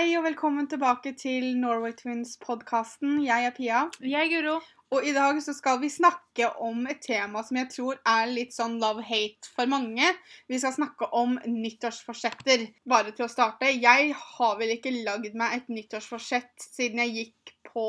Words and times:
Hei 0.00 0.14
og 0.16 0.22
velkommen 0.24 0.64
tilbake 0.64 1.10
til 1.12 1.58
Norway 1.60 1.92
Twins-podkasten. 1.92 3.18
Jeg 3.20 3.44
er 3.44 3.52
Pia. 3.52 3.80
Jeg 4.00 4.30
er 4.30 4.30
Guro. 4.32 4.54
Og 4.96 5.04
i 5.04 5.12
dag 5.12 5.36
så 5.44 5.52
skal 5.52 5.76
vi 5.82 5.90
snakke 5.92 6.46
om 6.64 6.86
et 6.88 7.02
tema 7.04 7.42
som 7.44 7.58
jeg 7.60 7.68
tror 7.74 7.98
er 8.08 8.32
litt 8.32 8.56
sånn 8.56 8.78
love-hate 8.80 9.50
for 9.52 9.68
mange. 9.68 10.08
Vi 10.48 10.56
skal 10.62 10.72
snakke 10.78 11.10
om 11.20 11.36
nyttårsforsetter. 11.44 12.64
Bare 12.88 13.12
til 13.12 13.26
å 13.26 13.28
starte. 13.28 13.68
Jeg 13.76 14.16
har 14.16 14.56
vel 14.62 14.72
ikke 14.78 14.94
lagd 15.02 15.36
meg 15.36 15.58
et 15.58 15.68
nyttårsforsett 15.68 16.70
siden 16.70 17.04
jeg 17.04 17.16
gikk 17.18 17.54
på 17.68 17.84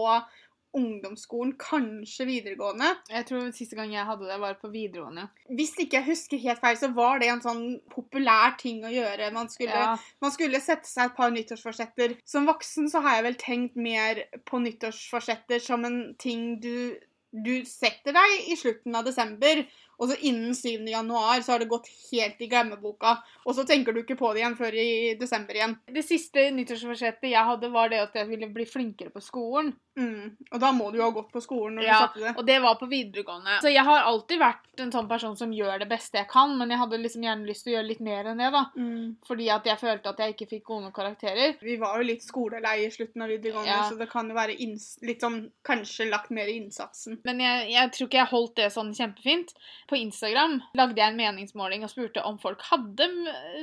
ungdomsskolen, 0.78 1.54
kanskje 1.60 2.26
videregående. 2.30 2.94
Jeg 3.12 3.26
tror 3.30 3.52
Siste 3.56 3.76
gang 3.76 3.92
jeg 3.94 4.06
hadde 4.08 4.28
det, 4.30 4.40
var 4.40 4.56
på 4.62 4.72
videregående. 4.72 5.28
Hvis 5.52 5.74
ikke 5.84 6.00
jeg 6.00 6.08
husker 6.12 6.42
helt 6.46 6.62
feil, 6.64 6.78
så 6.80 6.92
var 6.96 7.20
det 7.20 7.30
en 7.34 7.44
sånn 7.44 7.64
populær 7.92 8.56
ting 8.62 8.84
å 8.88 8.92
gjøre. 8.94 9.32
Man 9.34 9.50
skulle, 9.50 9.76
Ja. 9.76 9.98
man 10.22 10.32
skulle 10.32 10.62
sette 10.62 10.88
seg 10.88 11.12
et 11.12 11.18
par 11.18 11.32
nyttårsforsetter. 11.32 12.18
Som 12.26 12.48
voksen 12.48 12.90
så 12.90 13.02
har 13.02 13.16
jeg 13.18 13.24
vel 13.30 13.36
tenkt 13.36 13.76
mer 13.76 14.24
på 14.46 14.60
nyttårsforsetter 14.64 15.60
som 15.62 15.86
en 15.86 16.16
ting 16.20 16.60
du, 16.62 16.98
du 17.34 17.64
setter 17.66 18.12
deg 18.14 18.50
i 18.52 18.56
slutten 18.60 18.96
av 18.96 19.06
desember, 19.06 19.66
og 20.02 20.10
så 20.10 20.16
innen 20.26 20.56
7. 20.58 20.88
januar 20.90 21.44
så 21.46 21.54
har 21.54 21.60
det 21.62 21.70
gått 21.70 21.86
helt 22.12 22.40
i 22.42 22.48
glemmeboka, 22.50 23.20
og 23.46 23.54
så 23.54 23.64
tenker 23.70 23.94
du 23.94 24.02
ikke 24.02 24.18
på 24.18 24.32
det 24.34 24.42
igjen 24.42 24.58
før 24.58 24.74
i 24.74 25.14
desember 25.20 25.54
igjen. 25.54 25.76
Det 25.86 26.02
siste 26.04 26.48
nyttårsforsettet 26.56 27.30
jeg 27.30 27.46
hadde, 27.46 27.70
var 27.70 27.92
det 27.94 28.00
at 28.02 28.18
jeg 28.18 28.28
ville 28.32 28.50
bli 28.50 28.66
flinkere 28.66 29.14
på 29.14 29.22
skolen. 29.22 29.76
Mm. 30.00 30.38
Og 30.52 30.60
da 30.64 30.70
må 30.72 30.86
du 30.92 30.98
jo 31.00 31.04
ha 31.04 31.12
gått 31.12 31.32
på 31.34 31.42
skolen 31.44 31.76
når 31.80 31.84
Ja, 31.84 31.96
du 32.00 32.06
satte 32.06 32.20
det. 32.24 32.34
Og 32.40 32.46
det 32.48 32.58
var 32.64 32.78
på 32.80 32.88
videregående. 32.88 33.58
Så 33.62 33.72
jeg 33.74 33.84
har 33.84 34.06
alltid 34.08 34.40
vært 34.40 34.80
en 34.80 34.92
sånn 34.94 35.10
person 35.10 35.36
som 35.38 35.52
gjør 35.52 35.82
det 35.84 35.90
beste 35.92 36.18
jeg 36.22 36.30
kan, 36.32 36.54
men 36.58 36.72
jeg 36.72 36.80
hadde 36.80 37.00
liksom 37.02 37.26
gjerne 37.28 37.46
lyst 37.50 37.66
til 37.66 37.74
å 37.74 37.76
gjøre 37.76 37.90
litt 37.90 38.00
mer 38.08 38.30
enn 38.32 38.40
det, 38.40 38.48
da. 38.56 38.62
Mm. 38.78 39.18
Fordi 39.28 39.50
at 39.52 39.68
jeg 39.68 39.82
følte 39.82 40.14
at 40.14 40.24
jeg 40.24 40.36
ikke 40.36 40.48
fikk 40.54 40.64
gode 40.72 40.86
nok 40.88 40.96
karakterer. 40.96 41.58
Vi 41.62 41.76
var 41.82 42.00
jo 42.00 42.08
litt 42.08 42.24
skolelei 42.24 42.78
i 42.86 42.92
slutten 42.94 43.22
av 43.26 43.30
videregående, 43.34 43.68
Ja. 43.68 43.90
så 43.90 43.98
det 44.00 44.10
kan 44.10 44.30
jo 44.32 44.36
være 44.40 44.56
litt 44.58 45.22
sånn 45.22 45.52
kanskje 45.68 46.10
lagt 46.10 46.32
mer 46.32 46.48
i 46.48 46.56
innsatsen. 46.62 47.20
Men 47.28 47.40
jeg, 47.44 47.70
jeg 47.76 47.92
tror 47.92 48.08
ikke 48.08 48.22
jeg 48.24 48.32
holdt 48.32 48.56
det 48.56 48.72
sånn 48.72 48.94
kjempefint. 48.96 49.54
På 49.92 50.00
Instagram 50.00 50.62
lagde 50.74 50.98
jeg 51.04 51.12
en 51.12 51.18
meningsmåling 51.20 51.84
og 51.84 51.92
spurte 51.92 52.24
om 52.24 52.40
folk 52.40 52.62
hadde 52.72 53.08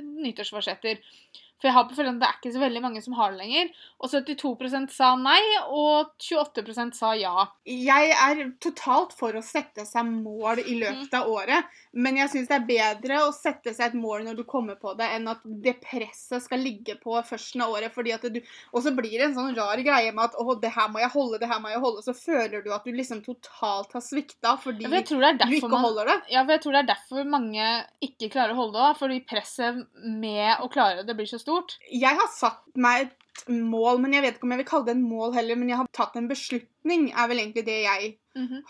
nyttårsforsetter. 0.02 1.00
For 1.58 1.68
jeg 1.68 1.74
har 1.74 1.86
på 1.88 1.96
følelsen 1.96 2.18
at 2.18 2.22
det 2.22 2.28
er 2.28 2.36
ikke 2.38 2.54
så 2.54 2.62
veldig 2.62 2.82
mange 2.84 3.02
som 3.02 3.16
har 3.18 3.32
det 3.34 3.40
lenger. 3.42 3.70
Og 3.98 4.12
72% 4.12 4.92
sa 4.94 5.08
nei, 5.18 5.40
og 5.74 6.12
28% 6.22 6.94
sa 6.94 7.12
ja. 7.18 7.48
Jeg 7.66 8.12
er 8.14 8.42
totalt 8.62 9.14
for 9.18 9.34
å 9.34 9.42
sette 9.42 9.82
seg 9.88 10.06
mål 10.06 10.62
i 10.62 10.76
løpet 10.78 11.16
av 11.18 11.26
året, 11.32 11.66
men 11.98 12.20
jeg 12.20 12.30
syns 12.30 12.50
det 12.50 12.58
er 12.60 12.68
bedre 12.68 13.22
å 13.24 13.32
sette 13.34 13.74
seg 13.74 13.90
et 13.90 13.98
mål 13.98 14.22
når 14.28 14.38
du 14.38 14.44
kommer 14.48 14.78
på 14.78 14.94
det, 14.98 15.08
enn 15.16 15.26
at 15.32 15.42
det 15.42 15.78
presset 15.82 16.44
skal 16.44 16.62
ligge 16.62 16.94
på 17.02 17.16
førsten 17.26 17.64
av 17.66 17.74
året. 17.74 17.90
fordi 17.94 18.14
at 18.14 18.28
du, 18.30 18.38
Og 18.72 18.84
så 18.84 18.94
blir 18.94 19.16
det 19.18 19.26
en 19.30 19.36
sånn 19.40 19.56
rar 19.56 19.82
greie 19.82 20.12
med 20.14 20.28
at 20.28 20.38
å, 20.38 20.54
det 20.62 20.70
her 20.74 20.92
må 20.94 21.02
jeg 21.02 21.10
holde, 21.16 21.42
det 21.42 21.50
her 21.50 21.62
må 21.64 21.72
jeg 21.72 21.82
holde. 21.82 22.04
Så 22.06 22.14
føler 22.14 22.62
du 22.62 22.70
at 22.74 22.86
du 22.86 22.94
liksom 22.94 23.24
totalt 23.26 23.92
har 23.96 24.04
svikta 24.04 24.54
fordi 24.62 24.86
Ja, 24.86 24.92
du 25.50 25.58
ikke 25.58 25.72
man 25.74 25.86
holder 25.88 26.12
det. 26.12 26.18
Ja, 26.36 26.44
for 26.44 26.54
jeg 26.54 26.62
tror 26.62 26.76
det 26.76 26.84
er 26.84 26.90
derfor 26.92 27.28
mange 27.34 27.68
ikke 28.04 28.30
klarer 28.30 28.54
å 28.54 28.60
holde 28.62 28.78
det. 28.78 28.86
òg. 28.92 28.98
Fordi 29.02 29.20
presset 29.26 29.82
med 29.98 30.62
å 30.62 30.70
klare 30.72 31.02
det 31.06 31.18
blir 31.18 31.26
så 31.26 31.40
stort. 31.40 31.47
Jeg 31.90 32.20
har 32.20 32.30
satt 32.34 32.64
meg 32.78 33.08
et 33.08 33.44
mål, 33.48 34.00
men 34.02 34.16
jeg 34.16 34.24
vet 34.24 34.38
ikke 34.38 34.48
om 34.48 34.54
jeg 34.54 34.62
vil 34.62 34.70
kalle 34.70 34.88
det 34.88 34.96
en 34.96 35.08
mål 35.08 35.36
heller, 35.36 35.58
men 35.58 35.70
jeg 35.70 35.80
har 35.80 35.90
tatt 35.94 36.16
en 36.18 36.30
beslutning, 36.30 37.10
er 37.14 37.28
vel 37.30 37.42
egentlig 37.42 37.66
det 37.68 37.78
jeg 37.84 38.16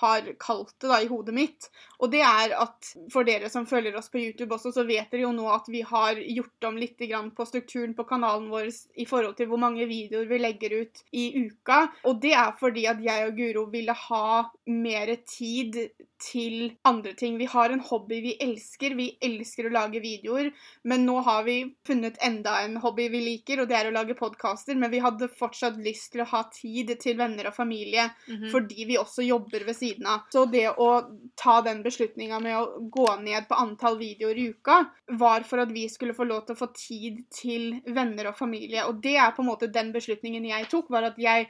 har 0.00 0.28
kalt 0.40 0.74
det 0.80 0.88
da 0.90 0.98
i 1.02 1.08
hodet 1.10 1.34
mitt. 1.36 1.68
Og 2.00 2.12
det 2.12 2.22
er 2.24 2.54
at 2.56 2.90
for 3.12 3.26
dere 3.28 3.50
som 3.52 3.66
følger 3.68 3.96
oss 3.98 4.10
på 4.12 4.20
YouTube 4.20 4.54
også, 4.56 4.72
så 4.74 4.84
vet 4.88 5.10
dere 5.12 5.26
jo 5.26 5.32
nå 5.36 5.48
at 5.52 5.68
vi 5.72 5.82
har 5.86 6.20
gjort 6.22 6.68
om 6.70 6.78
litt 6.80 7.00
grann 7.04 7.30
på 7.36 7.46
strukturen 7.48 7.94
på 7.98 8.06
kanalen 8.08 8.48
vår 8.52 8.70
i 8.96 9.06
forhold 9.08 9.36
til 9.38 9.50
hvor 9.50 9.60
mange 9.60 9.88
videoer 9.90 10.28
vi 10.30 10.40
legger 10.40 10.78
ut 10.82 11.02
i 11.12 11.26
uka. 11.48 11.86
Og 12.08 12.20
det 12.22 12.34
er 12.38 12.54
fordi 12.60 12.86
at 12.90 13.02
jeg 13.04 13.28
og 13.28 13.36
Guro 13.38 13.66
ville 13.72 13.96
ha 14.08 14.28
mer 14.72 15.14
tid 15.28 15.82
til 16.18 16.72
andre 16.84 17.12
ting. 17.14 17.38
Vi 17.38 17.46
har 17.46 17.70
en 17.70 17.80
hobby 17.80 18.20
vi 18.24 18.32
elsker. 18.40 18.94
Vi 18.98 19.18
elsker 19.22 19.68
å 19.68 19.72
lage 19.72 20.00
videoer. 20.02 20.50
Men 20.84 21.06
nå 21.06 21.20
har 21.24 21.44
vi 21.46 21.56
funnet 21.86 22.18
enda 22.24 22.56
en 22.64 22.76
hobby 22.82 23.08
vi 23.08 23.20
liker, 23.24 23.62
og 23.62 23.68
det 23.70 23.76
er 23.78 23.90
å 23.90 23.94
lage 23.94 24.16
podkaster. 24.18 24.76
Men 24.76 24.90
vi 24.90 24.98
hadde 25.04 25.28
fortsatt 25.38 25.78
lyst 25.84 26.12
til 26.12 26.22
å 26.24 26.28
ha 26.32 26.42
tid 26.52 26.94
til 27.00 27.16
venner 27.16 27.46
og 27.48 27.54
familie 27.54 28.08
Mhm. 28.28 28.50
fordi 28.50 28.84
vi 28.86 28.96
også 28.98 29.26
jobber 29.26 29.64
ved 29.64 29.76
siden 29.76 30.06
av. 30.06 30.20
Så 30.32 30.44
det 30.50 30.66
å 30.76 30.90
ta 31.36 31.60
den 31.62 31.82
beslutninga 31.82 32.40
med 32.42 32.56
å 32.56 32.90
gå 32.90 33.08
ned 33.22 33.48
på 33.48 33.58
antall 33.58 33.98
videoer 33.98 34.36
i 34.36 34.48
uka, 34.50 34.90
var 35.12 35.40
for 35.42 35.58
at 35.60 35.72
vi 35.72 35.86
skulle 35.88 36.14
få 36.14 36.26
lov 36.26 36.46
til 36.46 36.54
å 36.56 36.58
få 36.58 36.72
tid 36.74 37.24
til 37.30 37.80
venner 37.86 38.28
og 38.28 38.36
familie. 38.36 38.86
Og 38.88 39.00
det 39.02 39.16
er 39.16 39.32
på 39.32 39.40
en 39.42 39.48
måte 39.50 39.72
den 39.72 39.92
beslutningen 39.92 40.46
jeg 40.48 40.68
tok, 40.68 40.88
var 40.90 41.02
at 41.04 41.16
jeg 41.18 41.48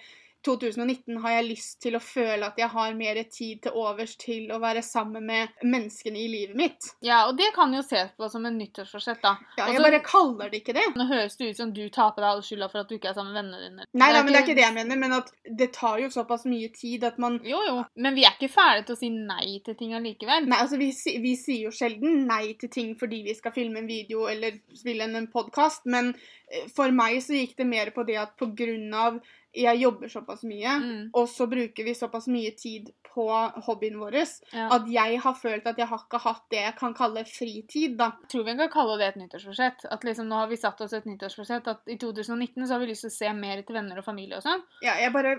2019 0.49 1.21
har 1.23 1.35
jeg 1.37 1.47
lyst 1.49 1.79
til 1.85 1.99
å 1.99 2.03
føle 2.03 2.49
at 2.49 2.59
jeg 2.61 2.71
har 2.73 2.97
mer 2.97 3.21
tid 3.29 3.63
til 3.67 3.77
overs 3.77 4.15
til 4.21 4.49
å 4.55 4.59
være 4.63 4.83
sammen 4.87 5.27
med 5.29 5.61
menneskene 5.63 6.21
i 6.21 6.27
livet 6.33 6.59
mitt. 6.59 6.89
Ja, 7.05 7.25
og 7.29 7.37
det 7.39 7.51
kan 7.57 7.75
jo 7.77 7.83
ses 7.85 8.15
på 8.17 8.29
som 8.33 8.47
en 8.49 8.57
nyttårsforsett, 8.59 9.21
da. 9.25 9.37
Ja, 9.59 9.69
jeg 9.69 9.79
Også, 9.79 9.85
bare 9.87 10.01
kaller 10.07 10.53
det 10.53 10.63
ikke 10.63 10.77
det. 10.79 10.87
Nå 10.99 11.09
høres 11.11 11.37
det 11.39 11.51
ut 11.51 11.61
som 11.61 11.73
du 11.75 11.85
tar 11.95 12.15
på 12.17 12.25
deg 12.25 12.31
all 12.31 12.45
skylda 12.47 12.71
for 12.73 12.83
at 12.83 12.91
du 12.91 12.97
ikke 12.97 13.13
er 13.13 13.19
sammen 13.19 13.35
med 13.35 13.43
vennene 13.43 13.69
dine. 13.69 13.89
Nei, 14.01 14.11
da, 14.15 14.23
men 14.23 14.33
det 14.33 14.41
er 14.41 14.47
ikke 14.47 14.59
det 14.59 14.67
jeg 14.67 14.77
mener, 14.79 15.01
men 15.05 15.17
at 15.19 15.33
det 15.63 15.71
tar 15.77 16.01
jo 16.03 16.11
såpass 16.15 16.47
mye 16.49 16.73
tid 16.75 17.07
at 17.09 17.21
man 17.23 17.41
Jo, 17.47 17.61
jo. 17.67 17.77
Men 18.01 18.17
vi 18.17 18.25
er 18.27 18.37
ikke 18.37 18.53
ferdige 18.53 18.89
til 18.89 18.99
å 18.99 19.03
si 19.03 19.13
nei 19.15 19.59
til 19.67 19.79
ting 19.79 19.95
allikevel. 19.99 20.49
Nei, 20.49 20.63
altså 20.65 20.81
vi, 20.81 20.91
vi 21.23 21.35
sier 21.39 21.69
jo 21.69 21.75
sjelden 21.75 22.25
nei 22.29 22.55
til 22.61 22.73
ting 22.73 22.95
fordi 22.99 23.23
vi 23.27 23.37
skal 23.37 23.55
filme 23.55 23.83
en 23.83 23.91
video 23.91 24.27
eller 24.31 24.61
spille 24.77 25.09
en 25.09 25.29
podkast, 25.33 25.85
men 25.91 26.15
eh, 26.15 26.69
for 26.75 26.95
meg 26.95 27.21
så 27.25 27.37
gikk 27.37 27.59
det 27.59 27.69
mer 27.69 27.93
på 27.95 28.07
det 28.09 28.19
at 28.21 28.35
på 28.39 28.51
grunn 28.57 28.89
av 28.97 29.21
jeg 29.57 29.81
jobber 29.81 30.09
såpass 30.13 30.43
mye, 30.45 30.75
Mm, 30.79 31.11
og 31.17 31.29
så 31.29 31.47
bruker 31.49 31.85
vi 31.85 31.95
såpass 31.95 32.27
mye 32.29 32.51
tid 32.57 32.91
på 33.09 33.25
hobbyen 33.67 33.99
vår, 33.99 34.15
ja. 34.53 34.69
at 34.77 34.87
jeg 34.91 35.19
har 35.25 35.35
følt 35.35 35.67
at 35.67 35.79
jeg 35.79 35.89
har 35.89 36.03
ikke 36.05 36.21
hatt 36.23 36.45
det 36.53 36.61
jeg 36.61 36.75
kan 36.79 36.95
kalle 36.95 37.25
fritid, 37.27 37.97
da. 37.99 38.13
Jeg 38.23 38.31
tror 38.35 38.45
vi 38.45 38.57
kan 38.61 38.71
kalle 38.71 38.99
det 39.01 39.09
et 39.09 39.19
nyttårsforsett. 39.23 39.87
At 39.91 40.05
liksom 40.05 40.29
nå 40.29 40.39
har 40.39 40.51
vi 40.51 40.61
satt 40.61 40.81
oss 40.85 40.93
et 40.93 41.09
nyttårsforsett 41.09 41.67
at 41.73 41.91
i 41.91 41.97
2019 41.99 42.67
så 42.67 42.75
har 42.75 42.83
vi 42.85 42.91
lyst 42.93 43.07
til 43.07 43.13
å 43.13 43.17
se 43.17 43.33
mer 43.35 43.65
til 43.67 43.79
venner 43.79 43.99
og 43.99 44.07
familie 44.07 44.39
og 44.39 44.45
sånn. 44.45 44.63
Ja, 44.85 44.95
jeg 45.01 45.13
bare 45.17 45.35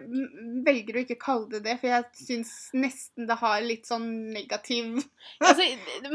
velger 0.65 0.97
å 0.97 1.05
ikke 1.05 1.19
kalle 1.21 1.47
det 1.53 1.63
det, 1.69 1.77
for 1.79 1.93
jeg 1.93 2.09
syns 2.19 2.53
nesten 2.73 3.29
det 3.29 3.39
har 3.39 3.61
litt 3.63 3.87
sånn 3.89 4.09
negativ 4.33 4.99
Altså, 5.45 5.63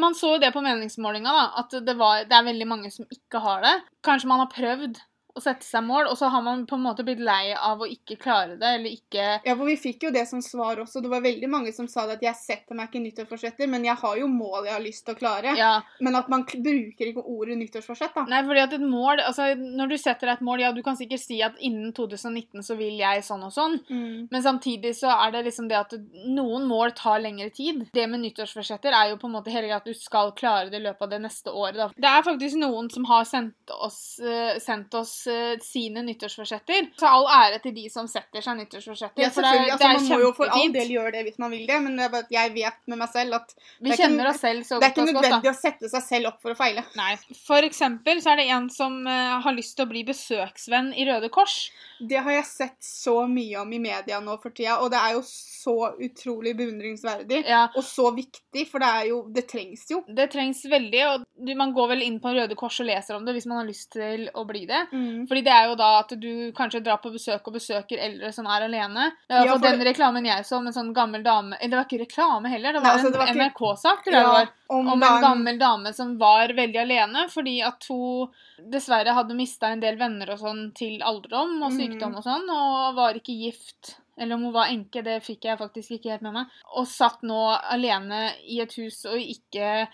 man 0.01 0.17
så 0.19 0.35
jo 0.35 0.43
det 0.43 0.53
på 0.55 0.63
meningsmålinga, 0.65 1.33
da. 1.33 1.47
At 1.63 1.75
det, 1.87 1.97
var, 1.99 2.27
det 2.29 2.37
er 2.37 2.49
veldig 2.51 2.69
mange 2.69 2.93
som 2.93 3.09
ikke 3.13 3.41
har 3.45 3.65
det. 3.65 3.75
Kanskje 4.05 4.31
man 4.31 4.43
har 4.45 4.53
prøvd 4.53 5.01
å 5.37 5.43
sette 5.43 5.67
seg 5.67 5.83
mål, 5.83 6.07
og 6.11 6.17
så 6.19 6.29
har 6.31 6.43
man 6.47 6.65
på 6.67 6.77
en 6.79 6.85
måte 6.85 7.03
blitt 7.07 7.19
lei 7.19 7.53
av 7.55 7.81
å 7.83 7.89
ikke 7.91 8.17
klare 8.23 8.55
det, 8.61 8.69
eller 8.79 8.91
ikke 8.95 9.25
Ja, 9.45 9.55
for 9.57 9.65
vi 9.67 9.75
fikk 9.77 10.05
jo 10.07 10.11
det 10.15 10.27
som 10.31 10.41
svar 10.43 10.77
også. 10.79 11.03
Det 11.03 11.11
var 11.11 11.21
veldig 11.25 11.49
mange 11.51 11.73
som 11.75 11.89
sa 11.91 12.05
det 12.07 12.19
at 12.21 12.23
jeg 12.23 12.35
setter 12.39 12.79
meg 12.79 12.89
ikke 12.93 13.03
nyttårsforsetter, 13.03 13.67
men 13.69 13.85
jeg 13.85 13.97
har 13.99 14.17
jo 14.21 14.29
mål 14.31 14.69
jeg 14.69 14.75
har 14.77 14.85
lyst 14.85 15.05
til 15.07 15.15
å 15.17 15.19
klare. 15.19 15.57
Ja. 15.59 15.73
Men 16.01 16.15
at 16.21 16.29
man 16.31 16.45
bruker 16.47 17.11
ikke 17.11 17.25
ordet 17.25 17.59
nyttårsforsett, 17.59 18.15
da. 18.15 18.25
Nei, 18.31 18.43
fordi 18.47 18.63
at 18.65 18.73
et 18.79 18.81
mål 18.87 19.23
Altså, 19.25 19.55
når 19.57 19.89
du 19.91 19.97
setter 19.99 20.27
deg 20.29 20.37
et 20.39 20.45
mål, 20.47 20.61
ja, 20.61 20.71
du 20.73 20.83
kan 20.83 20.97
sikkert 20.97 21.21
si 21.25 21.41
at 21.43 21.59
innen 21.59 21.93
2019 21.97 22.63
så 22.63 22.77
vil 22.79 22.95
jeg 22.99 23.23
sånn 23.27 23.43
og 23.47 23.53
sånn, 23.55 23.81
Mm. 23.91 24.29
men 24.31 24.43
samtidig 24.43 24.95
så 24.97 25.11
er 25.27 25.33
det 25.33 25.45
liksom 25.47 25.69
det 25.69 25.77
at 25.77 25.93
noen 26.27 26.67
mål 26.69 26.93
tar 26.95 27.19
lengre 27.21 27.51
tid. 27.53 27.89
Det 27.93 28.07
med 28.09 28.21
nyttårsforsetter 28.23 28.93
er 28.95 29.11
jo 29.11 29.17
på 29.17 29.27
en 29.27 29.35
måte 29.35 29.51
hele 29.51 29.67
greia 29.69 29.77
at 29.83 29.85
du 29.85 29.95
skal 29.95 30.33
klare 30.33 30.71
det 30.71 30.81
i 30.81 30.85
løpet 30.85 31.03
av 31.03 31.11
det 31.11 31.21
neste 31.23 31.51
året, 31.51 31.77
da. 31.77 31.89
Det 31.97 32.05
er 32.11 32.23
faktisk 32.23 32.57
noen 32.61 32.91
som 32.93 33.05
har 33.05 33.25
sendt 33.25 33.71
oss, 33.71 34.19
eh, 34.21 34.59
sendt 34.59 34.95
oss 34.95 35.24
sine 35.65 36.03
nyttårsforsetter. 36.07 36.91
Så 37.01 37.07
all 37.09 37.27
ære 37.31 37.61
til 37.65 37.75
de 37.77 37.85
som 37.93 38.09
setter 38.11 38.45
seg 38.45 38.59
nyttårsforsetter. 38.61 39.23
Ja, 39.25 39.31
for 39.35 39.43
det 39.43 39.51
er, 39.51 39.59
selvfølgelig. 39.59 39.67
det 39.67 39.73
Altså, 39.75 39.89
er 39.89 39.95
man 39.95 40.09
må 40.11 40.19
jo 40.25 40.33
for 40.37 40.55
all 40.55 40.73
del 40.75 40.93
gjøre 40.95 41.13
det 41.17 41.23
hvis 41.29 41.39
man 41.43 41.51
vil 41.55 41.67
det, 41.69 41.79
men 41.85 41.97
det 42.01 42.11
bare 42.13 42.27
jeg 42.35 42.53
vet 42.55 42.79
med 42.91 42.99
meg 43.01 43.13
selv 43.15 43.39
at 43.41 43.55
Vi 43.81 43.93
er 43.95 44.01
kjenner 44.03 44.31
oss 44.31 44.41
selv 44.45 44.65
så 44.69 44.79
det 44.81 44.89
er 44.89 44.95
ikke 44.95 45.07
godt, 45.07 45.15
nødvendig 45.21 45.51
å 45.51 45.57
sette 45.59 45.91
seg 45.93 46.03
selv 46.09 46.31
opp 46.33 46.41
for 46.43 46.55
å 46.55 46.59
feile. 46.59 46.85
Nei. 46.99 47.15
For 47.47 47.67
eksempel 47.67 48.21
så 48.25 48.35
er 48.35 48.43
det 48.43 48.49
en 48.57 48.69
som 48.73 49.01
eh, 49.07 49.35
har 49.45 49.57
lyst 49.57 49.77
til 49.79 49.87
å 49.87 49.91
bli 49.93 50.05
besøksvenn 50.09 50.93
i 50.95 51.07
Røde 51.09 51.31
Kors. 51.35 51.57
Det 52.01 52.21
har 52.25 52.33
jeg 52.39 52.47
sett 52.51 52.79
så 52.85 53.27
mye 53.31 53.61
om 53.63 53.73
i 53.73 53.79
media 53.83 54.21
nå 54.21 54.37
for 54.43 54.51
tida, 54.55 54.81
og 54.83 54.91
det 54.93 55.01
er 55.01 55.15
jo 55.17 55.23
så 55.29 55.77
utrolig 56.03 56.55
beundringsverdig. 56.59 57.45
Ja, 57.49 57.69
Og 57.77 57.85
så 57.85 58.11
viktig, 58.15 58.67
for 58.71 58.83
det 58.83 58.89
er 58.89 59.07
jo 59.09 59.23
Det 59.35 59.47
trengs 59.51 59.87
jo. 59.91 60.03
det 60.09 60.29
trengs 60.33 60.65
veldig, 60.71 61.03
og 61.09 61.25
du, 61.35 61.55
man 61.59 61.73
går 61.75 61.89
vel 61.95 62.03
inn 62.07 62.19
på 62.21 62.33
Røde 62.35 62.57
Kors 62.59 62.81
og 62.83 62.87
leser 62.91 63.17
om 63.17 63.25
det 63.25 63.35
hvis 63.37 63.47
man 63.51 63.63
har 63.63 63.69
lyst 63.69 63.93
til 63.95 64.29
å 64.35 64.45
bli 64.49 64.65
det. 64.69 64.83
Fordi 65.29 65.43
det 65.47 65.53
er 65.55 65.69
jo 65.71 65.75
da 65.81 65.89
at 66.01 66.13
du 66.21 66.53
kanskje 66.57 66.81
drar 66.85 66.99
på 67.03 67.13
besøk 67.15 67.47
og 67.51 67.55
besøker 67.57 67.99
eldre 68.07 68.33
som 68.33 68.47
er 68.47 68.67
alene. 68.67 69.07
Ja, 69.31 69.43
for 69.45 69.59
for 69.59 69.67
den 69.69 69.85
reklamen 69.87 70.27
jeg 70.29 70.45
så, 70.49 70.61
med 70.61 70.73
en 70.73 70.79
sånn 70.79 70.93
gammel 70.95 71.23
dame 71.25 71.57
Eller 71.61 71.71
det 71.71 71.79
var 71.81 71.89
ikke 71.89 72.03
reklame 72.05 72.51
heller, 72.53 72.73
det 72.73 72.83
Nei, 72.83 72.91
var 72.91 72.99
altså, 72.99 73.13
det 73.15 73.29
en 73.31 73.43
NRK-sak, 73.43 74.07
jeg 74.13 74.49
om, 74.69 74.89
Om 74.95 75.03
en 75.03 75.21
gammel 75.23 75.59
dame 75.59 75.93
som 75.95 76.15
var 76.19 76.49
veldig 76.57 76.81
alene 76.83 77.27
fordi 77.31 77.59
at 77.63 77.85
hun 77.89 78.31
dessverre 78.71 79.15
hadde 79.15 79.35
mista 79.39 79.69
en 79.73 79.81
del 79.83 79.97
venner 80.01 80.31
og 80.35 80.39
sånn 80.41 80.65
til 80.75 81.01
alderdom 81.03 81.61
og 81.63 81.71
Mhm. 81.73 81.79
sykdom 81.79 82.17
og 82.17 82.25
sånn, 82.25 82.49
og 82.51 82.95
var 82.97 83.15
ikke 83.15 83.35
gift. 83.37 83.97
Eller 84.19 84.35
om 84.37 84.45
hun 84.45 84.53
var 84.55 84.69
enke, 84.71 85.03
det 85.03 85.23
fikk 85.27 85.45
jeg 85.45 85.59
faktisk 85.59 85.91
ikke 85.97 86.11
helt 86.13 86.23
med 86.23 86.33
meg. 86.33 86.47
Og 86.77 86.87
satt 86.87 87.23
nå 87.23 87.59
alene 87.71 88.33
i 88.47 88.61
et 88.63 88.73
hus 88.79 89.05
og 89.11 89.19
ikke 89.19 89.89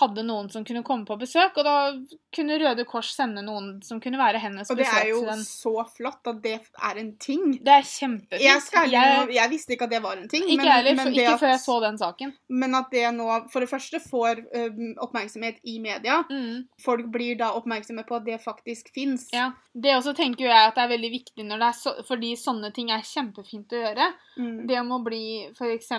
hadde 0.00 0.24
noen 0.24 0.50
som 0.52 0.64
kunne 0.64 0.82
komme 0.84 1.04
på 1.08 1.18
besøk. 1.18 1.56
Og 1.56 1.64
da 1.64 1.92
kunne 2.36 2.58
Røde 2.60 2.84
Kors 2.88 3.14
sende 3.16 3.42
noen 3.44 3.80
som 3.84 4.00
kunne 4.04 4.20
være 4.20 4.40
hennes 4.42 4.70
Og 4.70 4.78
det 4.78 4.86
er 4.86 5.08
jo 5.10 5.22
den. 5.26 5.42
så 5.46 5.72
flott 5.96 6.28
at 6.30 6.42
det 6.44 6.54
er 6.60 7.00
en 7.00 7.12
ting. 7.22 7.56
Det 7.64 7.72
er 7.72 7.86
kjempefint. 7.88 8.44
Jeg, 8.44 8.62
skal, 8.62 8.90
Jeg- 8.92 9.32
jeg, 9.34 9.50
visste 9.50 9.76
ikke 9.76 9.88
at 9.88 9.94
det 9.96 10.02
var 10.04 10.20
en 10.20 10.28
ting. 10.28 10.44
ikke 10.44 10.62
men, 10.62 10.72
heller, 10.72 10.94
men 11.00 11.12
ikke 11.14 11.34
at, 11.34 11.40
før 11.40 11.52
jeg 11.54 11.62
så 11.64 11.80
den 11.86 11.98
saken. 11.98 12.34
Men 12.48 12.74
at 12.78 12.90
det 12.92 13.04
nå 13.16 13.28
for 13.52 13.64
det 13.64 13.70
første 13.70 14.00
får 14.04 14.44
øhm, 14.54 14.94
oppmerksomhet 15.02 15.60
i 15.64 15.78
media. 15.80 16.22
Mm. 16.30 16.66
Folk 16.84 17.08
blir 17.12 17.38
da 17.40 17.52
oppmerksomme 17.56 18.04
på 18.06 18.16
at 18.20 18.24
det 18.28 18.40
faktisk 18.44 18.92
fins. 18.94 19.28
Ja. 19.32 19.50
Det 19.76 19.92
også 19.92 20.14
tenker 20.16 20.46
jeg 20.46 20.68
at 20.70 20.74
det 20.76 20.84
er 20.86 20.92
veldig 20.94 21.10
viktig 21.12 21.44
når 21.44 21.60
det 21.60 21.66
er 21.68 21.76
så, 21.76 21.92
fordi 22.08 22.30
sånne 22.40 22.70
ting 22.72 22.90
er 22.94 23.04
kjempefint 23.04 23.72
å 23.76 23.82
gjøre. 23.82 24.06
Mm. 24.38 24.66
Det 24.68 24.78
om 24.80 24.92
å 24.96 25.02
bli 25.04 25.24
f.eks. 25.52 25.90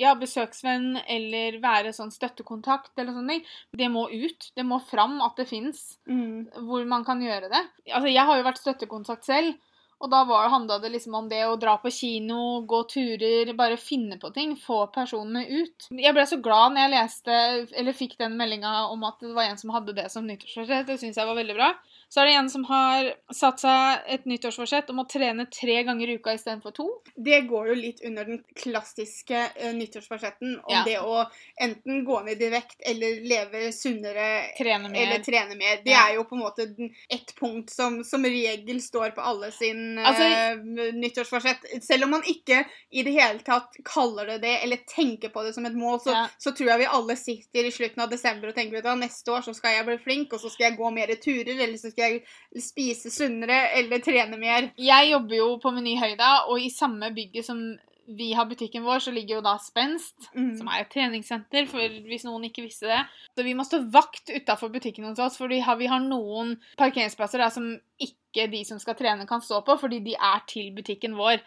Ja, 0.00 0.14
besøksvenn 0.18 0.96
eller 1.06 1.58
være 1.62 1.92
sånn 1.96 2.12
støttekontakt 2.12 2.92
eller 2.98 3.12
sånne 3.16 3.36
ting, 3.36 3.44
det 3.76 3.88
må 3.92 4.06
ut. 4.10 4.50
Det 4.56 4.64
må 4.66 4.80
fram 4.84 5.18
at 5.24 5.36
det 5.36 5.45
fins 5.46 5.98
Mm. 6.08 6.48
hvor 6.66 6.86
man 6.86 7.04
kan 7.04 7.20
gjøre 7.20 7.48
det. 7.50 7.64
Altså, 7.92 8.12
jeg 8.12 8.24
har 8.24 8.36
jo 8.36 8.44
vært 8.44 8.62
støttekontakt 8.62 9.24
selv. 9.24 9.54
Og 9.98 10.10
da 10.10 10.24
var- 10.24 10.50
handla 10.50 10.78
det 10.78 10.92
liksom 10.92 11.14
om 11.14 11.26
det 11.26 11.38
å 11.46 11.58
dra 11.58 11.78
på 11.78 11.88
kino, 11.90 12.60
gå 12.68 12.82
turer, 12.86 13.56
bare 13.56 13.78
finne 13.78 14.18
på 14.20 14.28
ting. 14.34 14.54
Få 14.54 14.92
personene 14.92 15.48
ut. 15.48 15.88
Jeg 15.90 16.12
ble 16.12 16.20
så 16.26 16.36
glad 16.42 16.72
når 16.74 16.84
jeg 16.84 16.90
leste, 16.92 17.76
eller 17.78 17.92
fikk 17.94 18.18
den 18.18 18.36
meldinga 18.36 18.90
om 18.92 19.02
at 19.04 19.18
det 19.20 19.32
var 19.34 19.44
en 19.44 19.56
som 19.56 19.70
hadde 19.70 19.94
det 19.94 20.10
som 20.10 20.26
nyttårsforsett. 20.26 20.84
Det 20.86 21.00
syns 21.00 21.14
jeg 21.16 21.26
var 21.26 21.34
veldig 21.34 21.54
bra. 21.56 21.72
Så 22.08 22.20
er 22.22 22.26
det 22.26 22.34
en 22.38 22.48
som 22.50 22.64
har 22.64 23.08
satt 23.34 23.60
seg 23.60 24.04
et 24.14 24.24
nyttårsforsett 24.30 24.88
om 24.92 25.00
å 25.02 25.06
trene 25.10 25.46
tre 25.52 25.82
ganger 25.84 26.08
i 26.08 26.14
uka 26.20 26.34
istedenfor 26.36 26.72
to. 26.76 26.86
Det 27.16 27.40
går 27.48 27.68
jo 27.72 27.74
litt 27.74 28.00
under 28.06 28.24
den 28.24 28.38
klassiske 28.54 29.40
uh, 29.64 29.72
nyttårsforsetten 29.74 30.54
om 30.62 30.72
Ja. 30.72 30.84
det 30.86 30.98
å 31.02 31.24
enten 31.60 32.04
gå 32.06 32.20
ned 32.24 32.42
i 32.42 32.48
vekt 32.52 32.78
eller 32.86 33.20
leve 33.26 33.72
sunnere 33.74 34.52
Trene 34.58 34.92
eller 34.94 35.18
trene 35.26 35.56
mer. 35.58 35.82
Det 35.84 35.90
Ja. 35.90 36.06
er 36.08 36.14
jo 36.14 36.24
på 36.24 36.36
en 36.36 36.44
måte 36.44 36.68
ett 37.10 37.34
punkt 37.40 37.70
som 37.70 38.04
som 38.04 38.24
regel 38.24 38.80
står 38.80 39.10
på 39.16 39.20
alle 39.20 39.50
sin 39.52 39.98
Altså- 39.98 40.22
eh, 40.22 40.92
nyttårsforsett. 40.94 41.82
Selv 41.82 42.04
om 42.04 42.10
man 42.10 42.22
ikke 42.22 42.64
i 42.92 43.02
det 43.02 43.12
hele 43.12 43.38
tatt 43.40 43.76
kaller 43.84 44.26
det 44.26 44.38
det, 44.42 44.62
eller 44.62 44.76
tenker 44.88 45.28
på 45.28 45.42
det 45.42 45.54
som 45.54 45.66
et 45.66 45.74
mål, 45.74 45.98
så, 46.00 46.12
Ja. 46.12 46.28
så 46.38 46.52
tror 46.56 46.68
jeg 46.68 46.78
vi 46.78 46.86
alle 46.86 47.16
sitter 47.16 47.64
i 47.64 47.70
slutten 47.70 48.02
av 48.02 48.10
desember 48.10 48.48
og 48.48 48.54
tenker 48.54 48.78
at 48.78 48.98
neste 48.98 49.28
år 49.32 49.42
så 49.42 49.54
skal 49.54 49.72
jeg 49.74 49.86
bli 49.86 49.98
flink, 49.98 50.32
og 50.32 50.40
så 50.40 50.50
skal 50.50 50.70
jeg 50.70 50.78
gå 50.78 50.92
mer 50.92 51.06
turer, 51.16 51.60
eller 51.60 51.76
så 51.78 51.92
skal 51.96 52.12
jeg 52.12 52.62
spise 52.62 53.10
sunnere, 53.14 53.72
eller 53.80 54.02
trene 54.04 54.36
mer. 54.38 54.70
Jeg 54.76 55.10
jobber 55.14 55.36
jo 55.38 55.50
på 55.62 55.72
Meny 55.72 55.96
Høyda, 55.98 56.44
og 56.50 56.60
i 56.60 56.68
samme 56.70 57.08
bygget 57.16 57.46
som 57.48 57.60
vi 58.06 58.28
har 58.38 58.46
butikken 58.46 58.84
vår, 58.86 59.00
så 59.02 59.10
ligger 59.10 59.40
jo 59.40 59.42
da 59.42 59.56
Spenst, 59.58 60.28
Mm. 60.32 60.52
som 60.58 60.68
er 60.68 60.84
et 60.84 60.90
treningssenter, 60.92 61.66
for 61.66 61.78
hvis 62.06 62.22
noen 62.24 62.44
ikke 62.44 62.62
visste 62.62 62.86
det. 62.86 63.00
Så 63.34 63.42
vi 63.42 63.54
må 63.54 63.64
stå 63.66 63.80
vakt 63.90 64.30
utafor 64.30 64.70
butikken 64.70 65.04
hos 65.08 65.18
oss, 65.18 65.36
for 65.40 65.48
vi 65.48 65.58
har, 65.58 65.76
vi 65.76 65.86
har 65.90 65.98
noen 66.04 66.56
parkeringsplasser 66.78 67.38
der 67.42 67.50
som 67.50 67.80
ikke 67.98 68.46
de 68.52 68.62
som 68.64 68.78
skal 68.78 68.94
trene, 68.94 69.26
kan 69.26 69.40
stå 69.40 69.64
på, 69.64 69.74
fordi 69.80 69.98
de 70.04 70.14
er 70.14 70.44
til 70.46 70.70
butikken 70.76 71.16
vår. 71.18 71.40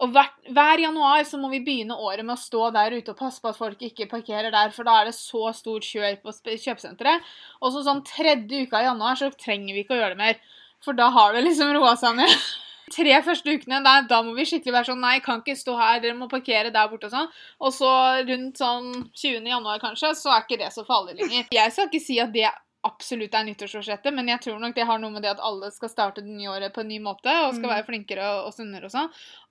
Og 0.00 0.14
hver, 0.14 0.30
hver 0.56 0.80
januar 0.80 1.26
så 1.28 1.36
må 1.40 1.50
vi 1.52 1.60
begynne 1.64 1.96
året 2.00 2.24
med 2.24 2.32
å 2.32 2.40
stå 2.40 2.70
der 2.72 2.94
ute 2.96 3.12
og 3.12 3.18
passe 3.18 3.42
på 3.42 3.50
at 3.50 3.58
folk 3.58 3.82
ikke 3.84 4.08
parkerer 4.08 4.48
der, 4.54 4.72
for 4.72 4.88
da 4.88 4.96
er 5.00 5.10
det 5.10 5.16
så 5.18 5.50
stort 5.56 5.84
kjør 5.84 6.16
på 6.22 6.32
kjøpesenteret. 6.48 7.28
Og 7.60 7.74
så 7.74 7.84
sånn 7.84 8.00
tredje 8.08 8.64
uka 8.64 8.80
i 8.80 8.88
januar 8.88 9.20
så 9.20 9.28
trenger 9.34 9.76
vi 9.76 9.84
ikke 9.84 9.98
å 9.98 10.00
gjøre 10.00 10.16
det 10.16 10.22
mer, 10.22 10.40
for 10.80 10.96
da 10.96 11.10
har 11.12 11.36
det 11.36 11.44
liksom 11.44 11.74
roa 11.76 11.92
seg 12.00 12.16
ned. 12.16 12.32
Tre 12.96 13.20
første 13.22 13.52
ukene, 13.54 13.82
da, 13.84 14.00
da 14.08 14.22
må 14.26 14.32
vi 14.34 14.48
skikkelig 14.48 14.74
være 14.78 14.88
sånn 14.88 15.04
Nei, 15.04 15.18
kan 15.22 15.44
ikke 15.44 15.54
stå 15.58 15.76
her, 15.78 16.00
dere 16.02 16.16
må 16.18 16.30
parkere 16.32 16.72
der 16.74 16.88
borte 16.90 17.10
og 17.10 17.12
sånn. 17.12 17.28
Og 17.60 17.76
så 17.76 17.92
rundt 18.24 18.58
sånn 18.58 18.88
20. 19.12 19.46
januar 19.52 19.84
kanskje, 19.84 20.14
så 20.18 20.32
er 20.32 20.42
ikke 20.46 20.58
det 20.64 20.72
så 20.74 20.82
farlig 20.88 21.20
lenger. 21.20 21.46
Jeg 21.54 21.76
skal 21.76 21.86
ikke 21.92 22.02
si 22.02 22.18
at 22.24 22.32
det 22.34 22.48
absolutt 22.86 23.34
er 23.36 23.44
nyttårsforsettet, 23.44 24.14
men 24.16 24.28
jeg 24.28 24.40
tror 24.40 24.58
nok 24.62 24.74
det 24.74 24.86
har 24.88 24.98
noe 25.02 25.10
med 25.12 25.22
det 25.22 25.30
at 25.34 25.40
alle 25.44 25.68
skal 25.70 25.90
starte 25.92 26.22
det 26.24 26.32
nye 26.32 26.48
året 26.48 26.72
på 26.72 26.80
en 26.80 26.88
ny 26.88 26.98
måte 27.04 27.28
og 27.44 27.54
skal 27.54 27.68
Mm. 27.68 27.74
være 27.74 27.86
flinkere 27.86 28.28
og, 28.46 28.52
sunnere 28.56 28.84
og 28.88 28.90
sånn. 28.94 29.10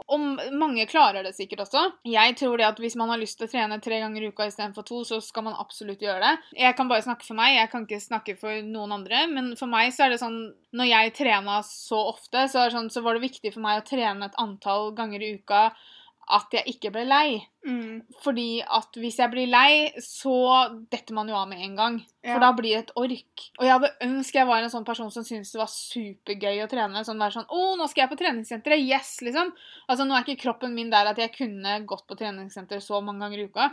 Og 0.10 0.54
mange 0.58 0.86
klarer 0.90 1.24
det 1.24 1.36
sikkert 1.36 1.60
også. 1.68 1.94
Jeg 2.06 2.36
tror 2.38 2.58
det 2.58 2.66
at 2.66 2.80
hvis 2.80 2.96
man 2.96 3.10
har 3.10 3.18
lyst 3.22 3.38
til 3.38 3.48
å 3.48 3.52
trene 3.52 3.80
tre 3.82 4.00
ganger 4.00 4.24
i 4.24 4.32
uka 4.34 4.48
istedenfor 4.50 4.84
to, 4.86 5.04
så 5.04 5.22
skal 5.22 5.44
man 5.44 5.54
absolutt 5.60 6.00
gjøre 6.02 6.20
det. 6.22 6.40
Jeg 6.58 6.76
kan 6.76 6.88
bare 6.90 7.02
snakke 7.06 7.26
for 7.26 7.36
meg, 7.36 7.56
jeg 7.56 7.70
kan 7.70 7.86
ikke 7.86 8.02
snakke 8.02 8.38
for 8.40 8.62
noen 8.66 8.92
andre, 8.92 9.28
men 9.28 9.56
for 9.56 9.68
meg 9.68 9.94
så 9.94 10.06
er 10.06 10.10
det 10.10 10.20
sånn 10.20 10.54
Når 10.72 10.86
jeg 10.86 11.14
trena 11.18 11.64
så 11.66 11.98
ofte, 12.14 12.44
så, 12.48 12.66
er 12.66 12.70
sånn, 12.70 12.92
så 12.94 13.02
var 13.02 13.16
det 13.18 13.24
viktig 13.30 13.52
for 13.54 13.60
meg 13.62 13.82
å 13.82 13.86
trene 13.88 14.26
et 14.26 14.36
antall 14.38 14.92
ganger 14.94 15.22
i 15.22 15.34
uka 15.40 15.72
at 16.30 16.54
jeg 16.54 16.64
ikke 16.76 16.92
ble 16.94 17.04
lei. 17.10 17.40
Mm. 17.66 18.02
Fordi 18.24 18.62
at 18.64 18.98
hvis 19.02 19.18
jeg 19.20 19.32
blir 19.34 19.50
lei, 19.50 19.90
så 20.04 20.34
detter 20.92 21.16
man 21.18 21.30
jo 21.32 21.36
av 21.40 21.48
med 21.50 21.64
en 21.66 21.76
gang. 21.76 21.98
For 22.24 22.40
da 22.44 22.52
blir 22.58 22.76
det 22.76 22.84
et 22.84 22.94
ork. 23.02 23.46
Og 23.60 23.66
jeg 23.66 23.74
hadde 23.74 23.92
ønsket 24.06 24.40
jeg 24.42 24.48
var 24.48 24.64
en 24.64 24.74
sånn 24.74 24.88
person 24.88 25.12
som 25.12 25.26
syntes 25.26 25.52
det 25.56 25.62
var 25.62 25.72
supergøy 25.74 26.64
å 26.64 26.70
trene. 26.72 27.04
Sånn 27.08 27.20
være 27.20 27.40
sånn 27.40 27.50
'Å, 27.50 27.76
nå 27.78 27.90
skal 27.90 28.06
jeg 28.06 28.14
på 28.14 28.20
treningssenteret'. 28.24 28.86
Yes, 28.86 29.18
liksom. 29.26 29.54
Altså, 29.90 30.06
nå 30.06 30.16
er 30.16 30.24
ikke 30.24 30.44
kroppen 30.46 30.76
min 30.76 30.90
der 30.94 31.08
at 31.12 31.18
jeg 31.18 31.34
kunne 31.36 31.80
gått 31.86 32.06
på 32.08 32.18
treningssenter 32.20 32.80
så 32.80 33.02
mange 33.02 33.20
ganger 33.26 33.40
i 33.40 33.48
uka. 33.50 33.72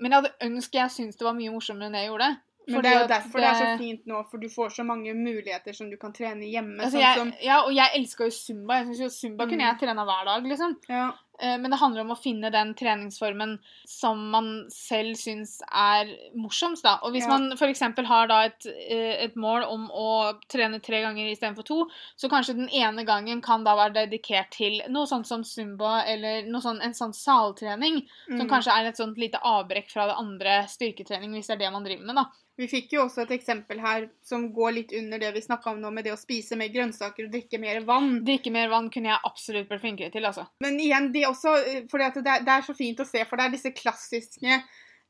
Men 0.00 0.10
jeg 0.10 0.22
hadde 0.22 0.48
ønsket 0.50 0.80
jeg 0.82 0.90
syntes 0.90 1.16
det 1.16 1.24
var 1.28 1.34
mye 1.38 1.52
morsommere 1.54 1.86
enn 1.86 1.92
det 1.92 2.02
jeg 2.06 2.10
gjorde. 2.10 2.36
Men 2.62 2.76
Fordi 2.76 2.88
det 2.88 2.94
er 2.94 3.00
jo 3.02 3.08
derfor 3.10 3.40
det... 3.40 3.46
er 3.48 3.54
så 3.58 3.78
fint 3.78 4.04
nå, 4.06 4.18
for 4.30 4.38
du 4.38 4.48
får 4.48 4.68
så 4.70 4.84
mange 4.86 5.14
muligheter 5.18 5.74
som 5.74 5.90
du 5.90 5.96
kan 5.98 6.12
trene 6.14 6.46
hjemme. 6.46 6.78
Altså, 6.78 6.94
sånn 6.94 7.02
jeg, 7.02 7.18
som, 7.18 7.32
ja, 7.42 7.56
og 7.66 7.72
jeg 7.74 7.90
elska 7.98 8.28
jo 8.28 8.30
zumba. 8.30 8.76
Jeg 8.78 8.86
synes 8.86 9.00
jo 9.02 9.08
Zumba 9.16 9.46
kunne 9.50 9.64
Mm. 9.64 9.66
jeg 9.66 9.78
trene 9.80 10.04
hver 10.06 10.24
dag, 10.30 10.46
liksom. 10.46 10.76
ja. 10.88 11.08
Eh, 11.40 11.58
Men 11.58 11.70
det 11.70 11.78
handler 11.80 12.00
om 12.02 12.10
å 12.12 12.18
finne 12.22 12.50
den 12.52 12.74
treningsformen 12.74 13.58
som 13.88 14.30
man 14.30 14.66
selv 14.70 15.16
syns 15.16 15.60
er 15.72 16.06
morsomst. 16.36 16.82
da. 16.82 16.98
Og 17.02 17.12
hvis 17.12 17.22
Ja. 17.24 17.28
man 17.38 17.52
f.eks. 17.52 17.80
har 18.06 18.26
da 18.28 18.42
et, 18.44 18.66
eh, 18.66 19.24
et 19.24 19.34
mål 19.34 19.64
om 19.68 19.88
å 19.90 20.38
trene 20.48 20.80
tre 20.82 21.00
ganger 21.02 21.30
istedenfor 21.32 21.64
to, 21.64 21.88
så 22.16 22.28
kanskje 22.28 22.56
den 22.56 22.68
ene 22.68 23.04
gangen 23.04 23.40
kan 23.42 23.64
da 23.64 23.74
være 23.74 23.94
dedikert 24.06 24.50
til 24.50 24.82
noe 24.88 25.06
sånt 25.06 25.26
som 25.26 25.42
zumba 25.42 26.04
eller 26.06 26.42
noe 26.44 26.60
sånt 26.60 26.82
en 26.82 26.92
sånn 26.92 27.14
saltrening, 27.14 28.06
som 28.28 28.46
Mm. 28.46 28.50
kanskje 28.50 28.72
er 28.78 28.86
et 28.88 28.96
sånt 28.96 29.16
lite 29.18 29.38
avbrekk 29.42 29.90
fra 29.90 30.06
det 30.06 30.16
andre 30.16 30.66
styrketrening, 30.68 31.32
hvis 31.32 31.46
det 31.46 31.54
er 31.60 31.64
det 31.66 31.72
man 31.72 31.84
driver 31.84 32.04
med. 32.04 32.16
da. 32.16 32.24
Vi 32.58 32.66
fikk 32.66 32.90
jo 32.92 33.06
også 33.06 33.22
et 33.22 33.30
eksempel 33.40 33.80
her 33.80 34.10
som 34.22 34.52
går 34.52 34.74
litt 34.74 34.92
under 34.92 35.18
det 35.18 35.32
vi 35.32 35.40
snakka 35.40 35.68
om 35.72 35.80
nå, 35.80 35.90
med 35.90 36.04
det 36.04 36.12
å 36.12 36.18
spise 36.18 36.54
mer 36.54 36.68
grønnsaker 36.68 37.24
og 37.24 37.32
drikke 37.32 37.58
mer 37.58 37.80
vann. 37.80 38.22
Drikke 38.22 38.52
mer 38.52 38.68
vann 38.68 38.90
kunne 38.90 39.08
jeg 39.08 39.18
absolutt 39.24 39.68
blitt 39.70 39.80
flinkere 39.80 40.12
til, 40.12 40.22
altså. 40.22 40.46
Men 40.60 40.78
igjen, 40.78 41.10
det 41.12 41.21
også 41.28 41.56
fordi 41.90 42.04
at 42.04 42.14
det, 42.20 42.26
er- 42.36 42.46
det 42.46 42.54
er 42.58 42.62
så 42.66 42.74
fint 42.76 43.00
å 43.00 43.06
se, 43.08 43.24
for 43.28 43.36
det 43.36 43.44
er 43.46 43.54
disse 43.56 43.72
klassiske 43.76 44.56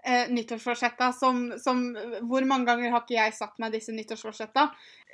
eh, 0.05 0.27
nyttårsforsetta 0.35 1.13
som, 1.15 1.53
som 1.63 1.83
Hvor 2.29 2.45
mange 2.49 2.67
ganger 2.67 2.91
har 2.91 3.05
ikke 3.05 3.15
jeg 3.21 3.35
satt 3.39 3.59
meg 3.63 3.73
disse 3.73 3.93
nyttårsforsetta? 3.95 4.69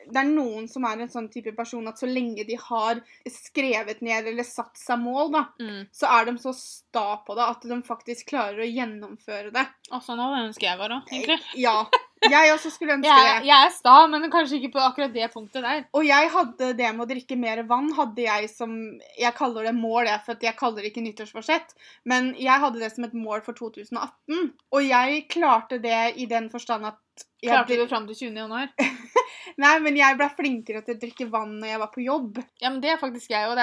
Det 0.09 0.17
er 0.23 0.29
noen 0.31 0.69
som 0.71 0.85
er 0.89 1.01
en 1.03 1.11
sånn 1.13 1.27
type 1.29 1.53
person 1.57 1.87
at 1.91 1.99
så 2.01 2.07
lenge 2.09 2.45
de 2.47 2.55
har 2.57 3.01
skrevet 3.29 4.01
ned 4.01 4.29
eller 4.31 4.47
satt 4.47 4.79
seg 4.79 5.01
mål, 5.03 5.33
da, 5.35 5.43
Mm. 5.61 5.87
så 5.93 6.07
er 6.19 6.25
de 6.31 6.37
så 6.39 6.53
sta 6.57 7.17
på 7.27 7.35
det 7.37 7.45
at 7.45 7.67
de 7.69 7.83
faktisk 7.85 8.31
klarer 8.31 8.63
å 8.65 8.69
gjennomføre 8.73 9.53
det. 9.53 9.67
Og 9.93 10.01
sånn 10.07 10.23
hadde 10.23 10.39
jeg 10.39 10.49
ønsket 10.53 10.69
jeg 10.71 10.79
var 10.79 10.95
òg, 11.01 11.11
egentlig. 11.13 11.39
Ja. 11.61 11.77
Jeg 12.27 12.53
også 12.53 12.71
skulle 12.75 12.97
ønske 12.99 13.09
Jeg, 13.09 13.41
det. 13.41 13.49
jeg 13.49 13.67
er 13.67 13.73
sta, 13.75 13.95
men 14.11 14.27
kanskje 14.33 14.59
ikke 14.59 14.73
på 14.77 14.83
akkurat 14.83 15.13
det 15.15 15.31
punktet 15.33 15.63
der. 15.65 15.85
Og 15.95 16.07
jeg 16.07 16.31
hadde 16.35 16.73
det 16.79 16.93
med 16.95 17.05
å 17.05 17.09
drikke 17.11 17.39
mer 17.39 17.63
vann, 17.69 17.91
hadde 17.97 18.25
jeg 18.25 18.51
som 18.51 18.75
Jeg 19.19 19.35
kaller 19.39 19.69
det 19.69 19.75
mål, 19.79 20.07
jeg, 20.11 20.23
for 20.27 20.35
jeg 20.43 20.57
kaller 20.59 20.83
det 20.83 20.93
ikke 20.93 21.05
nyttårsforsett. 21.07 21.75
Men 22.05 22.35
jeg 22.39 22.65
hadde 22.65 22.83
det 22.83 22.93
som 22.95 23.07
et 23.07 23.15
mål 23.17 23.43
for 23.47 23.59
2018. 23.59 24.53
Og 24.75 24.81
jeg 24.87 25.27
klarte 25.33 25.79
det 25.83 26.01
i 26.17 26.27
den 26.31 26.51
forstand 26.51 26.87
at 26.87 26.99
jeg 26.99 27.08
Klarte 27.43 27.77
du 27.77 27.83
det 27.83 27.89
fram 27.91 28.07
til 28.09 28.17
20. 28.29 28.35
januar? 28.43 28.73
Nei, 29.63 29.73
men 29.83 29.97
jeg 29.99 30.17
ble 30.19 30.27
flinkere 30.37 30.83
til 30.87 30.95
å 30.95 31.01
drikke 31.01 31.27
vann 31.31 31.57
når 31.59 31.71
jeg 31.73 31.81
var 31.83 31.91
på 31.95 32.03
jobb. 32.05 32.39
Ja, 32.63 32.71
men 32.71 32.81
det 32.83 32.93
er 32.93 33.01
faktisk 33.01 33.33
jeg 33.33 33.49
òg. 33.49 33.59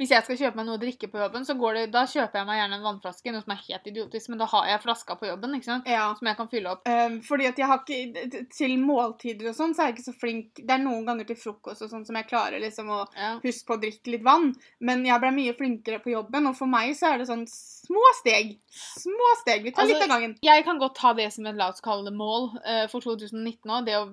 Hvis 0.00 0.10
jeg 0.14 0.24
skal 0.26 0.38
kjøpe 0.40 0.58
meg 0.58 0.66
noe 0.66 0.78
å 0.78 0.82
drikke 0.82 1.10
på 1.12 1.20
jobben, 1.20 1.44
så 1.46 1.54
går 1.58 1.78
det, 1.78 1.84
da 1.94 2.04
kjøper 2.10 2.40
jeg 2.40 2.48
meg 2.48 2.58
gjerne 2.58 2.78
en 2.78 2.86
vannflaske, 2.86 3.34
noe 3.34 3.44
som 3.44 3.54
er 3.54 3.60
helt 3.68 3.90
idiotisk, 3.92 4.32
men 4.32 4.42
da 4.42 4.48
har 4.50 4.68
jeg 4.72 4.82
flaska 4.82 5.18
på 5.20 5.28
jobben, 5.30 5.54
ikke 5.58 5.68
sant? 5.68 5.90
Ja. 5.90 6.08
Som 6.18 6.30
jeg 6.30 6.38
kan 6.40 6.50
fylle 6.50 6.72
opp. 6.74 6.88
Um, 6.90 7.18
fordi 7.26 7.48
at 7.50 7.60
jeg 7.60 7.70
har 7.70 7.82
ikke 7.84 8.42
Til 8.54 8.74
måltider 8.82 9.50
og 9.52 9.58
sånn, 9.58 9.74
så 9.76 9.84
er 9.84 9.90
jeg 9.90 9.98
ikke 9.98 10.06
så 10.08 10.16
flink 10.18 10.58
Det 10.62 10.74
er 10.74 10.82
noen 10.82 11.06
ganger 11.06 11.28
til 11.28 11.38
frokost 11.38 11.84
og 11.84 11.90
sånn 11.92 12.06
som 12.08 12.18
jeg 12.18 12.28
klarer 12.30 12.62
liksom 12.62 12.90
å 12.94 13.00
Ja. 13.14 13.34
huske 13.42 13.68
på 13.68 13.76
å 13.78 13.82
drikke 13.82 14.14
litt 14.14 14.24
vann. 14.26 14.52
Men 14.80 15.04
jeg 15.06 15.22
ble 15.22 15.30
mye 15.34 15.54
flinkere 15.58 16.02
på 16.02 16.14
jobben, 16.14 16.46
og 16.50 16.56
for 16.58 16.70
meg 16.70 16.94
så 16.98 17.12
er 17.12 17.22
det 17.22 17.28
sånn 17.30 17.46
små 17.88 18.04
steg. 18.20 18.54
Små 19.00 19.28
steg. 19.42 19.64
Vi 19.64 19.72
tar 19.72 19.82
Altså, 19.82 19.94
litt 19.96 20.04
av 20.06 20.12
gangen. 20.14 20.36
Jeg 20.44 20.64
kan 20.68 20.78
godt 20.78 20.94
ta 21.00 21.12
det 21.16 21.30
som 21.34 21.46
et 21.48 21.56
la 21.58 21.70
oss 21.72 21.80
kalle 21.84 22.04
det 22.08 22.14
mål 22.16 22.50
eh, 22.64 22.86
for 22.92 23.00
2019 23.04 23.64
òg, 23.72 23.84
det 23.88 23.96
å 23.98 24.06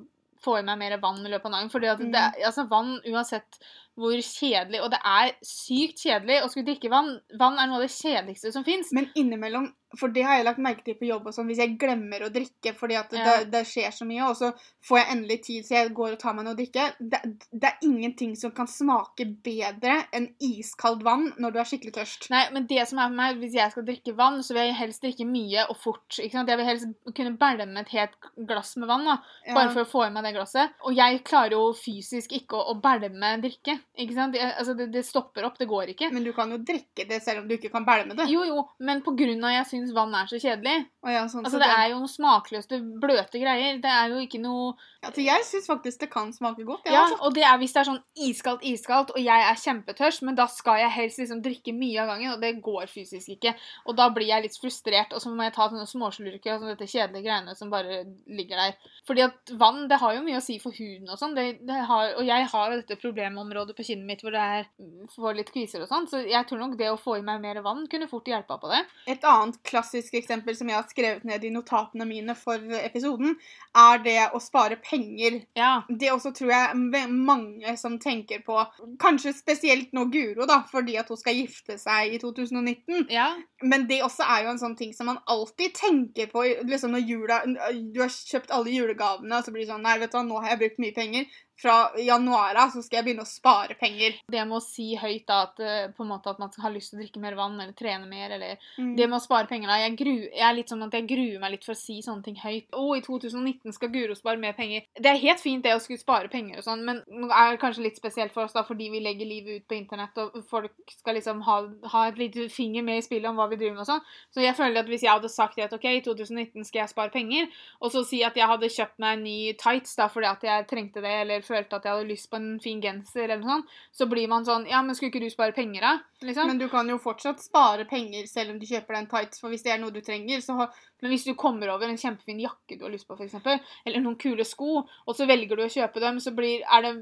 få 0.46 0.60
i 0.60 0.66
meg 0.68 0.78
mer 0.80 0.98
vann 1.02 1.22
i 1.26 1.30
løpet 1.32 1.50
av 1.50 1.56
dagen. 1.58 1.72
Fordi 1.74 1.88
at 1.92 2.00
det, 2.04 2.12
Mm. 2.14 2.42
altså 2.46 2.68
vann, 2.70 3.00
uansett 3.10 3.60
hvor 3.96 4.16
kjedelig 4.20 4.82
Og 4.84 4.92
det 4.92 5.00
er 5.08 5.32
sykt 5.46 6.04
kjedelig 6.04 6.42
å 6.44 6.50
skulle 6.52 6.68
drikke 6.68 6.92
vann. 6.92 7.14
Vann 7.40 7.60
er 7.60 7.70
noe 7.70 7.80
av 7.80 7.86
det 7.88 7.94
kjedeligste 7.96 8.52
som 8.52 8.66
fins. 8.68 8.92
Men 8.96 9.10
innimellom 9.16 9.72
for 10.00 10.12
det 10.12 10.24
har 10.28 10.40
jeg 10.40 10.46
lagt 10.48 10.62
merke 10.64 10.84
til 10.86 10.98
på 11.00 11.08
jobb. 11.08 11.28
og 11.28 11.34
sånn, 11.36 11.48
Hvis 11.50 11.62
jeg 11.62 11.78
glemmer 11.80 12.26
å 12.26 12.32
drikke 12.34 12.74
fordi 12.76 12.98
at 13.00 13.10
det, 13.10 13.20
Ja. 13.20 13.44
det, 13.44 13.66
skjer 13.66 13.92
så 13.92 14.06
mye, 14.06 14.28
og 14.28 14.36
så 14.36 14.54
får 14.84 14.98
jeg 15.00 15.08
endelig 15.16 15.42
tid 15.44 15.66
så 15.66 15.76
jeg 15.76 15.94
går 15.94 16.12
og 16.14 16.20
tar 16.20 16.34
meg 16.34 16.46
noe 16.46 16.54
å 16.54 16.58
drikke 16.58 16.94
det, 17.00 17.22
det 17.52 17.64
er 17.64 17.78
ingenting 17.82 18.36
som 18.36 18.52
kan 18.52 18.68
smake 18.68 19.26
bedre 19.44 20.06
enn 20.12 20.36
iskaldt 20.42 21.04
vann 21.04 21.34
når 21.40 21.54
du 21.54 21.60
er 21.60 21.70
skikkelig 21.70 21.94
tørst. 21.94 22.30
Nei, 22.30 22.50
men 22.52 22.68
det 22.68 22.88
som 22.88 23.00
er 23.00 23.08
for 23.08 23.16
meg, 23.16 23.36
Hvis 23.36 23.54
jeg 23.54 23.72
skal 23.72 23.84
drikke 23.84 24.16
vann, 24.16 24.42
så 24.44 24.54
vil 24.54 24.68
jeg 24.68 24.76
helst 24.76 25.02
drikke 25.02 25.26
mye 25.26 25.66
og 25.70 25.78
fort. 25.78 26.10
ikke 26.20 26.32
sant? 26.32 26.50
Jeg 26.50 26.58
vil 26.58 26.66
helst 26.66 26.88
kunne 27.14 27.38
bælme 27.38 27.80
et 27.80 27.90
helt 27.90 28.16
glass 28.48 28.76
med 28.78 28.88
vann, 28.88 29.06
da, 29.06 29.18
bare 29.54 29.68
Ja. 29.68 29.74
for 29.74 29.84
å 29.84 29.92
få 29.92 30.08
i 30.08 30.10
meg 30.10 30.24
det 30.24 30.34
glasset. 30.36 30.72
Og 30.84 30.96
jeg 30.96 31.24
klarer 31.24 31.52
jo 31.52 31.74
fysisk 31.74 32.32
ikke 32.32 32.56
å, 32.56 32.76
å 32.76 32.82
bælme 32.82 33.42
drikke. 33.42 33.80
Ikke 33.96 34.16
sant? 34.16 34.34
Det, 34.36 34.42
altså, 34.44 34.74
det, 34.76 34.88
det 34.92 35.04
stopper 35.08 35.46
opp. 35.48 35.58
Det 35.60 35.68
går 35.70 35.94
ikke. 35.94 36.10
Men 36.14 36.26
du 36.26 36.32
kan 36.36 36.52
jo 36.52 36.60
drikke 36.60 37.06
det 37.08 37.22
selv 37.24 37.44
om 37.44 37.48
du 37.48 37.56
ikke 37.56 37.72
kan 37.72 37.86
bælme 37.88 38.18
det. 38.18 38.28
Jo, 38.32 38.44
jo, 38.48 38.66
men 38.84 39.02
på 39.06 39.16
grunn 39.18 39.44
av 39.48 39.54
jeg 39.56 39.70
syns 39.72 39.94
vann 39.96 40.16
er 40.18 40.28
så 40.30 40.40
kjedelig. 40.42 40.90
Oh, 41.06 41.12
ja, 41.14 41.24
sånn, 41.32 41.46
Altså, 41.46 41.60
så 41.60 41.64
Det 41.64 41.72
er 41.72 41.92
jo 41.94 42.02
noe 42.02 42.12
smakløse, 42.12 42.82
bløte 43.02 43.42
greier. 43.42 43.80
Det 43.84 43.92
er 43.92 44.12
jo 44.12 44.24
ikke 44.26 44.42
noe 44.44 44.74
altså, 45.06 45.22
jeg 45.24 45.46
syns 45.48 45.70
faktisk 45.70 46.04
det 46.04 46.10
kan 46.12 46.32
smake 46.36 46.66
godt. 46.68 46.88
Ja, 46.90 47.06
altså. 47.06 47.20
og 47.22 47.36
det 47.38 47.46
er 47.48 47.60
hvis 47.62 47.76
det 47.76 47.82
er 47.82 47.90
sånn 47.90 48.02
iskaldt, 48.28 48.66
iskaldt, 48.68 49.14
og 49.16 49.22
jeg 49.22 49.46
er 49.50 49.62
kjempetørst, 49.62 50.26
men 50.28 50.38
da 50.38 50.48
skal 50.52 50.82
jeg 50.82 50.94
helst 50.96 51.22
liksom 51.22 51.44
drikke 51.46 51.76
mye 51.78 52.02
av 52.04 52.12
gangen, 52.14 52.34
og 52.36 52.44
det 52.44 52.56
går 52.66 52.90
fysisk 52.92 53.36
ikke. 53.36 53.56
Og 53.86 53.98
da 54.00 54.10
blir 54.16 54.32
jeg 54.32 54.48
litt 54.48 54.60
frustrert, 54.60 55.14
og 55.16 55.24
så 55.24 55.32
må 55.32 55.48
jeg 55.48 55.56
ta 55.56 55.70
sånne 55.72 55.88
småslurker 55.90 56.56
og 56.56 56.64
sånne 56.64 56.76
dette 56.76 56.90
kjedelige 56.90 57.28
greiene 57.28 57.56
som 57.58 57.72
bare 57.74 58.02
ligger 58.26 58.64
der. 58.64 58.92
Fordi 59.08 59.26
at 59.28 59.56
vann, 59.62 59.86
det 59.92 60.02
har 60.02 60.18
jo 60.18 60.26
mye 60.26 60.42
å 60.42 60.46
si 60.46 60.58
for 60.64 60.76
huden 60.76 61.12
og 61.12 61.22
sånn. 61.22 61.38
Det, 61.38 61.48
det 61.68 61.82
har, 61.90 62.16
og 62.18 62.26
jeg 62.28 62.50
har 62.52 62.74
jo 62.74 62.82
dette 62.82 63.00
problemområdet 63.02 63.75
på 63.78 63.86
kinnet 63.88 64.08
mitt 64.08 64.24
hvor 64.24 64.34
det 64.36 64.42
er 64.42 64.68
får 65.16 65.38
litt 65.38 65.52
kviser 65.54 65.84
og 65.84 65.90
sånn, 65.90 66.08
så 66.10 66.22
jeg 66.26 66.48
tror 66.50 66.62
nok 66.62 66.76
det 66.80 66.90
å 66.92 67.00
få 67.00 67.18
i 67.20 67.24
meg 67.26 67.42
mer 67.44 67.60
vann 67.66 67.86
kunne 67.92 68.08
fort 68.10 68.28
hjelpa 68.30 68.58
på 68.62 68.72
det. 68.72 68.82
Et 69.12 69.28
annet 69.28 69.58
klassisk 69.68 70.16
eksempel 70.18 70.58
som 70.58 70.70
jeg 70.72 70.78
har 70.78 70.88
skrevet 70.90 71.26
ned 71.28 71.46
i 71.46 71.52
notatene 71.54 72.08
mine 72.10 72.36
for 72.40 72.62
episoden, 72.80 73.36
er 73.78 74.02
det 74.06 74.18
å 74.36 74.42
spare 74.44 74.80
penger. 74.82 75.42
Ja. 75.58 75.84
Det 75.90 76.12
også 76.14 76.34
tror 76.36 76.54
jeg 76.54 77.10
mange 77.12 77.76
som 77.80 77.98
tenker 78.02 78.44
på, 78.46 78.58
kanskje 79.02 79.36
spesielt 79.36 79.94
nå 79.96 80.08
Guro, 80.14 80.46
da, 80.50 80.62
fordi 80.70 80.98
at 81.02 81.10
hun 81.12 81.20
skal 81.20 81.38
gifte 81.38 81.78
seg 81.82 82.16
i 82.16 82.20
2019. 82.22 83.08
Ja. 83.14 83.32
Men 83.64 83.88
det 83.90 84.02
også 84.06 84.26
er 84.28 84.46
jo 84.46 84.54
en 84.54 84.62
sånn 84.62 84.78
ting 84.80 84.94
som 84.96 85.10
man 85.12 85.22
alltid 85.32 85.76
tenker 85.78 86.30
på 86.32 86.44
liksom 86.66 86.94
når 86.96 87.06
jula 87.06 87.38
Du 87.46 88.02
har 88.02 88.12
kjøpt 88.12 88.54
alle 88.54 88.74
julegavene, 88.74 89.38
og 89.38 89.46
så 89.46 89.54
blir 89.54 89.66
det 89.66 89.72
sånn 89.72 89.84
Nei, 89.86 89.98
vet 90.02 90.14
du 90.14 90.18
hva, 90.18 90.24
nå 90.26 90.40
har 90.42 90.54
jeg 90.54 90.62
brukt 90.64 90.82
mye 90.82 90.96
penger. 90.96 91.28
Fra 91.62 91.92
januar 91.98 92.58
av 92.60 92.74
så 92.74 92.84
skal 92.84 93.00
jeg 93.00 93.08
begynne 93.10 93.24
å 93.24 93.30
spare 93.30 93.78
penger. 93.80 94.18
Det 94.28 94.42
med 94.44 94.58
å 94.58 94.64
si 94.64 94.94
høyt 95.00 95.26
da 95.30 95.44
at, 95.48 95.60
eh, 95.60 96.04
måte 96.06 96.30
at 96.30 96.40
man 96.40 96.52
har 96.62 96.74
lyst 96.74 96.92
til 96.92 97.00
å 97.00 97.04
drikke 97.04 97.22
mer 97.24 97.36
vann 97.40 97.60
eller 97.60 97.74
trene 97.74 98.08
mer, 98.08 98.32
eller 98.36 98.58
Mm. 98.78 98.96
Det 98.98 99.08
med 99.08 99.18
å 99.20 99.24
spare 99.24 99.48
penger 99.48 99.70
da, 99.70 99.78
jeg, 99.80 99.96
gru, 99.98 100.14
jeg 100.26 100.44
er 100.44 100.56
litt 100.56 100.72
sånn 100.72 100.84
at 100.84 100.96
jeg 100.96 101.08
gruer 101.08 101.40
meg 101.40 101.52
litt 101.52 101.66
for 101.66 101.76
å 101.76 101.80
si 101.80 102.02
sånne 102.04 102.24
ting 102.26 102.36
høyt. 102.36 102.68
Å, 102.76 102.84
i 102.98 103.02
2019 103.06 103.76
skal 103.76 103.92
Guro 103.94 104.16
spare 104.18 104.42
mer 104.42 104.56
penger. 104.58 104.86
Det 105.00 105.12
er 105.12 105.22
helt 105.22 105.40
fint 105.40 105.64
det 105.64 105.76
å 105.76 105.80
skulle 105.80 106.02
spare 106.02 106.32
penger 106.32 106.60
og 106.60 106.66
sånn, 106.68 106.84
men 106.84 107.02
det 107.08 107.32
er 107.32 107.60
kanskje 107.62 107.86
litt 107.86 108.00
spesielt 108.00 108.34
for 108.36 108.48
oss 108.48 108.56
da, 108.56 108.66
fordi 108.68 108.90
vi 108.92 109.04
legger 109.04 109.30
livet 109.30 109.62
ut 109.62 109.68
på 109.70 109.78
internett, 109.78 110.18
og 110.18 110.44
folk 110.50 110.74
skal 110.92 111.16
liksom 111.16 111.44
ha, 111.48 111.58
ha 111.94 112.04
et 112.10 112.20
lite 112.20 112.50
finger 112.52 112.84
med 112.84 113.00
i 113.00 113.06
spillet 113.06 113.30
om 113.30 113.40
hva 113.40 113.48
vi 113.52 113.60
driver 113.62 113.78
med 113.78 113.86
og 113.86 113.92
sånn. 113.94 114.04
Så 114.34 114.44
jeg 114.44 114.58
føler 114.58 114.82
at 114.82 114.92
hvis 114.92 115.06
jeg 115.06 115.14
hadde 115.14 115.32
sagt 115.32 115.60
at 115.64 115.76
ok, 115.76 115.86
i 115.86 116.04
2019 116.04 116.68
skal 116.68 116.84
jeg 116.84 116.92
spare 116.92 117.14
penger, 117.14 117.48
og 117.80 117.94
så 117.94 118.04
si 118.08 118.22
at 118.28 118.36
jeg 118.36 118.50
hadde 118.50 118.72
kjøpt 118.72 119.00
meg 119.00 119.18
en 119.18 119.26
ny 119.26 119.38
tights 119.62 119.96
da, 119.96 120.10
fordi 120.12 120.32
at 120.32 120.44
jeg 120.44 120.68
trengte 120.72 121.04
det, 121.06 121.16
eller 121.24 121.45
følte 121.46 121.78
at 121.78 121.86
jeg 121.88 121.96
hadde 121.96 122.10
lyst 122.10 122.30
på 122.32 122.40
en 122.42 122.50
fin 122.64 122.82
genser, 122.84 123.26
eller 123.26 123.42
noe 123.44 123.58
sånt, 123.58 123.76
så 123.96 124.08
blir 124.12 124.30
man 124.32 124.48
sånn, 124.48 124.68
ja, 124.70 124.82
men 124.86 124.98
skulle 124.98 125.14
ikke 125.14 125.24
du 125.24 125.32
spare 125.34 125.56
penger 125.56 125.86
da? 125.86 125.94
Liksom? 126.26 126.50
Men 126.52 126.62
du 126.62 126.68
kan 126.72 126.90
jo 126.90 126.98
fortsatt 127.02 127.44
spare 127.44 127.88
penger 127.90 128.28
selv 128.32 128.56
om 128.56 128.60
du 128.62 128.68
kjøper 128.70 128.98
deg 128.98 129.04
en 129.04 129.12
tights, 129.14 129.42
for 129.44 129.54
hvis 129.54 129.66
det 129.66 129.76
er 129.76 129.82
noe 129.82 129.94
du 129.96 130.02
trenger, 130.06 130.44
så 130.44 130.68
Men 131.04 131.12
hvis 131.12 131.26
du 131.28 131.34
kommer 131.38 131.70
over 131.74 131.90
en 131.90 132.00
kjempefin 132.00 132.40
jakke 132.40 132.78
du 132.80 132.86
har 132.86 132.94
lyst 132.94 133.08
på, 133.08 133.18
for 133.18 133.26
eksempel, 133.28 133.60
eller 133.86 134.04
noen 134.04 134.18
kule 134.22 134.46
sko, 134.48 134.82
og 134.86 135.18
så 135.18 135.28
velger 135.30 135.60
du 135.60 135.66
å 135.66 135.72
kjøpe 135.72 136.02
dem, 136.04 136.22
så 136.24 136.32
blir, 136.36 136.64
er 136.64 136.86
det 136.86 136.94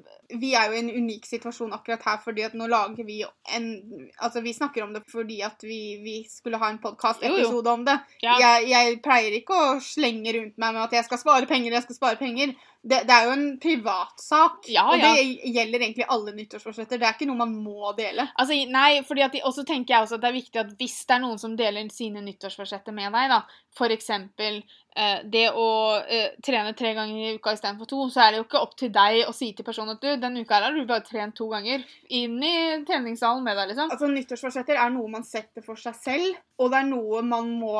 Vi 0.41 0.53
er 0.57 0.71
jo 0.71 0.77
i 0.77 0.81
en 0.81 0.91
unik 1.03 1.27
situasjon 1.29 1.75
akkurat 1.77 2.03
her, 2.07 2.19
fordi 2.23 2.47
at 2.47 2.57
nå 2.57 2.67
lager 2.71 3.05
vi 3.07 3.21
en 3.23 3.69
Altså, 4.17 4.41
vi 4.41 4.55
snakker 4.55 4.83
om 4.83 4.93
det 4.95 5.03
fordi 5.11 5.41
at 5.45 5.63
vi, 5.63 5.79
vi 6.03 6.17
skulle 6.29 6.59
ha 6.61 6.71
en 6.71 6.81
podkast-episode 6.81 7.69
om 7.69 7.85
det. 7.87 7.97
Ja. 8.23 8.35
Jeg, 8.41 8.69
jeg 8.71 8.99
pleier 9.05 9.37
ikke 9.37 9.57
å 9.57 9.79
slenge 9.83 10.33
rundt 10.35 10.57
meg 10.57 10.75
med 10.75 10.85
at 10.87 10.95
jeg 10.97 11.07
skal 11.07 11.21
spare 11.21 11.49
penger, 11.49 11.75
jeg 11.75 11.85
skal 11.87 11.99
spare 11.99 12.19
penger. 12.21 12.55
Det, 12.83 12.97
det 13.07 13.15
er 13.15 13.29
jo 13.29 13.35
en 13.37 13.45
privatsak, 13.63 14.65
Ja, 14.67 14.83
og 14.91 14.99
ja. 14.99 15.13
det 15.13 15.53
gjelder 15.55 15.85
egentlig 15.85 16.07
alle 16.11 16.33
nyttårsforsetter. 16.35 16.99
Det 16.99 17.07
er 17.07 17.15
ikke 17.15 17.29
noe 17.29 17.39
man 17.39 17.53
må 17.55 17.93
dele. 17.95 18.25
Altså, 18.35 18.57
nei, 18.67 18.97
fordi 19.07 19.23
at, 19.23 19.37
og 19.47 19.55
så 19.55 19.63
tenker 19.67 19.95
jeg 19.95 20.03
også 20.03 20.17
at 20.19 20.25
det 20.25 20.31
er 20.33 20.35
viktig 20.35 20.59
at 20.59 20.73
hvis 20.81 20.97
det 21.07 21.15
er 21.15 21.21
noen 21.23 21.39
som 21.39 21.55
deler 21.59 21.87
sine 21.95 22.23
nyttårsforsetter 22.25 22.95
med 22.95 23.15
deg, 23.15 23.31
da, 23.31 23.39
eksempel 23.91 24.61
eh, 24.95 25.23
det 25.27 25.49
å 25.51 25.67
eh, 25.99 26.37
trene 26.45 26.71
tre 26.77 26.93
ganger 26.95 27.17
i 27.19 27.35
uka 27.35 27.53
istedenfor 27.57 27.89
to, 27.89 27.99
så 28.13 28.23
er 28.23 28.31
det 28.31 28.39
jo 28.39 28.45
ikke 28.47 28.61
opp 28.63 28.75
til 28.79 28.91
deg 28.93 29.23
å 29.27 29.33
si 29.35 29.51
til 29.53 29.67
personen 29.67 29.97
at 29.97 30.03
du, 30.03 30.11
den 30.21 30.39
uka 30.39 30.55
her 30.55 30.69
har 30.69 30.77
du 30.77 30.85
bare 30.87 31.03
trent 31.03 31.35
to 31.35 31.49
ganger. 31.51 31.83
Inn 32.09 32.37
i 32.39 32.55
treningssalen 32.87 33.43
med 33.43 33.57
deg, 33.59 33.73
liksom. 33.73 33.91
Altså, 33.91 34.11
Nyttårsforsetter 34.13 34.79
er 34.79 34.93
noe 34.93 35.11
man 35.11 35.27
setter 35.27 35.65
for 35.65 35.79
seg 35.79 35.97
selv, 35.99 36.37
og 36.61 36.71
det 36.71 36.83
er 36.83 36.91
noe 36.91 37.23
man 37.27 37.51
må 37.59 37.75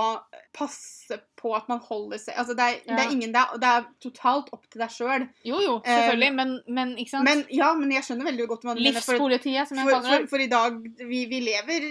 passe 0.55 1.19
på 1.19 1.32
at 1.57 1.67
man 1.71 1.81
holder 1.83 2.21
seg 2.21 2.37
Altså, 2.39 2.55
det 2.57 2.65
er, 2.65 2.77
det 2.87 2.99
er 3.03 3.11
ingen 3.11 3.33
det 3.33 3.41
er, 3.41 3.57
det 3.59 3.69
er 3.69 3.87
totalt 4.03 4.51
opp 4.55 4.67
til 4.71 4.83
deg 4.83 4.93
sjøl. 4.93 5.25
Jo, 5.43 5.59
jo, 5.63 5.73
selvfølgelig, 5.85 6.31
men, 6.39 6.53
men 6.77 6.93
ikke 7.01 7.13
sant? 7.15 7.27
Men 7.27 7.43
ja, 7.53 7.71
men 7.79 7.91
jeg 7.91 8.07
skjønner 8.07 8.29
veldig 8.29 8.47
godt 8.53 8.67
hva 8.67 8.75
du 8.77 8.81
mener. 8.81 9.03
For, 9.03 9.19
for, 9.19 10.07
for, 10.07 10.27
for 10.31 10.45
i 10.45 10.49
dag 10.51 10.79
vi, 11.03 11.23
vi 11.31 11.41
lever 11.43 11.87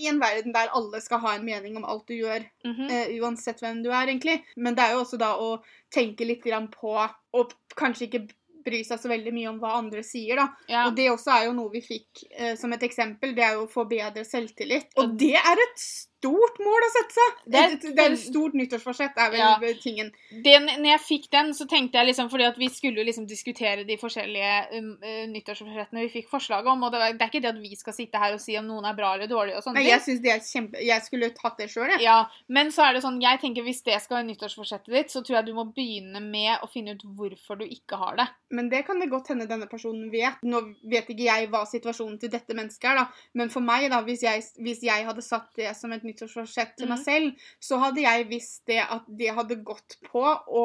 i 0.00 0.08
en 0.10 0.18
verden 0.22 0.56
der 0.56 0.74
alle 0.76 1.02
skal 1.04 1.22
ha 1.24 1.36
en 1.36 1.46
mening 1.46 1.78
om 1.78 1.86
alt 1.88 2.08
du 2.10 2.16
gjør, 2.16 2.42
mm 2.64 2.72
-hmm. 2.72 2.90
uh, 2.90 3.14
uansett 3.22 3.62
hvem 3.62 3.82
du 3.84 3.90
er, 3.90 4.08
egentlig. 4.08 4.42
Men 4.56 4.74
det 4.74 4.84
er 4.84 4.96
jo 4.96 5.04
også 5.04 5.20
da 5.20 5.34
å 5.38 5.62
tenke 5.94 6.24
litt 6.24 6.44
grann 6.44 6.68
på 6.68 6.98
Og 7.32 7.52
kanskje 7.76 8.04
ikke 8.08 8.26
bry 8.68 8.82
seg 8.86 9.00
så 9.00 9.10
veldig 9.10 9.32
mye 9.34 9.48
om 9.52 9.58
hva 9.62 9.76
andre 9.78 10.02
sier, 10.06 10.40
da. 10.40 10.48
ja. 10.70 10.86
Og 10.88 10.96
det 10.98 11.08
også 11.12 11.32
er 11.34 11.48
jo 11.48 11.56
noe 11.56 11.72
vi 11.72 11.82
fikk 11.84 12.24
eh, 12.30 12.54
som 12.58 12.72
et 12.76 12.84
eksempel. 12.88 13.34
Det 13.36 13.44
er 13.44 13.56
jo 13.58 13.66
å 13.66 13.72
få 13.72 13.86
bedre 13.90 14.24
selvtillit. 14.28 14.92
Og 15.00 15.16
det 15.20 15.34
er 15.38 15.64
et 15.64 15.86
stort 16.18 16.58
mål 16.62 16.86
å 16.86 16.90
sette 16.92 17.14
seg! 17.14 17.36
Det 17.46 17.58
er 17.58 17.74
et 17.76 17.84
det 17.88 18.04
er 18.04 18.14
et 18.14 18.20
stort 18.20 18.54
nyttårsforsett, 18.58 19.16
er 19.16 19.30
vel 19.30 19.38
Ja. 19.38 19.52
tingen. 19.82 20.12
det, 20.44 20.54
når 20.66 20.90
jeg 20.90 21.00
fikk 21.00 21.30
den, 21.30 21.52
så 21.54 21.66
tenkte 21.68 21.98
jeg 21.98 22.10
liksom 22.10 22.30
Fordi 22.30 22.44
at 22.44 22.58
vi 22.58 22.68
skulle 22.68 23.04
liksom 23.06 23.26
diskutere 23.26 23.84
de 23.86 23.96
forskjellige 23.96 24.52
uh, 24.74 25.26
nyttårsforsettene 25.30 26.02
vi 26.02 26.10
fikk 26.12 26.28
forslag 26.30 26.66
om. 26.66 26.82
Og 26.82 26.92
det, 26.92 26.98
var, 26.98 27.12
det 27.12 27.22
er 27.22 27.30
ikke 27.30 27.42
det 27.44 27.52
at 27.54 27.62
vi 27.62 27.76
skal 27.78 27.94
sitte 27.94 28.18
her 28.18 28.34
og 28.34 28.42
si 28.42 28.56
om 28.58 28.66
noen 28.66 28.84
er 28.84 28.96
bra 28.98 29.14
eller 29.14 29.30
dårlige 29.30 29.56
og 29.60 29.64
sånne 29.64 29.80
Nei, 29.80 29.88
jeg 29.92 30.02
synes 30.04 30.22
det 30.24 30.32
er 30.34 30.42
kjempe... 30.44 30.82
Jeg 30.84 31.06
skulle 31.06 31.30
tatt 31.36 31.58
det 31.62 31.70
sjøl, 31.72 31.92
jeg. 31.94 32.02
Ja, 32.04 32.18
men 32.48 32.72
så 32.74 32.84
er 32.88 32.96
det 32.96 33.04
sånn, 33.04 33.20
jeg 33.22 33.40
tenker 33.42 33.66
hvis 33.66 33.82
det 33.86 34.00
skal 34.02 34.20
være 34.20 34.28
nyttårsforsettet 34.32 34.94
ditt, 34.94 35.12
så 35.14 35.22
tror 35.22 35.38
jeg 35.38 35.48
du 35.48 35.54
må 35.56 35.68
begynne 35.74 36.22
med 36.24 36.64
å 36.64 36.68
finne 36.70 36.96
ut 36.96 37.04
hvorfor 37.18 37.60
du 37.60 37.64
ikke 37.68 38.00
har 38.00 38.18
det. 38.18 38.28
Men 38.50 38.68
det 38.72 38.84
kan 38.88 39.00
det 39.00 39.10
godt 39.12 39.30
hende 39.32 39.48
denne 39.48 39.68
personen 39.70 40.10
vet. 40.12 40.42
Nå 40.42 40.62
vet 40.88 41.08
ikke 41.12 41.28
jeg 41.28 41.48
hva 41.52 41.64
situasjonen 41.68 42.18
til 42.20 42.32
dette 42.32 42.56
mennesket 42.56 42.90
er, 42.92 43.02
da. 43.02 43.30
Men 43.38 43.52
for 43.52 43.64
meg, 43.64 43.88
da, 43.92 44.02
hvis 44.06 44.24
jeg, 44.26 44.44
hvis 44.64 44.82
jeg 44.86 45.06
hadde 45.08 45.24
satt 45.24 45.50
det 45.58 45.74
som 45.78 45.92
et 45.94 46.04
nyttårsforsett 46.08 46.76
til 46.78 46.88
meg 46.88 46.98
Mhm. 46.98 47.04
selv, 47.04 47.44
så 47.60 47.78
hadde 47.82 48.02
jeg 48.02 48.28
visst 48.30 48.64
det 48.66 48.80
at 48.84 49.04
det 49.08 49.34
hadde 49.36 49.62
gått 49.64 49.96
på 50.08 50.24
å 50.24 50.64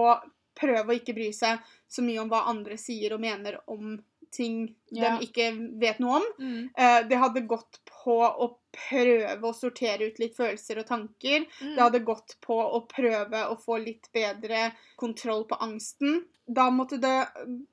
prøve 0.55 0.87
å 0.93 0.97
ikke 0.99 1.15
bry 1.17 1.31
seg 1.33 1.59
så 1.89 2.01
mye 2.05 2.21
om 2.21 2.29
hva 2.29 2.43
andre 2.49 2.77
sier 2.77 3.13
og 3.15 3.21
mener 3.23 3.59
om 3.67 3.97
ting 4.33 4.75
Ja. 5.01 5.17
de 5.17 5.25
ikke 5.27 5.47
vet 5.81 5.99
noe 5.99 6.19
om. 6.21 6.27
Mm. 6.39 6.69
Eh, 6.77 6.99
Det 7.09 7.17
hadde 7.17 7.41
gått 7.47 7.79
på 8.03 8.17
å 8.21 8.55
prøve 8.73 9.41
å 9.45 9.53
sortere 9.53 10.07
ut 10.09 10.19
litt 10.19 10.35
følelser 10.35 10.79
og 10.81 10.87
tanker. 10.87 11.45
Mm. 11.61 11.75
Det 11.75 11.81
hadde 11.83 11.99
gått 12.05 12.35
på 12.41 12.57
å 12.57 12.81
prøve 12.89 13.45
å 13.49 13.57
få 13.61 13.77
litt 13.83 14.09
bedre 14.13 14.71
kontroll 14.97 15.45
på 15.45 15.55
angsten. 15.61 16.23
Da 16.47 16.65
måtte 16.71 16.97
det 16.99 17.27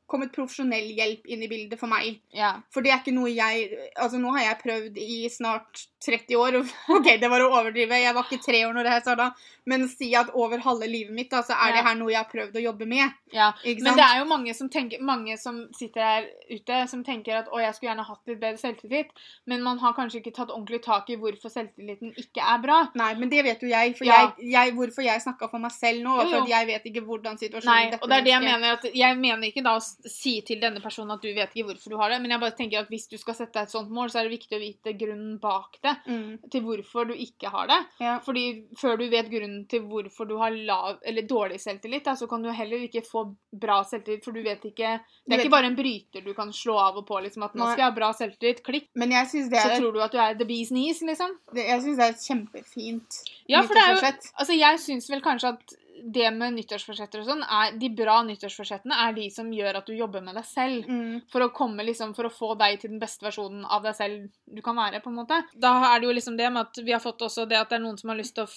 kommet 0.07 0.31
profesjonell 0.35 0.93
hjelp 0.95 1.25
inn 1.27 1.43
i 1.43 1.49
bildet 1.51 1.79
for 1.81 1.89
meg. 1.91 2.21
Ja. 2.35 2.61
For 2.71 2.83
det 2.83 2.93
er 2.93 3.01
ikke 3.01 3.15
noe 3.15 3.31
jeg 3.33 3.71
Altså, 3.97 4.19
nå 4.21 4.31
har 4.37 4.45
jeg 4.45 4.61
prøvd 4.63 4.99
i 4.99 5.29
snart 5.29 5.87
30 6.05 6.37
år. 6.39 6.59
OK, 6.97 7.09
det 7.19 7.31
var 7.31 7.41
å 7.41 7.49
overdrive. 7.51 7.99
Jeg 7.99 8.15
var 8.15 8.25
ikke 8.29 8.45
tre 8.45 8.61
år 8.69 8.73
når 8.77 8.85
det 8.85 8.93
her 8.93 9.01
starta. 9.01 9.33
Men 9.67 9.89
si 9.89 10.15
at 10.15 10.31
over 10.35 10.59
halve 10.59 10.87
livet 10.87 11.13
mitt, 11.15 11.31
da, 11.31 11.43
så 11.43 11.53
er 11.57 11.71
Ja. 11.71 11.77
det 11.81 11.85
her 11.89 11.95
noe 11.97 12.11
jeg 12.13 12.23
har 12.23 12.31
prøvd 12.31 12.55
å 12.61 12.63
jobbe 12.69 12.87
med. 12.87 13.11
ja. 13.33 13.53
Men 13.65 13.97
det 13.97 14.05
er 14.07 14.19
jo 14.21 14.25
mange 14.31 14.55
som, 14.55 14.69
tenker, 14.69 15.01
mange 15.03 15.37
som 15.39 15.67
sitter 15.77 16.01
her 16.03 16.31
ute, 16.51 16.89
som 16.89 17.03
tenker 17.03 17.10
at 17.11 17.49
å, 17.51 17.59
jeg 17.61 17.75
skulle 17.75 17.91
gjerne 17.91 18.07
hatt 18.07 18.31
litt 18.31 18.41
bedre 18.41 18.59
selvtillit, 18.61 19.11
men 19.47 19.63
man 19.63 19.79
har 19.83 19.93
kanskje 19.97 20.21
ikke 20.21 20.33
tatt 20.37 20.51
ordentlig 20.55 20.83
tak 20.85 21.11
i 21.11 21.17
hvorfor 21.17 21.51
selvtilliten 21.51 22.13
ikke 22.17 22.41
er 22.41 22.59
bra. 22.63 22.79
Nei, 22.95 23.15
men 23.19 23.29
det 23.33 23.43
vet 23.45 23.61
jo 23.63 23.69
jeg. 23.69 23.97
For 23.99 24.05
Ja. 24.07 24.33
jeg, 24.39 24.51
jeg 24.53 24.75
hvorfor 24.77 25.03
jeg 25.05 25.21
snakka 25.25 25.49
for 25.51 25.59
meg 25.59 25.73
selv 25.73 26.03
nå, 26.05 26.17
for 26.31 26.47
jeg 26.49 26.67
vet 26.67 26.87
ikke 26.91 27.03
hvordan 27.07 27.39
situasjonen 27.41 27.75
Nei, 27.75 27.91
dette 27.91 28.03
og 28.03 28.09
det 28.09 28.19
er 28.21 28.23
det 28.29 28.35
jeg 28.35 28.43
mener. 28.47 28.73
At 28.79 28.85
jeg 28.95 29.19
mener 29.19 29.49
ikke 29.51 29.65
da 29.67 29.77
å 29.77 29.83
si 29.83 30.41
til 30.47 30.61
denne 30.61 30.81
personen 30.81 31.11
at 31.17 31.23
du 31.23 31.29
vet 31.35 31.51
ikke 31.55 31.73
hvorfor 31.73 31.91
du 31.91 31.97
har 31.99 32.11
det, 32.15 32.21
men 32.23 32.31
jeg 32.31 32.41
bare 32.41 32.57
tenker 32.57 32.81
at 32.85 32.89
hvis 32.93 33.09
du 33.11 33.17
skal 33.19 33.35
sette 33.35 33.53
deg 33.59 33.69
et 33.69 33.75
sånt 33.75 33.91
mål, 33.91 34.11
så 34.13 34.21
er 34.21 34.29
det 34.29 34.37
viktig 34.39 34.57
å 34.57 34.63
vite 34.63 34.95
grunnen 35.01 35.39
bak 35.43 35.79
det. 35.83 35.97
Mm, 36.07 36.39
Til 36.51 36.63
hvorfor 36.63 37.11
du 37.11 37.15
ikke 37.15 37.51
har 37.51 37.67
det. 37.71 37.81
ja. 38.01 38.19
Fordi 38.25 38.47
før 38.79 38.97
du 39.01 39.09
vet 39.11 39.31
grunnen 39.31 39.67
til 39.71 39.83
hvorfor 39.89 40.29
du 40.29 40.37
har 40.39 40.51
lav 40.55 40.99
eller 41.03 41.23
dårlig 41.27 41.59
selvtillit, 41.61 42.05
da, 42.05 42.15
så 42.15 42.29
kan 42.31 42.43
du 42.43 42.51
heller 42.53 42.85
ikke 42.87 43.03
få 43.07 43.25
bra 43.53 43.81
selvtillit, 43.85 44.23
for 44.25 44.33
du 44.37 44.43
vet 44.45 44.63
ikke 44.69 45.01
Det 45.27 45.35
er 45.37 45.45
ikke 45.45 45.51
bare 45.57 45.67
en 45.71 45.77
bryter 45.79 46.23
du 46.25 46.33
kan 46.37 46.53
slå 46.53 46.77
av 46.79 47.00
og 47.01 47.09
på 47.09 47.19
liksom 47.25 47.47
at 47.49 47.57
nå 47.59 47.67
skal 47.73 47.83
jeg 47.85 47.89
ha 47.89 47.97
bra 47.97 48.13
selvtillit, 48.17 48.63
klikk, 48.67 48.89
Men 48.95 49.17
jeg 49.17 49.33
synes 49.33 49.51
det, 49.53 49.61
så 49.65 49.75
er- 49.75 49.81
tror 49.83 49.97
du 49.97 50.01
at 50.05 50.15
du 50.15 50.19
er 50.23 50.39
the 50.39 50.49
bees 50.49 50.71
knees, 50.73 51.03
liksom. 51.03 51.37
det, 51.55 51.67
jeg 51.67 51.83
synes 51.85 52.01
det 52.01 52.07
er 52.07 52.17
et 52.17 52.27
kjempefint 52.29 53.21
Ja, 53.49 53.63
for 53.63 53.75
det 53.75 53.85
er 53.85 53.95
jo. 53.97 54.17
Altså, 54.39 54.57
jeg 54.57 54.83
syns 54.87 55.11
vel 55.11 55.25
kanskje 55.25 55.55
at 55.57 55.77
det 56.01 56.31
med 56.33 56.55
nyttårsforsetter 56.57 57.21
og 57.21 57.27
sånn, 57.29 57.43
er 57.45 57.75
de 57.79 57.91
bra 57.93 58.21
nyttårsforsettene 58.25 58.97
er 59.05 59.13
de 59.17 59.27
som 59.33 59.51
gjør 59.53 59.81
at 59.81 59.87
du 59.89 59.93
jobber 59.93 60.23
med 60.25 60.35
deg 60.39 60.47
selv. 60.49 60.89
Mm. 60.89 61.21
For 61.33 61.45
å 61.45 61.51
komme 61.53 61.85
liksom, 61.85 62.15
for 62.17 62.29
å 62.29 62.33
få 62.33 62.55
deg 62.61 62.81
til 62.81 62.95
den 62.95 63.03
beste 63.03 63.27
versjonen 63.27 63.67
av 63.69 63.85
deg 63.85 63.97
selv 63.99 64.31
du 64.49 64.63
kan 64.65 64.79
være, 64.81 65.03
på 65.05 65.13
en 65.13 65.19
måte. 65.21 65.43
Da 65.61 65.75
er 65.93 66.01
det 66.01 66.09
jo 66.09 66.17
liksom 66.17 66.39
det 66.41 66.49
med 66.53 66.69
at 66.69 66.81
vi 66.85 66.95
har 66.97 67.03
fått 67.05 67.21
også 67.27 67.47
det 67.51 67.59
at 67.61 67.69
det 67.73 67.81
er 67.81 67.85
noen 67.85 67.99
som 68.01 68.13
har 68.15 68.21
lyst 68.21 68.39
til 68.39 68.47
å 68.49 68.53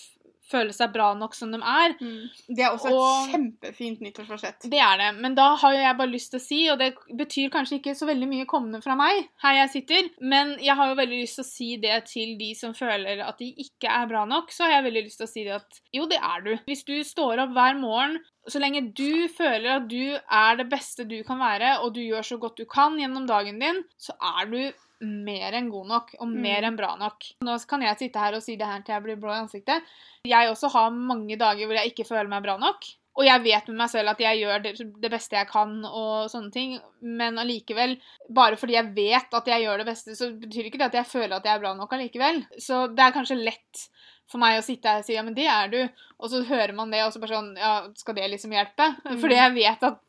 føle 0.50 0.74
seg 0.76 0.92
bra 0.94 1.12
nok 1.18 1.36
som 1.38 1.54
de 1.54 1.60
er. 1.60 1.96
Mm. 2.00 2.24
Det 2.48 2.66
er 2.66 2.74
også 2.74 2.92
et 2.92 3.32
kjempefint 3.34 4.04
nyttårsforsett. 4.04 4.68
Det 4.72 4.82
er 4.84 5.00
det. 5.00 5.12
Men 5.24 5.38
da 5.38 5.54
har 5.62 5.76
jo 5.76 5.84
jeg 5.84 6.00
bare 6.00 6.14
lyst 6.14 6.34
til 6.34 6.42
å 6.42 6.44
si, 6.44 6.60
og 6.74 6.82
det 6.82 6.92
betyr 7.20 7.54
kanskje 7.54 7.80
ikke 7.80 7.96
så 7.98 8.08
veldig 8.10 8.30
mye 8.30 8.50
kommende 8.50 8.84
fra 8.84 8.98
meg 9.00 9.24
her 9.44 9.60
jeg 9.62 9.72
sitter, 9.78 10.12
men 10.22 10.56
jeg 10.64 10.76
har 10.80 10.92
jo 10.92 11.00
veldig 11.00 11.22
lyst 11.22 11.40
til 11.40 11.46
å 11.46 11.50
si 11.50 11.70
det 11.82 11.98
til 12.10 12.36
de 12.40 12.52
som 12.58 12.76
føler 12.78 13.24
at 13.24 13.40
de 13.40 13.50
ikke 13.64 13.92
er 13.92 14.10
bra 14.10 14.26
nok, 14.30 14.52
så 14.54 14.68
har 14.68 14.78
jeg 14.78 14.88
veldig 14.90 15.06
lyst 15.08 15.22
til 15.22 15.30
å 15.30 15.34
si 15.34 15.48
det 15.48 15.58
at 15.58 15.82
jo, 15.96 16.08
det 16.10 16.20
er 16.20 16.46
du. 16.46 16.54
Hvis 16.68 16.86
du 16.88 16.96
står 17.08 17.46
opp 17.46 17.56
hver 17.56 17.80
morgen 17.80 18.20
så 18.50 18.60
lenge 18.60 18.90
du 18.96 19.30
føler 19.32 19.78
at 19.78 19.86
du 19.88 20.16
er 20.18 20.58
det 20.60 20.68
beste 20.72 21.06
du 21.08 21.22
kan 21.24 21.40
være, 21.40 21.78
og 21.84 21.94
du 21.96 22.02
gjør 22.04 22.26
så 22.28 22.40
godt 22.42 22.60
du 22.60 22.66
kan 22.70 22.98
gjennom 23.00 23.28
dagen 23.30 23.62
din, 23.62 23.84
så 23.96 24.16
er 24.20 24.50
du 24.52 24.60
mer 25.04 25.54
enn 25.60 25.70
god 25.74 25.88
nok, 25.92 26.16
og 26.20 26.28
mer 26.32 26.62
Mm. 26.62 26.68
enn 26.72 26.78
bra 26.80 26.96
nok. 26.98 27.24
Nå 27.44 27.58
kan 27.68 27.82
jeg 27.82 27.98
sitte 28.00 28.20
her 28.20 28.34
og 28.38 28.42
si 28.44 28.56
det 28.56 28.66
her 28.68 28.82
til 28.82 28.94
jeg 28.96 29.04
blir 29.04 29.20
blå 29.22 29.32
i 29.36 29.42
ansiktet. 29.44 29.84
Jeg 30.26 30.50
også 30.50 30.72
har 30.72 30.90
mange 30.92 31.38
dager 31.38 31.66
hvor 31.68 31.76
jeg 31.76 31.92
ikke 31.94 32.08
føler 32.08 32.28
meg 32.32 32.44
bra 32.44 32.58
nok. 32.58 32.84
Og 33.16 33.26
jeg 33.28 33.44
vet 33.44 33.68
med 33.70 33.78
meg 33.78 33.90
selv 33.92 34.10
at 34.10 34.18
jeg 34.24 34.40
gjør 34.42 34.64
det, 34.64 34.72
det 35.02 35.12
beste 35.12 35.36
jeg 35.38 35.48
kan, 35.48 35.86
og 35.86 36.32
sånne 36.32 36.52
ting, 36.52 36.80
men 37.04 37.36
allikevel, 37.38 38.00
bare 38.34 38.58
fordi 38.58 38.74
jeg 38.74 38.90
vet 38.96 39.36
at 39.38 39.46
jeg 39.52 39.62
gjør 39.68 39.78
det 39.84 39.86
beste, 39.86 40.16
så 40.18 40.32
betyr 40.34 40.66
ikke 40.72 40.80
det 40.82 40.88
at 40.90 40.98
jeg 40.98 41.06
føler 41.12 41.36
at 41.38 41.46
jeg 41.46 41.54
er 41.54 41.62
bra 41.62 41.76
nok 41.78 41.94
allikevel. 41.94 42.42
Så 42.58 42.88
det 42.96 43.04
er 43.06 43.14
kanskje 43.14 43.38
lett 43.44 43.84
for 44.26 44.40
meg 44.42 44.58
å 44.58 44.64
sitte 44.66 44.90
her 44.90 45.04
og 45.04 45.06
si 45.06 45.14
ja, 45.14 45.22
men 45.22 45.36
det 45.38 45.46
er 45.46 45.68
du, 45.70 45.90
og 46.18 46.32
så 46.32 46.42
hører 46.48 46.74
man 46.74 46.90
det, 46.90 47.04
og 47.06 47.14
så 47.14 47.20
bare 47.22 47.36
sånn 47.38 47.54
ja, 47.60 47.74
skal 48.02 48.16
det 48.18 48.32
liksom 48.32 48.56
hjelpe? 48.56 48.90
Mm. 49.06 49.20
Fordi 49.22 49.36
jeg 49.38 49.54
vet 49.60 49.84
at 49.92 50.00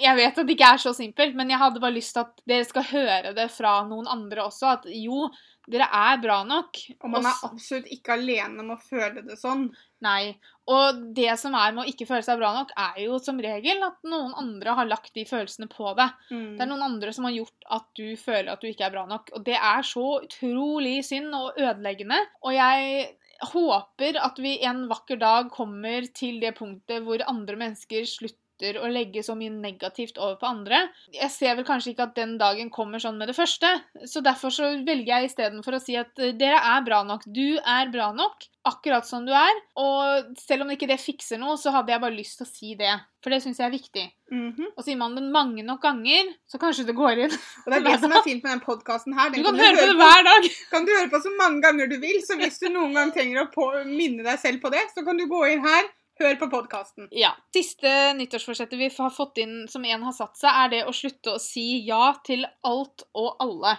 jeg 0.00 0.16
vet 0.18 0.38
at 0.38 0.46
det 0.46 0.54
ikke 0.56 0.70
er 0.74 0.80
så 0.82 0.92
simpelt, 0.96 1.36
men 1.38 1.50
jeg 1.52 1.60
hadde 1.60 1.82
bare 1.82 1.96
lyst 1.96 2.14
til 2.16 2.24
at 2.24 2.40
dere 2.48 2.66
skal 2.68 2.86
høre 2.90 3.34
det 3.36 3.46
fra 3.54 3.78
noen 3.88 4.08
andre 4.10 4.46
også, 4.46 4.72
at 4.78 4.88
jo, 4.90 5.26
dere 5.66 5.88
er 5.98 6.20
bra 6.22 6.38
nok. 6.46 6.78
Og 7.00 7.10
man 7.10 7.26
er 7.26 7.40
absolutt 7.48 7.88
ikke 7.94 8.14
alene 8.14 8.62
med 8.62 8.76
å 8.76 8.82
føle 8.82 9.24
det 9.26 9.38
sånn. 9.40 9.66
Nei. 10.04 10.36
Og 10.70 11.02
det 11.16 11.32
som 11.40 11.56
er 11.58 11.74
med 11.74 11.84
å 11.84 11.90
ikke 11.90 12.06
føle 12.08 12.22
seg 12.26 12.38
bra 12.38 12.52
nok, 12.54 12.72
er 12.78 13.02
jo 13.04 13.18
som 13.22 13.40
regel 13.42 13.82
at 13.86 13.98
noen 14.06 14.34
andre 14.38 14.76
har 14.78 14.88
lagt 14.90 15.12
de 15.18 15.26
følelsene 15.26 15.68
på 15.72 15.92
deg. 15.98 16.14
Mm. 16.30 16.48
Det 16.54 16.64
er 16.64 16.70
noen 16.70 16.86
andre 16.86 17.14
som 17.16 17.26
har 17.26 17.36
gjort 17.36 17.68
at 17.78 17.86
du 17.98 18.06
føler 18.20 18.52
at 18.54 18.62
du 18.62 18.70
ikke 18.70 18.86
er 18.88 18.94
bra 18.94 19.06
nok. 19.10 19.34
Og 19.34 19.46
det 19.46 19.58
er 19.58 19.86
så 19.86 20.06
utrolig 20.20 21.00
synd 21.06 21.34
og 21.34 21.58
ødeleggende. 21.58 22.22
Og 22.46 22.54
jeg 22.54 23.06
håper 23.52 24.16
at 24.22 24.38
vi 24.40 24.56
en 24.64 24.86
vakker 24.90 25.18
dag 25.20 25.50
kommer 25.52 26.06
til 26.16 26.38
det 26.40 26.54
punktet 26.56 27.04
hvor 27.04 27.20
andre 27.28 27.58
mennesker 27.60 28.06
slutter 28.08 28.45
å 28.62 28.88
legge 28.90 29.22
så 29.26 29.36
mye 29.36 29.52
negativt 29.52 30.18
over 30.18 30.36
på 30.40 30.48
andre. 30.48 30.82
Jeg 31.14 31.30
ser 31.34 31.56
vel 31.58 31.66
kanskje 31.68 31.92
ikke 31.92 32.08
at 32.08 32.16
den 32.18 32.36
dagen 32.40 32.70
kommer 32.72 33.02
sånn 33.02 33.18
med 33.20 33.28
det 33.30 33.36
første, 33.36 33.70
så 34.08 34.22
derfor 34.24 34.54
så 34.54 34.72
velger 34.86 35.12
jeg 35.12 35.30
istedenfor 35.30 35.76
å 35.76 35.82
si 35.82 35.96
at 36.00 36.12
eh, 36.22 36.34
dere 36.36 36.60
er 36.74 36.84
bra 36.86 37.02
nok. 37.06 37.26
Du 37.26 37.58
er 37.60 37.90
bra 37.92 38.12
nok, 38.16 38.48
akkurat 38.66 39.06
som 39.06 39.26
du 39.26 39.32
er. 39.36 39.60
Og 39.78 40.32
selv 40.40 40.64
om 40.64 40.72
ikke 40.74 40.88
det 40.90 40.98
fikser 41.02 41.40
noe, 41.40 41.58
så 41.60 41.72
hadde 41.74 41.94
jeg 41.94 42.02
bare 42.02 42.16
lyst 42.16 42.40
til 42.40 42.46
å 42.46 42.50
si 42.50 42.74
det. 42.78 42.94
For 43.24 43.34
det 43.34 43.40
syns 43.42 43.58
jeg 43.60 43.66
er 43.66 43.74
viktig. 43.74 44.06
Mhm. 44.30 44.72
Og 44.74 44.84
sier 44.86 44.98
man 45.00 45.14
det 45.18 45.24
mange 45.34 45.64
nok 45.66 45.82
ganger, 45.82 46.32
så 46.50 46.60
kanskje 46.62 46.86
det 46.88 46.96
går 46.98 47.26
inn. 47.26 47.36
Og 47.64 47.68
det 47.70 47.80
er 47.80 47.86
det 47.86 47.98
som 48.04 48.14
er 48.14 48.24
fint 48.26 48.42
med 48.44 48.56
den 48.56 48.64
podkasten 48.64 49.16
her. 49.18 49.32
Du 49.34 49.40
kan, 49.40 49.52
kan 49.52 49.62
høre 49.64 49.76
på 49.82 49.90
det 49.90 49.98
hver 50.00 50.26
dag. 50.30 50.48
kan 50.72 50.88
du 50.88 50.94
høre 50.94 51.12
på 51.12 51.22
så 51.24 51.34
mange 51.38 51.62
ganger 51.64 51.90
du 51.90 51.98
vil. 52.02 52.18
Så 52.26 52.38
hvis 52.40 52.58
du 52.62 52.68
noen 52.70 52.96
gang 52.96 53.12
trenger 53.14 53.44
å 53.44 53.50
på, 53.52 53.70
minne 53.90 54.26
deg 54.26 54.42
selv 54.42 54.62
på 54.64 54.72
det, 54.74 54.84
så 54.94 55.06
kan 55.06 55.18
du 55.18 55.26
gå 55.30 55.42
inn 55.52 55.64
her, 55.66 55.90
hør 56.20 56.38
på 56.40 56.48
podkasten. 56.52 57.08
Ja. 57.14 57.34
Siste 57.54 57.90
nyttårsforsettet 58.18 58.78
vi 58.80 58.90
har 58.98 59.12
fått 59.14 59.42
inn 59.42 59.66
som 59.68 59.84
en 59.84 60.06
har 60.08 60.16
satt 60.16 60.38
seg, 60.38 60.50
er 60.50 60.72
det 60.72 60.82
å 60.86 60.94
slutte 60.96 61.36
å 61.36 61.42
si 61.42 61.84
ja 61.86 62.14
til 62.26 62.46
alt 62.66 63.06
og 63.14 63.36
alle. 63.42 63.76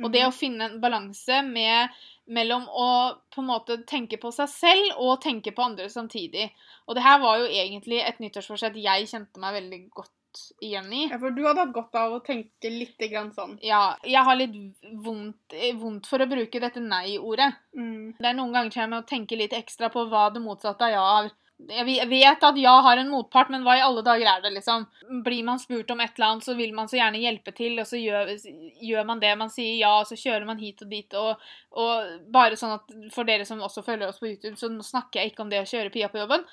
Og 0.00 0.08
det 0.12 0.24
å 0.24 0.32
finne 0.32 0.70
en 0.70 0.80
balanse 0.80 1.42
med, 1.44 1.92
mellom 2.32 2.64
å 2.64 2.88
på 3.34 3.42
en 3.42 3.50
måte 3.50 3.82
tenke 3.88 4.16
på 4.20 4.30
seg 4.32 4.48
selv 4.48 5.02
og 5.02 5.20
tenke 5.20 5.52
på 5.52 5.66
andre 5.66 5.90
samtidig. 5.92 6.48
Og 6.86 6.96
det 6.96 7.04
her 7.04 7.20
var 7.20 7.42
jo 7.42 7.50
egentlig 7.50 8.00
et 8.00 8.20
nyttårsforsett 8.22 8.78
jeg 8.80 9.10
kjente 9.10 9.42
meg 9.42 9.58
veldig 9.58 9.80
godt 9.92 10.12
igjen 10.64 10.88
i. 10.92 11.02
Ja, 11.10 11.18
for 11.20 11.34
du 11.34 11.42
hadde 11.44 11.66
hatt 11.66 11.74
godt 11.74 11.98
av 11.98 12.14
å 12.16 12.22
tenke 12.24 12.70
litt 12.72 13.00
grann 13.10 13.32
sånn. 13.36 13.58
Ja, 13.64 13.98
jeg 14.06 14.24
har 14.24 14.38
litt 14.38 14.56
vondt, 15.04 15.56
vondt 15.80 16.08
for 16.08 16.24
å 16.24 16.30
bruke 16.30 16.62
dette 16.62 16.80
nei-ordet. 16.80 17.50
Mm. 17.76 18.14
Det 18.16 18.30
er 18.30 18.38
noen 18.38 18.56
ganger 18.56 18.80
jeg 18.80 18.92
med 18.94 19.02
å 19.02 19.08
tenke 19.08 19.36
litt 19.36 19.56
ekstra 19.56 19.92
på 19.92 20.06
hva 20.08 20.30
det 20.32 20.40
motsatte 20.44 20.88
av 20.88 20.94
ja 20.94 21.06
er. 21.18 21.32
Jeg 21.70 22.08
vet 22.10 22.44
at 22.44 22.58
ja 22.58 22.72
har 22.84 22.98
en 22.98 23.10
motpart, 23.12 23.50
men 23.52 23.62
hva 23.66 23.76
i 23.78 23.82
alle 23.84 24.02
dager 24.04 24.28
er 24.28 24.42
det, 24.44 24.50
liksom? 24.56 24.86
Blir 25.24 25.44
man 25.46 25.60
spurt 25.62 25.90
om 25.94 26.00
et 26.02 26.14
eller 26.16 26.28
annet, 26.32 26.46
så 26.46 26.56
vil 26.58 26.74
man 26.74 26.90
så 26.90 26.98
gjerne 26.98 27.20
hjelpe 27.22 27.54
til, 27.56 27.78
og 27.78 27.86
så 27.88 28.00
gjør, 28.00 28.32
gjør 28.82 29.08
man 29.08 29.22
det. 29.22 29.32
Man 29.38 29.52
sier 29.52 29.76
ja, 29.78 29.92
og 30.00 30.08
så 30.10 30.18
kjører 30.18 30.46
man 30.48 30.60
hit 30.62 30.82
og 30.82 30.90
dit, 30.92 31.18
og, 31.18 31.42
og 31.78 32.14
bare 32.34 32.58
sånn 32.58 32.76
at 32.78 32.94
for 33.14 33.28
dere 33.28 33.46
som 33.48 33.62
også 33.62 33.84
følger 33.86 34.08
oss 34.08 34.22
på 34.22 34.32
YouTube, 34.32 34.56
så 34.58 34.72
snakker 34.86 35.22
jeg 35.22 35.32
ikke 35.32 35.46
om 35.46 35.52
det 35.52 35.62
å 35.62 35.68
kjøre 35.68 35.92
Pia 35.94 36.10
på 36.12 36.22
jobben. 36.22 36.46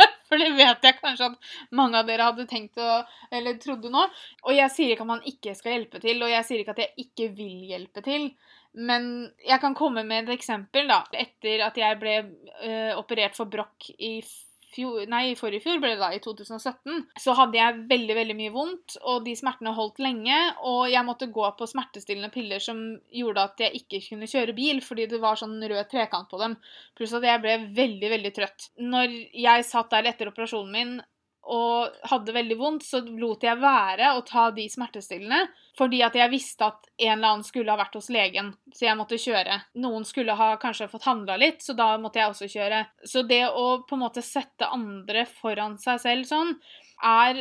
For 0.28 0.40
det 0.40 0.54
vet 0.56 0.86
jeg 0.86 0.96
kanskje 0.96 1.26
at 1.28 1.50
mange 1.76 2.00
av 2.00 2.08
dere 2.08 2.24
hadde 2.30 2.46
tenkt 2.48 2.80
å 2.80 3.02
Eller 3.34 3.58
trodde 3.60 3.90
nå. 3.92 4.06
Og 4.46 4.56
jeg 4.56 4.72
sier 4.72 4.94
ikke 4.94 5.04
at 5.04 5.10
man 5.10 5.26
ikke 5.28 5.52
skal 5.58 5.76
hjelpe 5.76 6.00
til, 6.02 6.22
og 6.24 6.32
jeg 6.32 6.48
sier 6.48 6.62
ikke 6.62 6.74
at 6.76 6.82
jeg 6.86 7.06
ikke 7.06 7.28
vil 7.36 7.68
hjelpe 7.68 8.04
til. 8.06 8.30
Men 8.72 9.10
jeg 9.44 9.60
kan 9.60 9.74
komme 9.76 10.04
med 10.08 10.24
et 10.24 10.38
eksempel, 10.38 10.88
da. 10.88 11.02
Etter 11.12 11.66
at 11.66 11.76
jeg 11.76 11.98
ble 12.00 12.16
uh, 12.22 12.94
operert 12.96 13.36
for 13.36 13.50
brokk 13.52 13.90
i 13.98 14.18
fjor, 14.72 15.04
nei, 15.10 15.34
forrige 15.38 15.64
fjor, 15.66 15.80
ble 15.82 15.92
det 15.94 16.00
da, 16.00 16.10
i 16.14 16.20
2017, 16.22 17.02
så 17.20 17.34
hadde 17.36 17.58
jeg 17.58 17.82
veldig, 17.90 18.16
veldig 18.16 18.36
mye 18.38 18.54
vondt, 18.54 18.96
og 19.08 19.26
de 19.26 19.34
smertene 19.36 19.74
holdt 19.76 20.00
lenge, 20.02 20.38
og 20.68 20.86
jeg 20.90 21.06
måtte 21.06 21.28
gå 21.34 21.50
på 21.58 21.68
smertestillende 21.68 22.32
piller 22.32 22.62
som 22.62 22.80
gjorde 23.12 23.46
at 23.50 23.64
jeg 23.66 23.82
ikke 23.82 24.02
kunne 24.08 24.30
kjøre 24.30 24.56
bil, 24.56 24.82
fordi 24.84 25.08
det 25.12 25.20
var 25.22 25.40
sånn 25.40 25.58
rød 25.60 25.92
trekant 25.92 26.30
på 26.32 26.40
dem, 26.40 26.56
pluss 26.98 27.14
at 27.16 27.26
jeg 27.28 27.42
ble 27.44 27.58
veldig, 27.76 28.12
veldig 28.16 28.34
trøtt. 28.38 28.70
Når 28.80 29.18
jeg 29.44 29.68
satt 29.68 29.92
der 29.92 30.12
etter 30.12 30.32
operasjonen 30.32 30.72
min, 30.72 30.94
og 31.42 31.96
hadde 32.06 32.34
veldig 32.34 32.56
vondt, 32.58 32.84
så 32.86 33.00
lot 33.02 33.42
jeg 33.42 33.58
være 33.58 34.12
å 34.14 34.22
ta 34.26 34.46
de 34.54 34.68
smertestillende, 34.70 35.48
fordi 35.78 36.02
at 36.06 36.14
jeg 36.14 36.30
visste 36.30 36.68
at 36.68 36.86
en 36.98 37.16
eller 37.16 37.28
annen 37.32 37.46
skulle 37.46 37.72
ha 37.72 37.80
vært 37.80 37.96
hos 37.98 38.10
legen, 38.14 38.52
så 38.70 38.86
jeg 38.86 38.98
måtte 39.00 39.18
kjøre. 39.18 39.58
Noen 39.82 40.06
skulle 40.06 40.36
ha 40.38 40.52
kanskje 40.62 40.90
fått 40.92 41.08
handla 41.08 41.38
litt, 41.40 41.64
så 41.64 41.74
da 41.78 41.96
måtte 41.98 42.22
jeg 42.22 42.30
også 42.30 42.50
kjøre. 42.52 42.84
Så 43.02 43.24
det 43.26 43.42
å 43.48 43.66
på 43.88 43.98
en 43.98 44.04
måte 44.04 44.22
sette 44.22 44.70
andre 44.70 45.26
foran 45.40 45.78
seg 45.82 45.98
selv 46.04 46.30
sånn, 46.30 46.54
er 47.02 47.38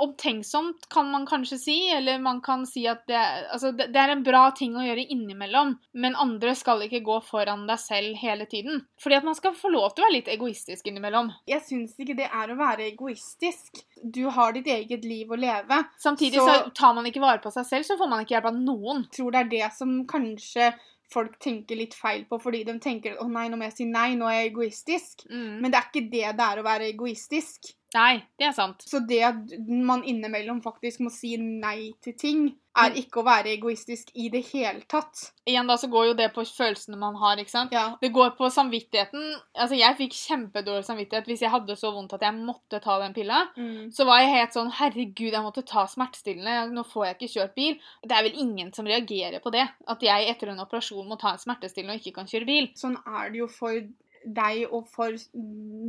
omtenksomt, 0.00 0.88
kan 0.90 1.10
man 1.10 1.26
kanskje 1.26 1.58
si, 1.58 1.76
eller 1.90 2.18
man 2.18 2.40
kan 2.40 2.66
si 2.66 2.84
at 2.88 3.04
det, 3.06 3.20
altså 3.52 3.72
det, 3.76 3.90
er 3.98 4.14
en 4.14 4.24
bra 4.24 4.44
ting 4.56 4.76
å 4.76 4.84
gjøre 4.84 5.04
innimellom, 5.12 5.74
men 5.92 6.16
andre 6.20 6.54
skal 6.58 6.84
ikke 6.86 7.02
gå 7.04 7.18
foran 7.26 7.66
deg 7.68 7.80
selv 7.82 8.16
hele 8.22 8.46
tiden. 8.50 8.84
Fordi 9.02 9.18
at 9.18 9.26
man 9.26 9.36
skal 9.38 9.56
få 9.58 9.72
lov 9.72 9.92
til 9.92 10.04
å 10.04 10.08
være 10.08 10.18
litt 10.18 10.30
egoistisk 10.32 10.88
innimellom. 10.88 11.32
Jeg 11.50 11.64
syns 11.66 11.98
ikke 12.00 12.16
det 12.22 12.30
er 12.30 12.52
å 12.52 12.58
være 12.58 12.88
egoistisk. 12.92 13.82
Du 14.02 14.24
har 14.34 14.54
ditt 14.56 14.70
eget 14.72 15.04
liv 15.06 15.30
å 15.30 15.38
leve. 15.38 15.82
Samtidig 16.00 16.40
Så- 16.40 16.46
så, 16.48 16.74
tar 16.74 16.94
man 16.94 17.06
ikke 17.06 17.20
vare 17.20 17.42
på 17.42 17.52
seg 17.52 17.66
selv, 17.66 17.84
så 17.84 17.98
får 17.98 18.08
man 18.08 18.24
ikke 18.24 18.36
hjelp 18.38 18.50
av 18.52 18.56
noen. 18.56 19.04
Jeg 19.10 19.18
tror 19.18 19.30
det 19.32 19.40
er 19.40 19.52
det 19.58 19.72
som 19.76 20.06
kanskje 20.06 20.72
folk 21.12 21.38
tenker 21.38 21.76
litt 21.76 21.94
feil 21.94 22.24
på, 22.24 22.40
fordi 22.40 22.64
de 22.64 22.78
tenker 22.78 23.18
å 23.20 23.28
nei, 23.28 23.48
nå 23.48 23.58
må 23.60 23.68
jeg 23.68 23.76
si 23.76 23.84
nei, 23.84 24.14
nå 24.16 24.28
er 24.30 24.42
jeg 24.42 24.52
egoistisk. 24.52 25.26
Mm. 25.30 25.60
Men 25.60 25.70
det 25.70 25.78
er 25.78 25.88
ikke 25.90 26.10
det 26.10 26.36
det 26.38 26.46
er 26.46 26.62
å 26.62 26.64
være 26.66 26.88
egoistisk. 26.94 27.74
Nei, 27.92 28.22
det 28.40 28.48
er 28.48 28.56
sant. 28.56 28.82
Så 28.88 29.02
det 29.04 29.20
at 29.26 29.54
man 29.68 30.04
innimellom 30.08 30.62
faktisk 30.64 31.02
må 31.04 31.12
si 31.12 31.36
nei 31.40 31.92
til 32.04 32.16
ting, 32.18 32.50
er 32.72 32.94
ikke 32.96 33.20
å 33.20 33.26
være 33.26 33.50
egoistisk 33.52 34.14
i 34.16 34.30
det 34.32 34.40
hele 34.48 34.80
tatt. 34.88 35.26
Igjen 35.48 35.68
da 35.68 35.74
så 35.76 35.90
går 35.92 36.06
jo 36.08 36.14
det 36.16 36.30
på 36.32 36.44
følelsene 36.48 36.96
man 36.96 37.18
har, 37.20 37.40
ikke 37.40 37.52
sant? 37.52 37.74
Ja. 37.74 37.98
Det 38.00 38.08
går 38.14 38.32
på 38.38 38.48
samvittigheten. 38.52 39.26
Altså, 39.52 39.76
jeg 39.76 39.98
fikk 39.98 40.16
kjempedårlig 40.16 40.86
samvittighet 40.86 41.28
hvis 41.28 41.44
jeg 41.44 41.52
hadde 41.52 41.76
så 41.76 41.92
vondt 41.92 42.14
at 42.16 42.24
jeg 42.24 42.38
måtte 42.38 42.80
ta 42.80 42.96
den 43.02 43.16
pilla. 43.16 43.42
Mm. 43.58 43.90
Så 43.92 44.06
var 44.08 44.22
jeg 44.22 44.32
helt 44.32 44.56
sånn 44.56 44.72
Herregud, 44.78 45.34
jeg 45.34 45.44
måtte 45.44 45.66
ta 45.68 45.84
smertestillende. 45.90 46.72
Nå 46.72 46.86
får 46.88 47.10
jeg 47.10 47.18
ikke 47.18 47.32
kjørt 47.34 47.56
bil. 47.58 47.76
Det 48.00 48.16
er 48.16 48.28
vel 48.28 48.40
ingen 48.46 48.72
som 48.72 48.88
reagerer 48.88 49.44
på 49.44 49.52
det. 49.52 49.66
At 49.92 50.06
jeg 50.06 50.32
etter 50.32 50.54
en 50.54 50.64
operasjon 50.64 51.10
må 51.10 51.20
ta 51.20 51.34
en 51.34 51.44
smertestillende 51.44 51.98
og 51.98 52.00
ikke 52.00 52.22
kan 52.22 52.30
kjøre 52.30 52.48
bil. 52.48 52.72
Sånn 52.78 52.96
er 53.04 53.34
det 53.34 53.44
jo 53.44 53.50
for 53.52 53.84
deg 54.24 54.66
og 54.70 54.86
for 54.88 55.14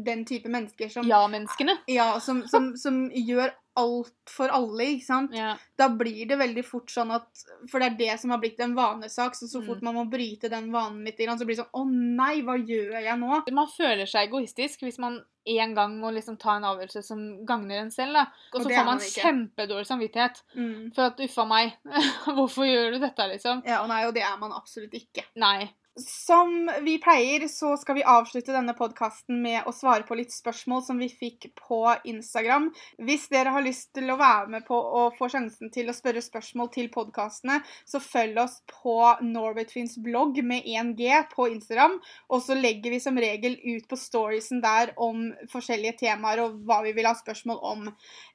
den 0.06 0.24
type 0.26 0.50
mennesker 0.50 0.90
som 0.90 1.06
Ja-menneskene. 1.08 1.78
Ja, 1.92 2.20
som, 2.24 2.44
som, 2.48 2.74
som 2.80 3.06
gjør 3.14 3.52
alt 3.76 4.30
for 4.30 4.52
alle, 4.54 4.86
ikke 4.94 5.06
sant. 5.08 5.32
Ja. 5.34 5.56
Da 5.82 5.88
blir 5.90 6.28
det 6.30 6.38
veldig 6.38 6.62
fort 6.66 6.92
sånn 6.94 7.10
at 7.16 7.26
For 7.72 7.82
det 7.82 7.88
er 7.88 7.96
det 7.98 8.20
som 8.22 8.30
har 8.30 8.38
blitt 8.44 8.60
en 8.62 8.76
vanesak. 8.78 9.34
Så 9.36 9.48
så 9.50 9.64
fort 9.66 9.82
Mm. 9.82 9.88
man 9.90 9.96
må 9.96 10.04
bryte 10.12 10.50
den 10.50 10.72
vanen 10.72 11.04
litt, 11.06 11.18
så 11.18 11.46
blir 11.46 11.56
det 11.58 11.64
sånn 11.64 11.74
Å 11.82 11.86
nei, 11.90 12.42
hva 12.46 12.54
gjør 12.58 13.02
jeg 13.02 13.18
nå? 13.20 13.42
Man 13.52 13.68
føler 13.68 14.06
seg 14.06 14.30
egoistisk 14.30 14.82
hvis 14.86 15.00
man 15.00 15.24
en 15.46 15.74
gang 15.76 15.98
må 16.00 16.12
liksom 16.14 16.38
ta 16.40 16.56
en 16.56 16.64
avgjørelse 16.64 17.02
som 17.04 17.46
gagner 17.46 17.82
en 17.82 17.92
selv. 17.92 18.14
da. 18.14 18.28
Og 18.54 18.60
Og 18.62 18.64
så 18.64 18.70
får 18.70 18.86
man 18.86 19.00
kjempedårlig 19.00 19.88
samvittighet. 19.90 20.42
Mm. 20.56 20.94
For 20.96 21.10
at 21.10 21.20
uffa 21.20 21.46
meg, 21.48 21.74
hvorfor 22.38 22.64
gjør 22.70 22.94
du 22.94 23.00
dette, 23.00 23.28
liksom? 23.34 23.64
Ja, 23.66 23.82
og 23.82 23.90
nei, 23.90 24.06
og 24.08 24.14
det 24.14 24.24
er 24.24 24.38
man 24.40 24.54
absolutt 24.56 24.94
ikke. 24.94 25.26
Nei. 25.36 25.74
Som 26.02 26.72
vi 26.82 26.96
pleier, 26.98 27.48
så 27.48 27.76
skal 27.78 27.96
vi 27.96 28.04
avslutte 28.04 28.54
denne 28.56 28.74
podkasten 28.74 29.38
med 29.44 29.68
å 29.70 29.74
svare 29.78 30.02
på 30.08 30.16
litt 30.18 30.34
spørsmål 30.34 30.82
som 30.88 30.98
vi 30.98 31.06
fikk 31.14 31.52
på 31.60 31.84
Instagram. 32.10 32.72
Hvis 32.98 33.28
dere 33.30 33.54
har 33.54 33.62
lyst 33.62 33.92
til 33.94 34.10
å 34.10 34.18
være 34.18 34.50
med 34.56 34.66
på 34.66 34.74
å 34.74 35.04
få 35.14 35.30
sjansen 35.30 35.70
til 35.76 35.92
å 35.92 35.94
spørre 35.94 36.24
spørsmål 36.26 36.72
til 36.74 36.90
podkastene, 36.96 37.60
så 37.86 38.02
følg 38.02 38.42
oss 38.42 38.58
på 38.74 38.98
Norway 39.22 39.70
Twins 39.70 40.00
blogg 40.02 40.42
med 40.42 40.66
1G 40.66 41.30
på 41.36 41.52
Instagram. 41.54 42.00
Og 42.34 42.42
så 42.42 42.58
legger 42.58 42.98
vi 42.98 43.04
som 43.04 43.22
regel 43.22 43.60
ut 43.62 43.86
på 43.86 44.00
storiesen 44.02 44.66
der 44.66 44.96
om 44.98 45.28
forskjellige 45.54 46.08
temaer 46.08 46.42
og 46.48 46.58
hva 46.66 46.82
vi 46.88 46.98
vil 46.98 47.06
ha 47.06 47.14
spørsmål 47.22 47.62
om. 47.76 47.92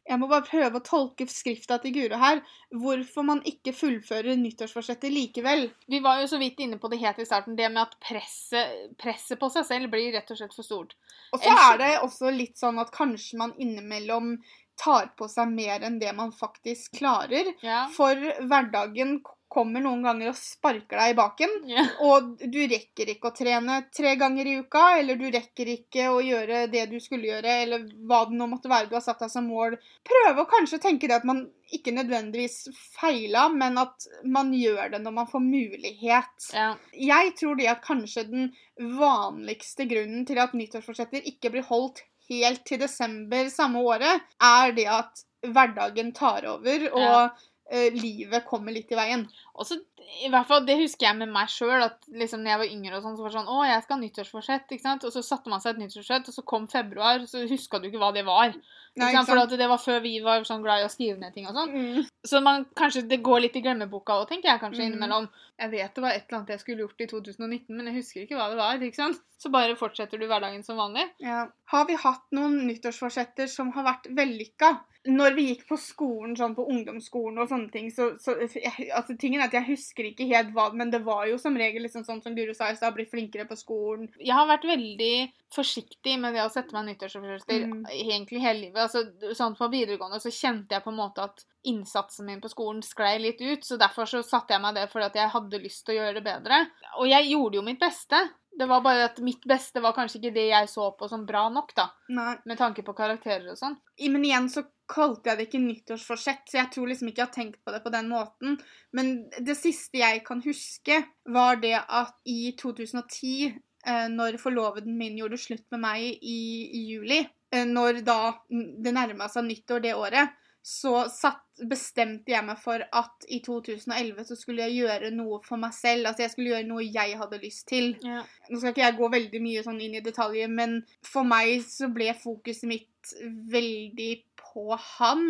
Jeg 0.09 0.17
må 0.23 0.29
bare 0.31 0.47
prøve 0.47 0.79
å 0.79 0.85
tolke 0.85 1.27
skrifta 1.29 1.77
til 1.83 1.93
Guro 1.93 2.19
her. 2.21 2.39
Hvorfor 2.73 3.27
man 3.29 3.43
ikke 3.49 3.75
fullfører 3.77 4.39
nyttårsforsettet 4.41 5.13
likevel. 5.13 5.67
Vi 5.89 6.01
var 6.05 6.23
jo 6.23 6.31
så 6.31 6.39
vidt 6.41 6.63
inne 6.65 6.79
på 6.81 6.89
det 6.89 7.01
helt 7.03 7.21
i 7.21 7.27
starten, 7.29 7.48
det 7.57 7.69
med 7.73 7.83
at 7.87 7.97
presset, 8.03 8.93
presset 9.01 9.41
på 9.41 9.49
seg 9.53 9.67
selv 9.69 9.93
blir 9.93 10.13
rett 10.13 10.31
og 10.33 10.41
slett 10.41 10.57
for 10.57 10.67
stort. 10.67 10.97
Og 11.33 11.43
så 11.43 11.53
er 11.53 11.81
det 11.81 11.91
også 12.05 12.33
litt 12.33 12.59
sånn 12.61 12.81
at 12.81 12.93
kanskje 12.95 13.39
man 13.41 13.55
innimellom 13.61 14.37
tar 14.79 15.11
på 15.19 15.27
seg 15.31 15.51
mer 15.51 15.83
enn 15.85 15.99
det 16.01 16.13
man 16.17 16.31
faktisk 16.33 16.99
klarer. 17.01 17.51
Ja. 17.65 17.87
For 17.95 18.15
hverdagen 18.49 19.19
kommer 19.49 19.83
noen 19.83 20.03
ganger 20.05 20.31
og 20.31 20.37
sparker 20.39 21.01
deg 21.01 21.13
i 21.13 21.17
baken. 21.19 21.55
Yeah. 21.69 21.91
Og 22.05 22.43
du 22.53 22.59
rekker 22.71 23.13
ikke 23.15 23.31
å 23.31 23.37
trene 23.37 23.79
tre 23.95 24.15
ganger 24.21 24.49
i 24.49 24.57
uka, 24.63 24.85
eller 25.01 25.19
du 25.21 25.27
rekker 25.33 25.73
ikke 25.73 26.09
å 26.13 26.19
gjøre 26.25 26.67
det 26.73 26.85
du 26.93 26.99
skulle 27.03 27.31
gjøre, 27.31 27.55
eller 27.65 27.87
hva 28.09 28.25
det 28.29 28.39
nå 28.39 28.49
måtte 28.51 28.71
være 28.71 28.91
du 28.91 28.97
har 28.99 29.05
satt 29.05 29.25
deg 29.25 29.33
som 29.33 29.49
mål. 29.49 29.79
Prøve 30.09 30.45
å 30.45 30.51
kanskje 30.51 30.81
tenke 30.85 31.09
det 31.09 31.19
at 31.21 31.29
man 31.29 31.47
ikke 31.73 31.93
nødvendigvis 31.97 32.69
feila, 32.99 33.49
men 33.53 33.81
at 33.81 34.09
man 34.25 34.53
gjør 34.57 34.95
det 34.95 35.03
når 35.05 35.17
man 35.23 35.31
får 35.33 35.45
mulighet. 35.45 36.51
Yeah. 36.53 36.77
Jeg 36.93 37.35
tror 37.41 37.59
det 37.61 37.73
at 37.73 37.85
kanskje 37.85 38.29
den 38.29 38.53
vanligste 39.01 39.89
grunnen 39.89 40.29
til 40.29 40.41
at 40.45 40.55
nyttårsforsetter 40.57 41.25
ikke 41.29 41.53
blir 41.57 41.67
holdt 41.69 42.05
helt 42.29 42.65
til 42.69 42.81
desember 42.83 43.49
samme 43.53 43.81
året, 43.81 44.25
er 44.45 44.75
det 44.77 44.89
at 44.93 45.25
hverdagen 45.47 46.13
tar 46.17 46.45
over, 46.51 46.91
og 46.93 47.01
Ja. 47.01 47.29
Eh, 47.71 47.89
livet 47.95 48.47
kommer 48.49 48.75
litt 48.75 48.93
i 48.93 48.99
veien. 48.99 49.27
Og 49.55 49.69
så, 49.69 49.79
i 50.25 50.29
hvert 50.33 50.47
fall, 50.49 50.65
Det 50.67 50.77
husker 50.81 51.07
jeg 51.07 51.17
med 51.19 51.29
meg 51.29 51.49
sjøl. 51.53 51.85
Liksom, 52.11 52.41
når 52.43 52.51
jeg 52.51 52.59
var 52.63 52.73
yngre, 52.73 52.97
og 52.97 53.03
sånn, 53.05 53.17
så 53.19 53.23
var 53.23 53.31
det 53.31 53.39
sånn 53.39 53.51
Å, 53.53 53.59
jeg 53.69 53.83
skal 53.85 53.97
ha 53.97 54.03
nyttårsforsett. 54.03 54.73
ikke 54.73 54.83
sant? 54.87 55.05
Og 55.05 55.13
så 55.13 55.23
satte 55.23 55.49
man 55.53 55.61
seg 55.61 55.75
et 55.77 55.83
nyttårsforsett, 55.85 56.29
og 56.29 56.35
så 56.35 56.45
kom 56.45 56.67
februar, 56.69 57.27
så 57.29 57.45
huska 57.49 57.81
du 57.83 57.89
ikke 57.91 58.01
hva 58.03 58.13
det 58.17 58.25
var. 58.27 58.55
Nei? 58.99 59.13
For 59.25 59.39
det 59.57 59.69
var 59.71 59.79
før 59.79 60.01
vi 60.03 60.19
var 60.25 60.43
sånn 60.49 60.63
glad 60.65 60.83
i 60.83 60.87
å 60.89 60.91
skrive 60.91 61.21
ned 61.21 61.33
ting 61.35 61.47
og 61.47 61.55
sånn. 61.55 61.71
Mm. 61.71 62.09
Så 62.27 62.41
man, 62.43 62.65
kanskje 62.75 63.05
det 63.07 63.21
går 63.23 63.45
litt 63.45 63.57
i 63.57 63.63
glemmeboka 63.63 64.17
òg, 64.23 64.27
tenker 64.33 64.51
jeg 64.51 64.61
kanskje 64.65 64.83
Mm. 64.83 64.89
innimellom. 64.93 65.29
Jeg 65.61 65.71
vet 65.71 65.95
det 65.95 66.03
var 66.03 66.11
et 66.11 66.25
eller 66.29 66.39
annet 66.39 66.49
jeg 66.57 66.61
skulle 66.61 66.83
gjort 66.87 67.01
i 67.01 67.07
2019, 67.07 67.77
men 67.77 67.87
jeg 67.87 67.95
husker 68.03 68.23
ikke 68.25 68.37
hva 68.39 68.49
det 68.51 68.57
var. 68.59 68.75
ikke 68.79 68.95
sant? 68.97 69.21
Så 69.39 69.51
bare 69.53 69.77
fortsetter 69.77 70.19
du 70.19 70.27
hverdagen 70.27 70.65
som 70.65 70.77
vanlig. 70.77 71.09
Ja. 71.21 71.47
Har 71.71 71.85
vi 71.87 71.95
hatt 71.95 72.25
noen 72.33 72.67
nyttårsforsetter 72.67 73.47
som 73.49 73.71
har 73.73 73.85
vært 73.85 74.09
vellykka? 74.15 74.81
Når 75.09 75.35
vi 75.37 75.45
gikk 75.55 75.69
på 75.69 75.79
skolen, 75.79 76.35
sånn 76.37 76.57
på 76.57 76.67
ungdomsskolen 76.69 77.39
og 77.39 77.49
sånne 77.49 77.71
ting, 77.73 77.87
så, 77.91 78.19
så 78.21 78.35
altså 78.35 79.17
Tingen 79.17 79.41
er 79.41 79.47
at 79.47 79.53
jeg 79.55 79.65
husker 79.71 79.98
ikke 80.07 80.27
helt 80.29 80.53
hva 80.55 80.73
Men 80.73 80.91
det 80.91 81.03
var 81.05 81.27
jo 81.27 81.39
som 81.39 81.57
regel 81.57 81.83
liksom 81.83 82.05
sånn 82.05 82.23
som 82.23 82.35
Guro 82.35 82.55
sa 82.55 82.71
i 82.71 82.77
stad, 82.77 82.95
bli 82.95 83.05
flinkere 83.05 83.47
på 83.49 83.57
skolen. 83.57 84.09
Jeg 84.19 84.35
har 84.35 84.47
vært 84.47 84.65
veldig 84.65 85.33
forsiktig 85.55 86.19
med 86.21 86.35
det 86.35 86.45
å 86.45 86.51
sette 86.53 86.73
meg 86.73 86.87
nyttårsforsetter 86.87 87.67
Mm. 87.67 87.85
egentlig 87.91 88.41
hele 88.41 88.61
livet. 88.61 88.77
Altså, 88.77 89.05
sånn 89.35 89.57
På 89.57 89.69
videregående 89.71 90.21
så 90.21 90.31
kjente 90.31 90.71
jeg 90.77 90.83
på 90.85 90.91
en 90.91 90.97
måte 90.97 91.23
at 91.23 91.45
innsatsen 91.65 92.27
min 92.27 92.41
på 92.41 92.49
skolen 92.49 92.83
sklei 92.83 93.19
litt 93.19 93.41
ut, 93.41 93.65
så 93.65 93.79
derfor 93.79 94.05
så 94.07 94.23
satte 94.25 94.55
jeg 94.55 94.61
meg 94.63 94.75
det 94.75 94.89
fordi 94.91 95.07
at 95.07 95.15
jeg 95.15 95.29
hadde 95.31 95.63
lyst 95.63 95.85
til 95.87 95.97
å 95.97 95.99
gjøre 95.99 96.15
det 96.15 96.25
bedre. 96.25 96.67
Og 96.99 97.09
jeg 97.09 97.31
gjorde 97.31 97.55
jo 97.55 97.63
mitt 97.63 97.81
beste. 97.81 98.31
Det 98.59 98.67
var 98.69 98.81
bare 98.81 99.05
at 99.05 99.19
mitt 99.23 99.45
beste 99.47 99.81
var 99.81 99.93
kanskje 99.93 100.19
ikke 100.21 100.35
det 100.35 100.49
jeg 100.49 100.69
så 100.69 100.91
på 100.99 101.09
som 101.09 101.25
bra 101.27 101.49
nok, 101.49 101.75
da. 101.75 101.91
Nei. 102.09 102.37
Med 102.45 102.59
tanke 102.59 102.83
på 102.83 102.95
karakterer 102.95 103.51
og 103.51 103.57
sånn. 103.57 103.77
Men 104.09 104.25
igjen 104.25 104.49
så 104.51 104.65
kalte 104.89 105.31
jeg 105.31 105.39
det 105.39 105.47
ikke 105.49 105.63
nyttårsforsett, 105.63 106.45
så 106.49 106.61
jeg 106.63 106.73
tror 106.75 106.91
liksom 106.91 107.11
ikke 107.11 107.23
jeg 107.23 107.29
har 107.29 107.35
tenkt 107.35 107.61
på 107.65 107.75
det 107.75 107.83
på 107.85 107.93
den 107.95 108.11
måten. 108.11 108.59
Men 108.97 109.15
det 109.45 109.57
siste 109.59 110.01
jeg 110.01 110.23
kan 110.27 110.43
huske, 110.45 111.03
var 111.29 111.61
det 111.63 111.77
at 111.77 112.17
i 112.29 112.55
2010, 112.59 113.53
eh, 113.87 114.07
når 114.13 114.41
forloveden 114.43 114.97
min 114.99 115.19
gjorde 115.21 115.41
slutt 115.41 115.67
med 115.75 115.85
meg 115.85 116.09
i, 116.19 116.41
i 116.81 116.85
juli, 116.93 117.23
eh, 117.53 117.67
når 117.69 118.03
da 118.07 118.21
det 118.49 118.95
nærma 118.97 119.29
seg 119.33 119.49
nyttår 119.49 119.85
det 119.85 119.97
året, 119.99 120.37
så 120.69 121.07
satt, 121.09 121.45
bestemte 121.65 122.31
jeg 122.31 122.45
meg 122.45 122.59
for 122.61 122.83
at 122.83 123.25
i 123.33 123.41
2011 123.43 124.27
så 124.29 124.37
skulle 124.39 124.67
jeg 124.67 124.83
gjøre 124.83 125.09
noe 125.15 125.41
for 125.47 125.59
meg 125.59 125.73
selv. 125.75 126.07
Altså 126.07 126.23
jeg 126.27 126.33
skulle 126.35 126.53
gjøre 126.53 126.69
noe 126.69 126.85
jeg 126.85 127.17
hadde 127.19 127.41
lyst 127.43 127.65
til. 127.71 127.95
Ja. 128.05 128.21
Nå 128.51 128.61
skal 128.61 128.75
ikke 128.75 128.85
jeg 128.85 128.99
gå 128.99 129.09
veldig 129.15 129.41
mye 129.43 129.65
sånn 129.65 129.81
inn 129.83 129.97
i 129.99 130.05
detaljer, 130.05 130.51
men 130.53 130.77
for 131.07 131.27
meg 131.27 131.65
så 131.67 131.89
ble 131.95 132.13
fokuset 132.21 132.69
mitt 132.71 133.15
veldig 133.51 134.11
på 134.59 134.67
han 134.99 135.25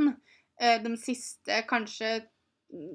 eh, 0.60 0.78
de 0.82 0.96
siste 0.96 1.60
kanskje 1.68 2.14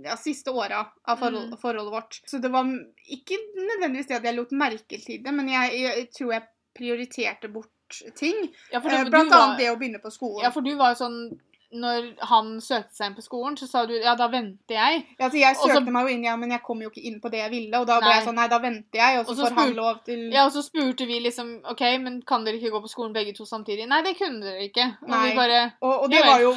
ja, 0.05 0.15
siste 0.21 0.51
åra 0.53 0.83
av 1.09 1.17
forhold, 1.21 1.53
Mm. 1.53 1.57
forholdet 1.61 1.93
vårt. 1.93 2.17
Så 2.29 2.37
det 2.41 2.49
var 2.53 2.67
ikke 3.09 3.37
nødvendigvis 3.57 4.09
det 4.09 4.17
at 4.19 4.25
jeg 4.27 4.35
lot 4.37 4.51
merke 4.53 4.99
til 5.01 5.21
det, 5.23 5.33
men 5.33 5.49
jeg, 5.49 5.79
jeg 5.81 6.09
tror 6.17 6.33
jeg 6.35 6.43
prioriterte 6.77 7.49
bort 7.53 7.69
ting. 8.17 8.47
Ja, 8.73 8.79
for 8.81 8.89
Eh, 8.93 9.05
Blant 9.09 9.29
du 9.29 9.35
var, 9.35 9.41
annet 9.47 9.59
det 9.63 9.71
å 9.71 9.77
begynne 9.77 10.01
på 10.01 10.11
skolen. 10.13 10.43
ja, 10.45 10.49
for 10.53 10.61
du 10.65 10.73
var 10.77 10.93
jo 10.93 11.01
sånn 11.05 11.17
Når 11.73 12.09
han 12.29 12.49
søkte 12.61 12.93
seg 12.95 13.07
inn 13.09 13.15
på 13.17 13.23
skolen, 13.25 13.55
så 13.57 13.67
sa 13.67 13.85
du 13.89 13.93
ja, 13.95 14.13
da 14.15 14.27
venter 14.29 14.75
jeg. 14.77 15.05
Ja, 15.17 15.25
altså 15.25 15.39
jeg 15.39 15.55
søkte 15.55 15.69
så- 15.71 15.77
søkte 15.79 15.91
meg 15.95 16.05
jo 16.07 16.13
inn, 16.13 16.23
ja, 16.23 16.35
men 16.37 16.51
jeg 16.51 16.61
kom 16.63 16.81
jo 16.81 16.89
ikke 16.91 17.03
inn 17.09 17.19
på 17.19 17.31
det 17.33 17.39
jeg 17.41 17.51
ville. 17.51 17.79
Og 17.79 17.87
da 17.89 17.99
ble 17.99 18.09
Nei. 18.09 18.15
jeg 18.19 18.27
sånn, 18.27 18.35
nei, 18.35 18.47
da 18.47 18.59
venter 18.59 18.99
jeg, 19.01 19.19
og 19.19 19.25
så, 19.25 19.35
får 19.47 19.55
han 19.57 19.73
lov 19.75 20.03
til 20.05 20.29
Ja, 20.31 20.45
og 20.45 20.51
så 20.53 20.61
spurte 20.63 21.07
vi 21.09 21.19
liksom 21.19 21.53
OK, 21.71 21.81
men 22.03 22.21
kan 22.21 22.43
dere 22.45 22.59
ikke 22.61 22.71
gå 22.77 22.81
på 22.85 22.89
skolen 22.93 23.13
begge 23.13 23.33
to 23.35 23.45
samtidig? 23.49 23.87
Nei, 23.89 24.01
det 24.05 24.17
kunne 24.17 24.41
dere 24.41 24.69
ikke. 24.69 24.87
Og 25.03 25.09
Nei. 25.09 25.29
vi 25.31 25.35
bare 25.37 25.61
Og, 25.81 26.03
og 26.03 26.09
det 26.11 26.21
var 26.25 26.39
jo 26.41 26.53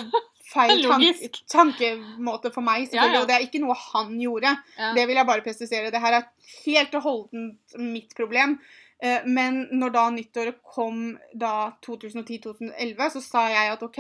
feil 0.52 0.83
tank, 0.90 1.40
tankemåte 1.50 2.52
for 2.55 2.62
meg, 2.62 2.87
selvfølgelig. 2.88 3.12
Ja, 3.12 3.18
ja. 3.18 3.20
Og 3.22 3.29
det 3.29 3.37
er 3.37 3.46
ikke 3.48 3.61
noe 3.64 3.74
han 3.92 4.16
gjorde. 4.20 4.52
ja. 4.79 4.92
Det 4.94 5.07
vil 5.09 5.16
jeg 5.16 5.26
bare 5.26 5.42
presisere. 5.42 5.90
Det 5.90 6.00
her 6.00 6.12
er 6.20 6.29
helt 6.66 6.94
og 6.94 7.02
holdent 7.02 7.79
mitt 7.79 8.14
problem. 8.14 8.59
Eh, 9.02 9.20
Men 9.26 9.68
når 9.72 9.90
da 9.92 10.05
nyttåret 10.11 10.57
kom 10.64 11.18
da 11.37 11.72
2010-2011, 11.85 13.11
så 13.12 13.20
sa 13.22 13.48
jeg 13.52 13.72
at 13.74 13.83
OK, 13.83 13.98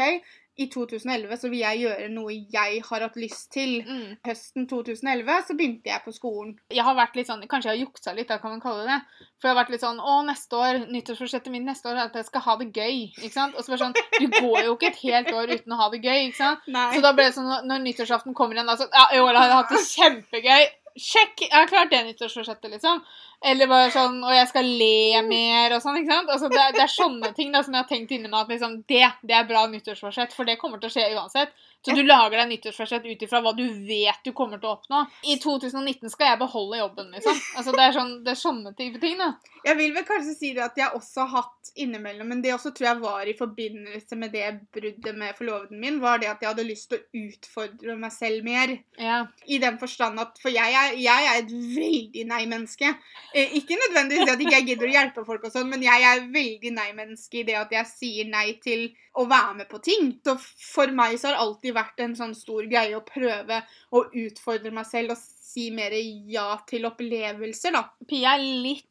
i 0.56 0.66
2011 0.72 1.36
så 1.40 1.50
vil 1.52 1.60
jeg 1.60 1.80
gjøre 1.82 2.08
noe 2.14 2.32
jeg 2.32 2.80
har 2.86 3.02
hatt 3.04 3.16
lyst 3.20 3.50
til. 3.52 3.82
Mm. 3.84 4.16
Høsten 4.26 4.66
2011 4.70 5.42
så 5.48 5.56
begynte 5.58 5.90
jeg 5.90 6.04
på 6.04 6.14
skolen. 6.16 6.54
Jeg 6.72 6.84
har 6.86 6.96
vært 6.96 7.18
litt 7.18 7.28
sånn 7.28 7.44
Kanskje 7.46 7.70
jeg 7.72 7.76
har 7.76 7.82
juksa 7.84 8.14
litt, 8.16 8.28
da 8.30 8.38
kan 8.40 8.54
man 8.54 8.62
kalle 8.64 8.86
det 8.86 8.94
det. 8.94 9.26
For 9.36 9.48
jeg 9.50 9.54
har 9.54 9.60
vært 9.60 9.74
litt 9.74 9.84
sånn 9.84 10.00
Å, 10.00 10.14
neste 10.26 10.56
år, 10.56 10.80
nyttårsforsettet 10.94 11.52
mitt 11.52 11.66
neste 11.66 11.90
år 11.90 12.00
er 12.00 12.06
at 12.08 12.16
jeg 12.16 12.28
skal 12.30 12.44
ha 12.46 12.56
det 12.62 12.70
gøy. 12.72 12.96
Ikke 13.20 13.34
sant? 13.36 13.54
Og 13.56 13.64
så 13.66 13.74
bare 13.74 13.84
sånn 13.84 13.96
Du 14.16 14.26
går 14.40 14.64
jo 14.64 14.74
ikke 14.78 14.90
et 14.94 15.02
helt 15.04 15.30
år 15.36 15.52
uten 15.52 15.76
å 15.76 15.80
ha 15.82 15.90
det 15.92 16.02
gøy, 16.04 16.18
ikke 16.30 16.40
sant? 16.40 16.66
Nei. 16.72 16.88
Så 16.96 17.04
da 17.04 17.12
ble 17.12 17.28
det 17.28 17.36
sånn 17.36 17.52
når- 17.68 17.84
nyttårsaften 17.84 18.34
kommer 18.34 18.56
igjen, 18.56 18.66
da 18.72 18.76
sånn 18.80 18.92
Ja, 18.96 19.06
i 19.12 19.20
år 19.20 19.34
har 19.36 19.46
jeg 19.50 19.56
hatt 19.60 19.76
det 19.76 19.84
kjempegøy. 19.92 20.66
Sjekk! 20.96 21.42
Jeg 21.44 21.52
har 21.52 21.66
klart 21.68 21.90
det 21.92 21.98
nyttårsforsettet, 22.06 22.70
liksom. 22.72 23.02
Eller 23.44 23.68
bare 23.68 23.90
sånn 23.92 24.16
Og 24.24 24.32
jeg 24.32 24.48
skal 24.48 24.68
le 24.80 25.22
mer 25.26 25.74
og 25.76 25.82
sånn, 25.84 25.98
ikke 26.00 26.14
sant? 26.14 26.32
Altså, 26.32 26.48
det, 26.52 26.64
det 26.76 26.84
er 26.86 26.92
sånne 26.92 27.32
ting 27.36 27.52
da 27.54 27.62
som 27.64 27.76
jeg 27.76 27.84
har 27.84 27.90
tenkt 27.90 28.14
inni 28.16 28.30
meg 28.30 28.42
at 28.44 28.52
liksom 28.54 28.78
Det, 28.88 29.02
det 29.26 29.36
er 29.36 29.48
bra 29.48 29.66
nyttårsforsett, 29.70 30.34
for 30.36 30.48
det 30.48 30.58
kommer 30.60 30.80
til 30.80 30.90
å 30.90 30.94
skje 30.96 31.08
uansett. 31.16 31.54
Så 31.86 31.94
du 31.94 32.02
lager 32.02 32.40
deg 32.40 32.48
nyttårsforsett 32.50 33.04
ut 33.06 33.20
ifra 33.22 33.38
hva 33.44 33.52
du 33.54 33.62
vet 33.86 34.24
du 34.26 34.32
kommer 34.34 34.58
til 34.58 34.72
å 34.72 34.74
oppnå. 34.74 35.04
I 35.30 35.36
2019 35.38 36.10
skal 36.10 36.32
jeg 36.32 36.40
beholde 36.40 36.80
jobben, 36.80 37.12
liksom. 37.14 37.36
Altså, 37.58 37.74
det 37.76 37.84
er, 37.84 37.92
sånn, 37.94 38.10
det 38.26 38.32
er 38.32 38.40
sånne 38.40 38.72
type 38.74 38.98
ting, 39.02 39.14
da. 39.20 39.28
Jeg 39.66 39.78
vil 39.78 39.94
vel 39.94 40.06
kanskje 40.08 40.34
si 40.34 40.50
det 40.56 40.64
at 40.64 40.80
jeg 40.80 40.98
også 40.98 41.28
har 41.28 41.44
hatt 41.44 41.70
innimellom, 41.78 42.26
men 42.32 42.42
det 42.42 42.56
også 42.56 42.72
tror 42.74 42.88
jeg 42.88 43.02
var 43.04 43.30
i 43.30 43.36
forbindelse 43.38 44.18
med 44.18 44.34
det 44.34 44.48
bruddet 44.74 45.20
med 45.20 45.38
forloveden 45.38 45.78
min, 45.82 46.00
var 46.02 46.18
det 46.22 46.32
at 46.32 46.42
jeg 46.42 46.50
hadde 46.50 46.66
lyst 46.66 46.90
til 46.90 46.98
å 46.98 47.22
utfordre 47.22 47.96
meg 48.02 48.14
selv 48.14 48.46
mer. 48.46 48.74
Ja. 48.98 49.20
I 49.46 49.60
den 49.62 49.78
forstand 49.78 50.18
at 50.22 50.42
For 50.42 50.50
jeg 50.50 50.74
er, 50.74 50.98
jeg 50.98 51.30
er 51.30 51.38
et 51.44 51.54
veldig 51.54 52.26
nei-menneske. 52.32 52.96
Eh, 53.34 53.56
ikke 53.58 53.78
nødvendigvis 53.80 54.26
det 54.26 54.34
at 54.34 54.42
ikke 54.44 54.54
jeg 54.58 54.66
gidder 54.70 54.88
å 54.88 54.94
hjelpe 54.94 55.24
folk 55.26 55.46
og 55.46 55.54
sånn, 55.54 55.68
men 55.70 55.82
jeg 55.84 56.04
er 56.08 56.26
veldig 56.34 56.72
nei-menneske 56.76 57.40
i 57.40 57.44
det 57.48 57.56
at 57.58 57.72
jeg 57.74 57.90
sier 57.90 58.28
nei 58.30 58.46
til 58.62 58.88
å 59.16 59.26
være 59.28 59.60
med 59.60 59.70
på 59.70 59.80
ting. 59.84 60.12
Så 60.24 60.36
for 60.40 60.92
meg 60.94 61.16
så 61.18 61.30
har 61.30 61.36
det 61.36 61.44
alltid 61.46 61.76
vært 61.76 62.04
en 62.04 62.16
sånn 62.18 62.36
stor 62.38 62.68
greie 62.70 62.96
å 62.96 63.04
prøve 63.06 63.62
å 63.90 64.04
utfordre 64.26 64.74
meg 64.74 64.88
selv 64.88 65.16
og 65.16 65.22
si 65.22 65.70
mer 65.74 65.94
ja 66.32 66.50
til 66.68 66.86
opplevelser, 66.88 67.74
da. 67.76 67.86
Pia 68.08 68.36
er 68.36 68.44
litt 68.44 68.86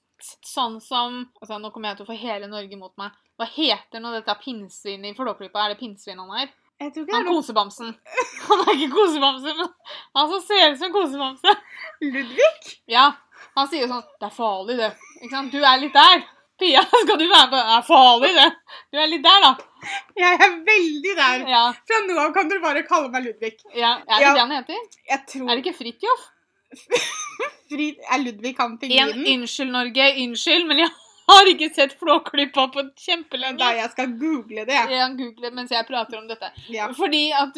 sånn 0.46 0.80
som 0.82 1.26
altså 1.42 1.58
Nå 1.60 1.70
kommer 1.74 1.92
jeg 1.92 2.00
til 2.00 2.06
å 2.06 2.10
få 2.10 2.20
hele 2.20 2.50
Norge 2.50 2.78
mot 2.80 2.94
meg. 3.00 3.16
Hva 3.36 3.48
heter 3.52 4.02
nå 4.02 4.14
dette 4.16 4.38
pinnsvinet 4.42 5.12
i 5.12 5.18
Flåklypa? 5.18 5.66
Er 5.66 5.74
det 5.74 5.82
pinnsvin 5.82 6.22
han 6.22 6.38
er? 6.40 6.54
Han 6.80 7.28
kosebamsen. 7.28 7.94
Han 8.48 8.62
er 8.66 8.74
ikke 8.76 8.92
kosebamse, 8.92 9.54
men 9.58 9.70
han 10.14 10.28
som 10.30 10.42
ser 10.44 10.74
ut 10.74 10.80
som 10.82 10.92
kosebamse. 10.94 11.54
Ludvig. 12.04 12.74
Ja, 12.92 13.08
han 13.56 13.68
sier 13.72 13.82
jo 13.86 13.88
sånn 13.92 14.04
Det 14.20 14.28
er 14.30 14.34
farlig, 14.36 14.78
det. 14.80 14.92
Ikke 15.22 15.36
sant? 15.36 15.52
Du 15.52 15.60
er 15.64 15.78
litt 15.82 15.94
der. 15.94 16.24
Pia, 16.60 16.82
skal 17.04 17.18
du 17.20 17.26
være 17.28 17.50
med 17.50 17.52
på 17.52 17.58
Det 17.60 17.78
er 17.78 17.86
farlig, 17.90 18.34
det. 18.36 18.50
Du 18.92 18.98
er 19.04 19.10
litt 19.12 19.24
der, 19.26 19.42
da. 19.44 19.54
Jeg 20.18 20.38
er 20.48 20.54
veldig 20.70 21.16
der. 21.20 21.42
Ja. 21.52 21.64
Fra 21.88 22.00
nå 22.08 22.20
av 22.24 22.32
kan 22.34 22.48
du 22.50 22.56
bare 22.64 22.84
kalle 22.88 23.10
meg 23.12 23.26
Ludvig. 23.28 23.58
ja. 23.76 23.98
Er 24.08 24.18
det 24.18 24.22
Ja. 24.24 24.34
det 24.34 24.40
han 24.46 24.52
heter? 24.60 24.86
Jeg 25.12 25.26
tror 25.34 25.50
Er 25.50 25.56
det 25.60 25.66
ikke 25.66 25.78
Fridtjof? 25.82 26.30
Frid 27.70 27.98
er 28.12 28.22
Ludvig 28.24 28.56
han 28.58 28.72
En, 28.72 28.78
pingvinen? 28.80 29.26
unnskyld, 29.42 29.72
Norge. 29.74 30.08
Unnskyld, 30.24 30.66
men 30.70 30.78
jeg 30.84 30.90
har 31.30 31.48
ikke 31.50 31.70
sett 31.74 31.96
Flåklypa 32.00 32.68
på 32.74 32.84
kjempelenge. 33.02 33.58
Da 33.60 33.72
jeg 33.74 33.90
skal 33.96 34.12
google 34.20 34.66
det. 34.68 34.76
Jeg 34.78 34.90
kan 35.02 35.16
google 35.18 35.52
mens 35.58 35.72
jeg 35.74 35.88
prater 35.88 36.20
om 36.22 36.28
dette. 36.30 36.52
Ja. 36.70 36.88
Fordi 36.94 37.24
at 37.34 37.58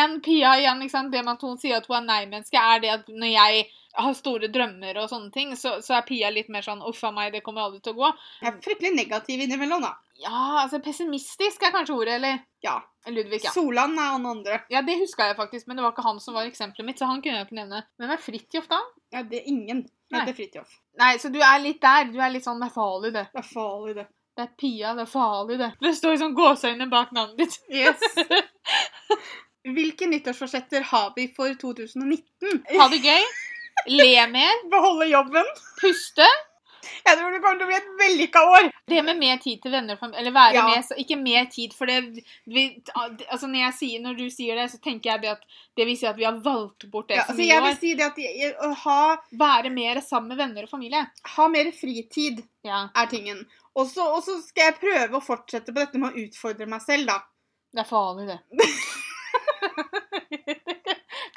en 0.00 0.16
Pia 0.24 0.56
igjen, 0.58 0.82
ikke 0.82 0.96
sant? 0.96 1.12
det 1.14 1.22
med 1.24 1.36
at 1.38 1.44
hun 1.46 1.58
sier 1.62 1.78
at 1.78 1.86
hun 1.86 2.00
er 2.02 2.08
nei-menneske, 2.08 2.58
er 2.58 2.82
det 2.82 2.90
at 2.98 3.08
når 3.08 3.30
jeg 3.36 3.68
har 3.92 4.14
store 4.14 4.50
drømmer 4.52 5.00
og 5.02 5.08
sånne 5.10 5.32
ting, 5.34 5.56
så, 5.58 5.78
så 5.84 5.96
er 5.98 6.06
Pia 6.06 6.30
litt 6.30 6.50
mer 6.52 6.62
sånn 6.66 6.82
uff 6.86 7.02
a 7.06 7.10
meg, 7.14 7.32
det 7.34 7.42
kommer 7.46 7.66
aldri 7.66 7.80
til 7.84 7.96
å 7.96 7.98
gå. 8.04 8.12
Jeg 8.42 8.52
er 8.52 8.60
fryktelig 8.64 8.92
negativ 8.96 9.42
innimellom, 9.44 9.82
da. 9.82 9.96
Ja, 10.20 10.62
altså 10.62 10.82
pessimistisk 10.84 11.64
er 11.64 11.72
kanskje 11.74 11.96
ordet, 11.96 12.18
eller? 12.20 12.42
Ja. 12.64 12.76
Ludvig, 13.08 13.40
ja. 13.46 13.52
Solan 13.54 13.96
er 13.98 14.12
han 14.14 14.28
andre. 14.28 14.60
Ja, 14.72 14.82
det 14.84 14.98
huska 15.00 15.30
jeg 15.30 15.38
faktisk, 15.38 15.66
men 15.66 15.78
det 15.78 15.86
var 15.86 15.94
ikke 15.94 16.04
han 16.04 16.20
som 16.20 16.36
var 16.36 16.48
eksempelet 16.48 16.86
mitt, 16.86 17.00
så 17.00 17.08
han 17.08 17.22
kunne 17.24 17.40
jeg 17.40 17.48
ikke 17.48 17.60
nevne. 17.62 17.82
Hvem 17.98 18.14
er 18.14 18.22
Fridtjof, 18.22 18.70
da? 18.70 18.80
Ja, 19.16 19.24
det 19.26 19.40
er 19.40 19.50
ingen. 19.50 19.84
Det 20.12 20.22
er 20.22 20.36
Fridtjof. 20.36 20.72
Nei, 21.00 21.14
så 21.22 21.32
du 21.32 21.40
er 21.40 21.60
litt 21.62 21.80
der. 21.82 22.10
Du 22.12 22.18
er 22.20 22.32
litt 22.34 22.44
sånn 22.44 22.60
Det 22.60 22.68
er 22.68 22.74
farlig, 22.74 23.12
det. 23.16 23.26
Det 23.32 23.40
er 23.40 23.48
farlig, 23.48 23.94
det. 23.96 24.06
Det 24.36 24.44
er 24.44 24.50
Pia, 24.60 24.94
det 24.96 25.06
er 25.06 25.10
farlig, 25.10 25.56
det. 25.60 25.70
Det 25.80 25.94
står 25.96 26.18
sånn 26.20 26.36
gåseøyne 26.36 26.86
bak 26.92 27.14
navnet 27.16 27.40
ditt. 27.40 27.56
Yes. 27.72 28.04
Hvilke 29.76 30.08
nyttårsforsetter 30.08 30.84
har 30.92 31.10
vi 31.16 31.26
for 31.36 31.52
2019? 31.60 32.62
Ha 32.76 32.86
det 32.92 33.00
gøy. 33.04 33.26
Le 33.86 34.26
mer. 34.28 34.70
Beholde 34.70 35.06
jobben. 35.10 35.44
Puste. 35.80 36.26
Jeg 37.04 37.16
tror 37.18 37.32
det 37.32 37.40
kommer 37.42 37.58
til 37.60 37.66
å 37.66 37.68
bli 37.68 37.76
et 37.76 37.88
vellykka 38.00 38.40
år. 38.48 38.66
Det 38.88 39.02
med 39.04 39.18
mer 39.20 39.36
tid 39.40 39.60
til 39.62 39.70
venner 39.72 39.94
og 39.94 40.00
familie 40.00 40.20
Eller 40.22 40.32
være 40.32 40.54
Ja. 40.54 40.62
med 40.66 40.84
så 40.84 40.96
Ikke 40.98 41.16
mer 41.20 41.44
tid, 41.52 41.72
for 41.76 41.86
det 41.86 42.24
vi, 42.46 42.64
Altså 43.30 43.46
når, 43.46 43.58
jeg 43.60 43.74
sier, 43.78 44.00
når 44.00 44.16
du 44.18 44.24
sier 44.32 44.56
det, 44.56 44.64
så 44.72 44.80
tenker 44.82 45.10
jeg 45.12 45.20
det 45.22 45.30
at 45.30 45.44
det 45.76 45.86
vil 45.86 45.96
si 45.96 46.06
at 46.08 46.16
vi 46.16 46.24
har 46.24 46.40
valgt 46.44 46.88
bort 46.90 47.08
det 47.08 47.16
Ja, 47.16 47.24
så 47.24 47.32
altså, 47.32 47.42
mye 47.42 47.46
jeg 47.52 47.62
år. 47.62 47.78
si 47.80 47.94
det 47.94 48.06
at 48.06 48.18
jeg, 48.18 48.54
å 48.64 48.72
ha, 48.84 49.16
Være 49.32 49.70
mer 49.70 50.00
sammen 50.00 50.28
med 50.32 50.38
venner 50.38 50.62
og 50.64 50.70
familie. 50.72 51.04
ha 51.36 51.48
mer 51.48 51.70
fritid 51.72 52.42
Ja. 52.64 52.88
er 52.96 53.06
tingen. 53.06 53.46
Og 53.76 53.86
så 53.86 54.40
skal 54.42 54.72
jeg 54.72 54.80
prøve 54.80 55.20
å 55.20 55.22
fortsette 55.24 55.66
på 55.72 55.78
dette 55.84 55.98
med 55.98 56.12
å 56.12 56.26
utfordre 56.26 56.66
meg 56.66 56.80
selv, 56.82 57.06
da. 57.06 57.20
Det 57.72 57.84
er 57.84 57.88
farlig, 57.88 58.26
det. 58.26 58.40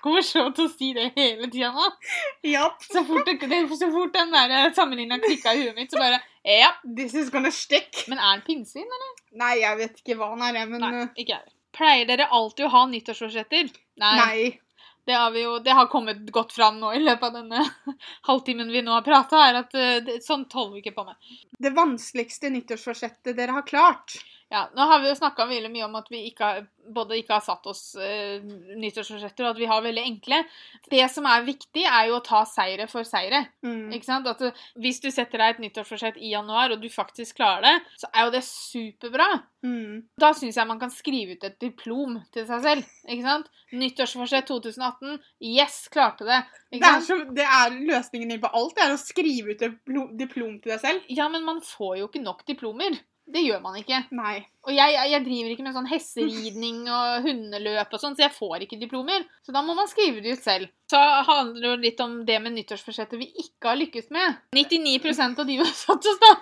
Så 0.03 0.43
å 0.49 0.67
si 0.67 0.91
det 0.95 1.11
hele 1.15 1.47
tida 1.47 1.71
nå. 1.71 1.89
Ja. 2.47 2.67
Så 2.83 3.05
fort, 3.07 3.29
så 3.79 3.89
fort 3.93 4.13
den 4.13 4.33
der 4.35 4.73
sammenligna 4.75 5.19
klikka 5.23 5.53
i 5.55 5.63
huet 5.63 5.77
mitt, 5.77 5.91
så 5.91 6.01
bare 6.01 6.21
Ja. 6.43 6.73
This 6.83 7.13
is 7.13 7.29
gonna 7.31 7.51
stick. 7.51 8.03
Men 8.07 8.19
er 8.19 8.33
han 8.33 8.43
pinnsvin, 8.43 8.83
eller? 8.83 9.13
Nei, 9.39 9.53
jeg 9.61 9.79
vet 9.79 10.01
ikke 10.03 10.17
hva 10.19 10.33
han 10.33 10.43
er, 10.49 10.65
men 10.67 10.83
Nei, 10.83 10.91
uh, 11.05 11.15
ikke 11.15 11.37
jeg. 11.37 11.55
Pleier 11.73 12.09
dere 12.09 12.27
alltid 12.29 12.67
å 12.67 12.73
ha 12.75 12.83
nyttårsforsetter? 12.91 13.71
nei. 14.01 14.59
Det 15.05 15.15
har, 15.19 15.31
vi 15.35 15.41
jo, 15.43 15.57
det 15.59 15.73
har 15.75 15.89
kommet 15.91 16.29
godt 16.31 16.53
fram 16.55 16.77
nå 16.79 16.93
i 16.95 17.01
løpet 17.03 17.25
av 17.27 17.33
denne 17.35 17.63
halvtimen 18.29 18.69
vi 18.71 18.83
nå 18.85 18.93
har 18.95 19.03
prata, 19.03 19.41
er 19.49 19.57
at 19.59 19.73
eh, 19.75 20.13
sånt 20.23 20.53
holder 20.55 20.77
vi 20.77 20.83
ikke 20.83 20.95
på 20.95 21.03
med. 21.09 21.33
Det 21.59 21.73
vanskeligste 21.75 22.51
nyttårsforsettet 22.53 23.35
dere 23.35 23.57
har 23.57 23.65
klart. 23.67 24.15
Ja, 24.53 24.67
Nå 24.77 24.85
har 24.85 24.99
vi 25.01 25.09
jo 25.09 25.15
snakka 25.17 25.47
mye 25.49 25.85
om 25.87 25.95
at 25.97 26.09
vi 26.13 26.19
ikke 26.27 26.45
har, 26.45 26.65
både 26.93 27.15
ikke 27.17 27.39
har 27.39 27.41
satt 27.41 27.65
oss 27.71 27.95
uh, 27.97 28.43
nyttårsforsetter, 28.77 29.47
og 29.47 29.55
at 29.55 29.61
vi 29.61 29.69
har 29.69 29.81
veldig 29.81 30.03
enkle. 30.05 30.43
Det 30.91 31.07
som 31.09 31.25
er 31.25 31.47
viktig, 31.47 31.81
er 31.81 32.11
jo 32.11 32.19
å 32.19 32.25
ta 32.25 32.43
seire 32.45 32.85
for 32.91 33.07
seire. 33.07 33.47
Mm. 33.65 33.87
Ikke 33.97 34.05
sant? 34.05 34.27
At 34.29 34.43
du, 34.43 34.51
hvis 34.83 35.01
du 35.01 35.07
setter 35.09 35.41
deg 35.41 35.55
et 35.55 35.63
nyttårsforsett 35.63 36.19
i 36.21 36.35
januar, 36.35 36.75
og 36.75 36.83
du 36.83 36.85
faktisk 36.93 37.39
klarer 37.39 37.65
det, 37.65 37.73
så 38.03 38.11
er 38.11 38.27
jo 38.27 38.33
det 38.35 38.43
superbra. 38.45 39.27
Mm. 39.65 40.03
Da 40.21 40.29
syns 40.37 40.59
jeg 40.59 40.69
man 40.69 40.81
kan 40.83 40.93
skrive 40.93 41.33
ut 41.33 41.47
et 41.47 41.57
diplom 41.63 42.19
til 42.35 42.45
seg 42.45 42.61
selv. 42.67 42.91
ikke 43.07 43.25
sant? 43.25 43.49
Nyttårsforsett 43.73 44.51
2018. 44.51 45.17
Yes, 45.49 45.79
klarte 45.89 46.27
det. 46.29 46.43
Det, 46.75 46.83
er 46.91 47.01
så, 47.01 47.17
det 47.33 47.47
er 47.47 47.73
løsningen 47.79 48.35
din 48.35 48.43
på 48.43 48.53
alt. 48.53 48.77
Det 48.77 48.85
er 48.85 48.93
å 48.93 49.01
skrive 49.01 49.57
ut 49.57 49.65
et 49.65 49.81
diplom 50.19 50.59
til 50.61 50.75
deg 50.75 50.83
selv. 50.83 51.09
Ja, 51.09 51.25
men 51.33 51.41
man 51.47 51.63
får 51.65 51.97
jo 52.03 52.11
ikke 52.11 52.21
nok 52.21 52.45
diplomer. 52.45 53.01
Det 53.25 53.39
gjør 53.39 53.61
man 53.63 53.77
ikke. 53.79 54.01
Nei. 54.15 54.41
Og 54.67 54.73
jeg, 54.75 54.95
jeg, 54.95 55.23
driver 55.23 55.51
ikke 55.53 55.63
med 55.65 55.75
sånn 55.75 55.87
hesteridning 55.87 56.79
og 56.91 57.25
hundeløp 57.25 57.93
og 57.95 58.01
sånn, 58.01 58.17
så 58.17 58.25
jeg 58.25 58.35
får 58.35 58.65
ikke 58.65 58.79
diplomer. 58.81 59.23
Så 59.43 59.55
da 59.55 59.61
må 59.63 59.75
man 59.77 59.87
skrive 59.91 60.23
det 60.23 60.35
ut 60.35 60.43
selv. 60.43 60.71
Så 60.91 60.99
handler 60.99 61.77
det 61.77 61.87
litt 61.87 62.03
om 62.03 62.17
det 62.27 62.39
med 62.43 62.55
nyttårsforsettet 62.57 63.19
vi 63.21 63.29
ikke 63.45 63.71
har 63.71 63.79
lykkes 63.79 64.11
med. 64.13 64.41
99% 64.55 65.39
av 65.39 65.47
de 65.47 65.57
vi 65.57 65.63
har 65.63 65.77
satt 65.77 66.09
oss, 66.11 66.19
da. 66.21 66.33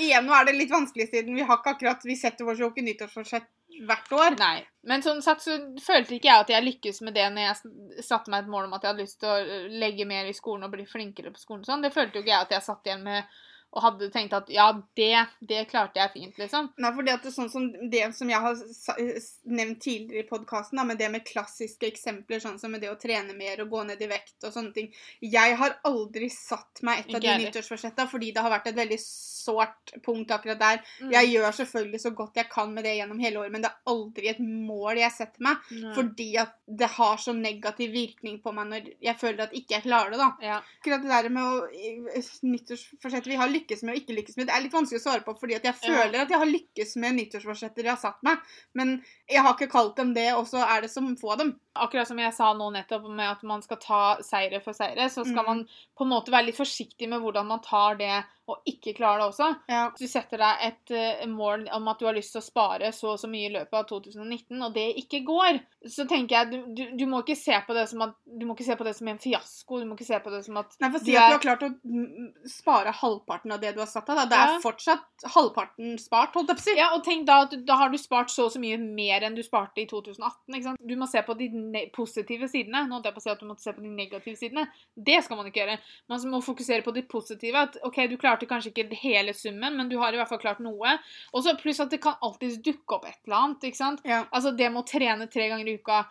Igjen, 0.00 0.26
nå 0.26 0.34
er 0.36 0.48
det 0.48 0.56
litt 0.58 0.72
vanskelig 0.72 1.10
siden 1.12 1.36
vi 1.36 1.44
har 1.46 1.56
ikke 1.56 1.72
akkurat 1.72 2.02
Vi 2.04 2.18
setter 2.20 2.48
oss 2.52 2.58
jo 2.60 2.68
ikke 2.68 2.84
nyttårsforsett 2.84 3.46
hvert 3.88 4.12
år. 4.12 4.36
Nei. 4.40 4.58
Men 4.88 5.02
sånn 5.04 5.22
sagt 5.24 5.44
så 5.44 5.56
følte 5.82 6.16
ikke 6.16 6.30
jeg 6.30 6.44
at 6.44 6.52
jeg 6.52 6.66
lykkes 6.68 7.00
med 7.06 7.16
det 7.16 7.24
når 7.32 7.48
jeg 7.48 8.04
satte 8.06 8.32
meg 8.32 8.44
et 8.44 8.52
mål 8.52 8.68
om 8.68 8.76
at 8.76 8.84
jeg 8.84 8.92
hadde 8.92 9.06
lyst 9.06 9.20
til 9.22 9.32
å 9.32 9.64
legge 9.72 10.06
mer 10.08 10.28
i 10.28 10.36
skolen 10.36 10.66
og 10.66 10.74
bli 10.74 10.86
flinkere 10.88 11.32
på 11.34 11.42
skolen. 11.42 11.64
og 11.64 11.72
Sånn. 11.72 11.84
Det 11.84 11.94
følte 11.94 12.20
jo 12.20 12.24
ikke 12.24 12.34
jeg 12.34 12.46
at 12.48 12.54
jeg 12.56 12.66
satt 12.68 12.88
igjen 12.88 13.04
med 13.06 13.34
og 13.74 13.82
hadde 13.82 14.08
tenkt 14.14 14.34
at 14.36 14.50
ja, 14.52 14.68
det, 14.98 15.10
det 15.42 15.64
klarte 15.70 15.98
jeg 15.98 16.12
fint, 16.14 16.38
liksom. 16.38 16.70
Nei, 16.78 16.92
fordi 16.94 17.12
at 17.14 17.24
det 17.24 17.30
er 17.32 17.34
sånn 17.34 17.50
som 17.50 17.66
det 17.90 18.04
som 18.14 18.30
jeg 18.30 18.40
har 18.44 18.60
nevnt 19.50 19.80
tidligere 19.82 20.22
i 20.22 20.28
podkasten, 20.28 20.82
med 20.86 21.00
det 21.00 21.10
med 21.10 21.26
klassiske 21.26 21.88
eksempler, 21.88 22.42
sånn 22.42 22.60
som 22.60 22.74
med 22.74 22.84
det 22.84 22.92
å 22.92 22.98
trene 23.00 23.34
mer 23.36 23.64
og 23.64 23.72
gå 23.72 23.84
ned 23.88 24.02
i 24.04 24.10
vekt 24.10 24.46
og 24.46 24.54
sånne 24.54 24.74
ting. 24.76 24.90
Jeg 25.24 25.58
har 25.58 25.78
aldri 25.88 26.30
satt 26.32 26.84
meg 26.86 27.02
et 27.02 27.14
av 27.16 27.24
de 27.24 27.36
nyttårsforsetta 27.44 28.06
fordi 28.10 28.30
det 28.34 28.44
har 28.44 28.52
vært 28.52 28.70
et 28.70 28.78
veldig 28.78 29.00
sårt 29.00 29.94
punkt 30.04 30.30
akkurat 30.34 30.60
der. 30.60 30.80
Mm. 31.02 31.10
Jeg 31.16 31.32
gjør 31.32 31.56
selvfølgelig 31.58 32.00
så 32.04 32.12
godt 32.16 32.38
jeg 32.40 32.50
kan 32.52 32.72
med 32.74 32.86
det 32.86 32.94
gjennom 32.98 33.20
hele 33.22 33.42
året, 33.42 33.54
men 33.54 33.64
det 33.64 33.70
er 33.72 33.92
aldri 33.92 34.30
et 34.30 34.40
mål 34.44 35.02
jeg 35.02 35.16
setter 35.16 35.46
meg. 35.48 35.66
Nei. 35.74 35.94
Fordi 35.98 36.28
at 36.44 36.54
det 36.64 36.90
har 36.96 37.18
så 37.20 37.34
negativ 37.36 37.92
virkning 37.94 38.38
på 38.44 38.54
meg 38.56 38.70
når 38.70 38.90
jeg 39.04 39.20
føler 39.20 39.46
at 39.46 39.56
ikke 39.56 39.78
jeg 39.78 39.86
klarer 39.88 40.14
det, 40.14 40.22
da. 40.22 40.30
ja. 40.52 40.60
Akkurat 40.78 41.04
det 41.04 41.12
der 41.12 41.30
med 41.34 41.44
å 41.44 42.22
nyttårsforsetter 42.54 43.32
vi 43.32 43.40
har 43.40 43.52
lykkes 43.64 43.82
med 43.82 43.94
og 43.96 44.00
ikke 44.02 44.14
lykkes 44.20 44.36
med, 44.36 44.46
det 44.46 44.54
er 44.54 44.62
litt 44.62 44.72
vanskelig 44.76 45.00
å 45.00 45.04
svare 45.08 45.24
på, 45.24 45.34
fordi 45.40 45.56
at 45.56 45.64
jeg 45.64 45.74
føler 45.80 46.20
at 46.22 46.30
jeg 46.30 46.38
har 46.38 46.46
lykkes 46.46 46.96
med 47.02 47.16
nyttårsforsetter 47.18 47.82
jeg 47.88 47.90
har 47.96 47.98
satt 48.04 48.22
meg, 48.22 48.38
men 48.76 49.02
jeg 49.30 49.42
har 49.42 49.56
ikke 49.56 49.70
kalt 49.72 49.96
dem 49.96 50.14
det, 50.14 50.28
og 50.36 50.46
så 50.46 50.62
er 50.62 50.82
det 50.84 50.90
som 50.92 51.16
få 51.16 51.34
dem. 51.40 51.58
Akkurat 51.74 52.06
som 52.06 52.18
jeg 52.22 52.32
sa 52.36 52.52
nå 52.54 52.70
nettopp 52.70 53.08
med 53.10 53.26
at 53.32 53.42
man 53.42 53.62
skal 53.64 53.80
ta 53.82 54.02
seire 54.22 54.60
for 54.62 54.72
seire, 54.76 55.08
så 55.10 55.24
skal 55.24 55.42
Mm. 55.42 55.46
man 55.48 55.64
på 55.98 56.04
en 56.04 56.10
måte 56.12 56.30
være 56.30 56.46
litt 56.46 56.56
forsiktig 56.60 57.08
med 57.08 57.20
hvordan 57.24 57.46
man 57.46 57.60
tar 57.64 57.96
det 57.98 58.24
og 58.46 58.60
ikke 58.68 58.92
klarer 58.98 59.22
det 59.22 59.26
også. 59.30 59.46
Ja. 59.72 59.82
Hvis 59.94 60.04
du 60.04 60.12
setter 60.12 60.40
deg 60.42 60.64
et 60.66 60.90
eh, 60.92 61.26
mål 61.30 61.66
om 61.72 61.86
at 61.88 61.98
du 61.98 62.04
har 62.04 62.16
lyst 62.16 62.34
til 62.34 62.42
å 62.42 62.44
spare 62.44 62.90
så 62.92 63.14
og 63.14 63.20
så 63.22 63.28
mye 63.30 63.48
i 63.48 63.52
løpet 63.54 63.78
av 63.78 63.86
2019, 63.88 64.62
og 64.66 64.74
det 64.74 64.84
ikke 65.00 65.22
går, 65.24 65.60
så 65.88 66.04
tenker 66.10 66.36
jeg 66.36 66.50
du, 66.50 66.58
du, 66.76 66.82
du 67.00 67.04
må 67.08 67.22
ikke 67.24 67.36
se 67.40 67.56
på 67.66 67.74
det 67.76 67.86
som 67.88 68.02
at 68.04 68.14
du 68.24 68.44
må 68.48 68.54
ikke 68.56 68.66
se 68.66 68.76
på 68.76 68.84
det 68.84 68.94
som 68.98 69.08
en 69.08 69.18
fiasko. 69.22 69.80
Du 69.80 69.86
må 69.88 69.96
ikke 69.96 70.08
se 70.08 70.18
på 70.24 70.32
det 70.34 70.42
som 70.44 70.58
at 70.60 70.76
Nei, 70.80 70.90
for 70.92 71.04
si 71.04 71.16
at 71.16 71.30
du 71.32 71.36
har 71.38 71.44
klart 71.44 71.64
å 71.64 71.70
spare 72.50 72.92
halvparten 73.00 73.52
av 73.54 73.60
det 73.62 73.72
du 73.76 73.80
har 73.80 73.88
satt 73.90 74.08
av, 74.12 74.22
da. 74.22 74.26
Det 74.28 74.38
er 74.38 74.52
Ja. 74.54 74.60
fortsatt 74.64 75.24
halvparten 75.34 75.96
spart, 76.00 76.34
holdt 76.36 76.52
jeg 76.52 76.56
på 76.58 76.64
å 76.64 76.68
si. 76.68 76.76
Ja, 76.78 76.90
og 76.94 77.04
tenk 77.06 77.26
da 77.28 77.40
at 77.46 77.54
da 77.64 77.76
har 77.80 77.90
du 77.92 77.98
spart 78.00 78.30
så 78.32 78.46
og 78.48 78.52
så 78.52 78.60
mye 78.60 78.76
mer 78.78 79.24
enn 79.24 79.34
du 79.36 79.42
sparte 79.42 79.80
i 79.82 79.86
2018. 79.88 80.54
ikke 80.54 80.62
sant? 80.68 80.80
Du 80.84 80.94
må 81.00 81.08
se 81.08 81.22
på 81.24 81.36
de 81.38 81.48
positive 81.94 82.48
sidene. 82.50 82.84
Nå 82.88 82.98
holdt 82.98 83.08
jeg 83.08 83.14
på 83.16 83.22
å 83.22 83.26
si 83.26 83.30
at 83.32 83.40
du 83.40 83.46
måtte 83.48 83.64
se 83.64 83.72
på 83.72 83.80
de 83.84 83.88
negative 83.88 84.36
sidene. 84.36 84.66
Det 84.96 85.22
skal 85.24 85.36
man 85.40 85.46
ikke 85.48 85.62
gjøre. 85.64 85.78
Man 86.12 86.20
må 86.34 86.42
fokusere 86.44 86.84
på 86.84 86.92
de 86.94 87.02
positive. 87.02 87.54
At 87.54 87.76
ok, 87.84 88.02
du 88.10 88.16
klarte 88.34 88.46
kanskje 88.50 88.72
ikke 88.72 88.96
hele 89.02 89.32
summen, 89.34 89.76
men 89.76 89.88
du 89.88 89.96
har 89.98 90.12
i 90.12 90.16
hvert 90.16 90.28
fall 90.28 90.38
klart 90.42 90.60
noe. 90.60 90.98
Og 91.32 91.42
så 91.44 91.54
pluss 91.60 91.80
at 91.80 91.90
det 91.90 92.00
kan 92.02 92.14
alltids 92.22 92.58
dukke 92.62 92.94
opp 92.98 93.04
et 93.06 93.18
eller 93.26 93.36
annet. 93.36 93.64
ikke 93.64 93.76
sant? 93.76 94.00
Ja. 94.04 94.24
Altså 94.32 94.54
det 94.56 94.70
med 94.72 94.82
å 94.82 94.86
trene 94.88 95.30
tre 95.30 95.48
ganger 95.48 95.68
i 95.68 95.78
uka. 95.78 96.04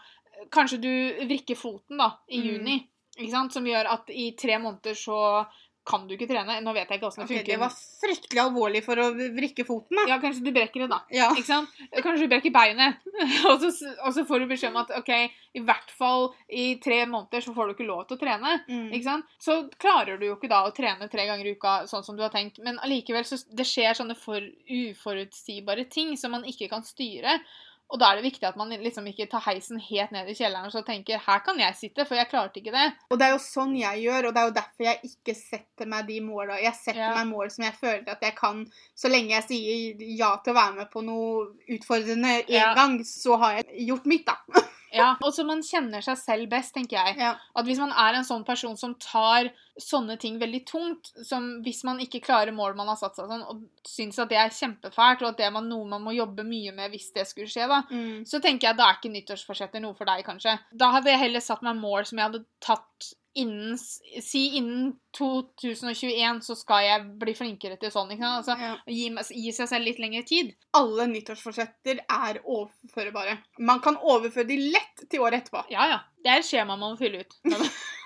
Kanskje 0.52 0.80
du 0.82 0.90
vrikker 1.28 1.56
foten 1.56 1.98
da, 1.98 2.18
i 2.30 2.40
Mm. 2.40 2.48
juni, 2.50 2.90
ikke 3.18 3.32
sant? 3.32 3.54
som 3.54 3.64
gjør 3.66 3.86
at 3.92 4.10
i 4.10 4.32
tre 4.36 4.58
måneder 4.58 4.94
så 4.98 5.46
kan 5.86 6.06
du 6.08 6.14
ikke 6.16 6.28
trene. 6.30 6.56
Nå 6.64 6.74
vet 6.76 6.90
jeg 6.90 7.00
ikke 7.00 7.10
åssen 7.10 7.24
det 7.24 7.28
okay, 7.28 7.40
funker. 7.42 7.52
det 7.52 7.60
var 7.62 7.74
fryktelig 7.76 8.42
alvorlig 8.44 8.82
for 8.86 9.02
å 9.04 9.08
vrikke 9.14 9.66
foten, 9.68 9.98
da. 10.00 10.06
Ja, 10.14 10.18
kanskje 10.24 10.46
du 10.46 10.52
brekker 10.56 10.86
det, 10.86 10.90
da. 10.92 11.00
Ja. 11.14 11.30
Ikke 11.36 11.50
sant? 11.50 11.74
Kanskje 11.98 12.26
du 12.26 12.32
brekker 12.32 12.54
beinet. 12.56 13.04
og, 13.50 13.64
så, 13.64 13.92
og 14.00 14.16
så 14.16 14.24
får 14.30 14.44
du 14.44 14.48
beskjed 14.54 14.72
om 14.72 14.80
at 14.84 14.94
OK, 15.00 15.12
i 15.60 15.64
hvert 15.64 15.92
fall 15.94 16.30
i 16.48 16.68
tre 16.84 17.02
måneder 17.10 17.44
så 17.46 17.56
får 17.56 17.70
du 17.70 17.76
ikke 17.76 17.90
lov 17.90 18.06
til 18.08 18.18
å 18.18 18.24
trene. 18.24 18.56
Mm. 18.70 18.88
Ikke 18.96 19.10
sant? 19.10 19.36
Så 19.44 19.60
klarer 19.82 20.22
du 20.22 20.28
jo 20.30 20.38
ikke 20.38 20.52
da 20.52 20.64
å 20.68 20.74
trene 20.76 21.10
tre 21.12 21.28
ganger 21.30 21.52
i 21.52 21.56
uka 21.58 21.76
sånn 21.92 22.06
som 22.08 22.18
du 22.18 22.24
har 22.24 22.34
tenkt. 22.34 22.62
Men 22.64 22.80
allikevel 22.84 23.28
så 23.28 23.42
det 23.52 23.68
skjer 23.68 24.00
sånne 24.00 24.16
for 24.20 24.40
uforutsigbare 24.40 25.88
ting 25.92 26.16
som 26.20 26.36
man 26.38 26.48
ikke 26.48 26.72
kan 26.72 26.86
styre. 26.88 27.42
Og 27.92 28.00
da 28.00 28.10
er 28.12 28.16
det 28.18 28.24
viktig 28.26 28.48
at 28.48 28.56
man 28.58 28.70
liksom 28.70 29.06
ikke 29.06 29.28
tar 29.30 29.44
heisen 29.46 29.78
helt 29.78 30.12
ned 30.12 30.28
i 30.28 30.34
kjelleren 30.34 30.66
og 30.66 30.72
så 30.72 30.82
tenker 30.86 31.20
'her 31.20 31.40
kan 31.46 31.60
jeg 31.60 31.74
sitte', 31.76 32.08
for 32.08 32.16
jeg 32.16 32.30
klarte 32.30 32.58
ikke 32.58 32.72
det. 32.72 32.94
Og 33.12 33.20
det 33.20 33.28
er 33.28 33.32
jo 33.32 33.38
sånn 33.38 33.78
jeg 33.78 34.04
gjør, 34.06 34.28
og 34.28 34.34
det 34.34 34.42
er 34.42 34.48
jo 34.48 34.56
derfor 34.62 34.84
jeg 34.84 35.00
ikke 35.04 35.36
setter 35.36 35.86
meg 35.86 36.08
de 36.08 36.20
måla. 36.22 36.58
Jeg 36.62 36.74
setter 36.74 37.00
Ja. 37.00 37.14
meg 37.24 37.28
mål 37.28 37.52
som 37.52 37.66
jeg 37.66 37.74
føler 37.74 38.10
at 38.10 38.22
jeg 38.22 38.36
kan. 38.36 38.66
Så 38.96 39.10
lenge 39.10 39.30
jeg 39.30 39.44
sier 39.44 40.18
ja 40.18 40.38
til 40.38 40.54
å 40.54 40.58
være 40.58 40.76
med 40.76 40.92
på 40.92 41.04
noe 41.04 41.48
utfordrende 41.70 42.46
én 42.48 42.50
Ja. 42.50 42.74
gang, 42.74 43.00
så 43.04 43.38
har 43.38 43.62
jeg 43.62 43.88
gjort 43.88 44.06
mitt, 44.06 44.26
da. 44.26 44.38
Ja, 44.94 45.16
Og 45.24 45.34
så 45.34 45.44
man 45.46 45.62
kjenner 45.62 46.02
seg 46.04 46.18
selv 46.18 46.50
best, 46.50 46.74
tenker 46.76 46.92
jeg. 47.04 47.18
Ja. 47.18 47.36
At 47.56 47.66
hvis 47.66 47.80
man 47.80 47.90
er 47.92 48.14
en 48.16 48.24
sånn 48.24 48.46
person 48.46 48.78
som 48.78 48.94
tar 48.96 49.50
sånne 49.80 50.20
ting 50.22 50.38
veldig 50.40 50.66
tungt, 50.70 51.10
som 51.26 51.62
hvis 51.64 51.84
man 51.84 51.98
ikke 52.00 52.22
klarer 52.22 52.54
mål 52.54 52.76
man 52.76 52.88
har 52.92 52.96
satt 53.00 53.16
seg 53.16 53.26
sånn, 53.28 53.42
og 53.50 53.64
syns 53.90 54.20
at 54.20 54.30
det 54.30 54.38
er 54.38 54.50
kjempefælt, 54.54 55.22
og 55.24 55.30
at 55.32 55.38
det 55.38 55.46
er 55.48 55.56
noe 55.62 55.86
man 55.90 56.04
må 56.04 56.14
jobbe 56.16 56.44
mye 56.46 56.72
med 56.76 56.92
hvis 56.92 57.12
det 57.14 57.26
skulle 57.28 57.48
skje, 57.50 57.68
da, 57.68 57.82
Mm. 57.90 58.24
så 58.26 58.40
tenker 58.42 58.68
jeg 58.68 58.72
at 58.72 58.78
da 58.78 58.90
er 58.92 59.00
ikke 59.02 59.14
nyttårsforsetter 59.16 59.82
noe 59.82 59.96
for 59.96 60.06
deg, 60.06 60.24
kanskje. 60.26 60.60
Da 60.78 60.92
hadde 60.92 61.10
jeg 61.10 61.20
heller 61.20 61.40
satt 61.42 61.62
meg 61.64 61.76
mål 61.76 62.06
som 62.06 62.18
jeg 62.20 62.30
hadde 62.32 62.46
tatt 62.62 63.14
innen 63.36 63.76
Si 64.22 64.58
innen 64.60 64.92
2021 65.18 66.44
så 66.46 66.56
skal 66.56 66.84
jeg 66.86 67.06
bli 67.18 67.34
flinkere 67.34 67.80
til 67.82 67.90
sånn, 67.90 68.12
ikke 68.14 68.22
sant? 68.22 68.46
Altså, 68.46 68.58
Ja. 68.60 68.76
gi, 68.86 69.10
gi 69.44 69.52
seg 69.52 69.68
selv 69.72 69.86
litt 69.86 69.98
lengre 69.98 70.24
tid. 70.24 70.54
Alle 70.76 71.08
nyttårsforsetter 71.08 72.00
er 72.08 72.40
overførbare. 72.46 73.40
Man 73.58 73.80
kan 73.82 73.98
overføre 73.98 74.46
de 74.48 74.58
lett 74.72 75.10
til 75.10 75.20
året 75.22 75.42
etterpå. 75.50 75.66
Ja, 75.72 75.88
ja. 75.88 76.00
Det 76.24 76.30
er 76.32 76.38
et 76.38 76.46
skjema 76.46 76.78
man 76.78 76.94
må 76.94 76.98
fylle 77.00 77.22
ut. 77.26 77.34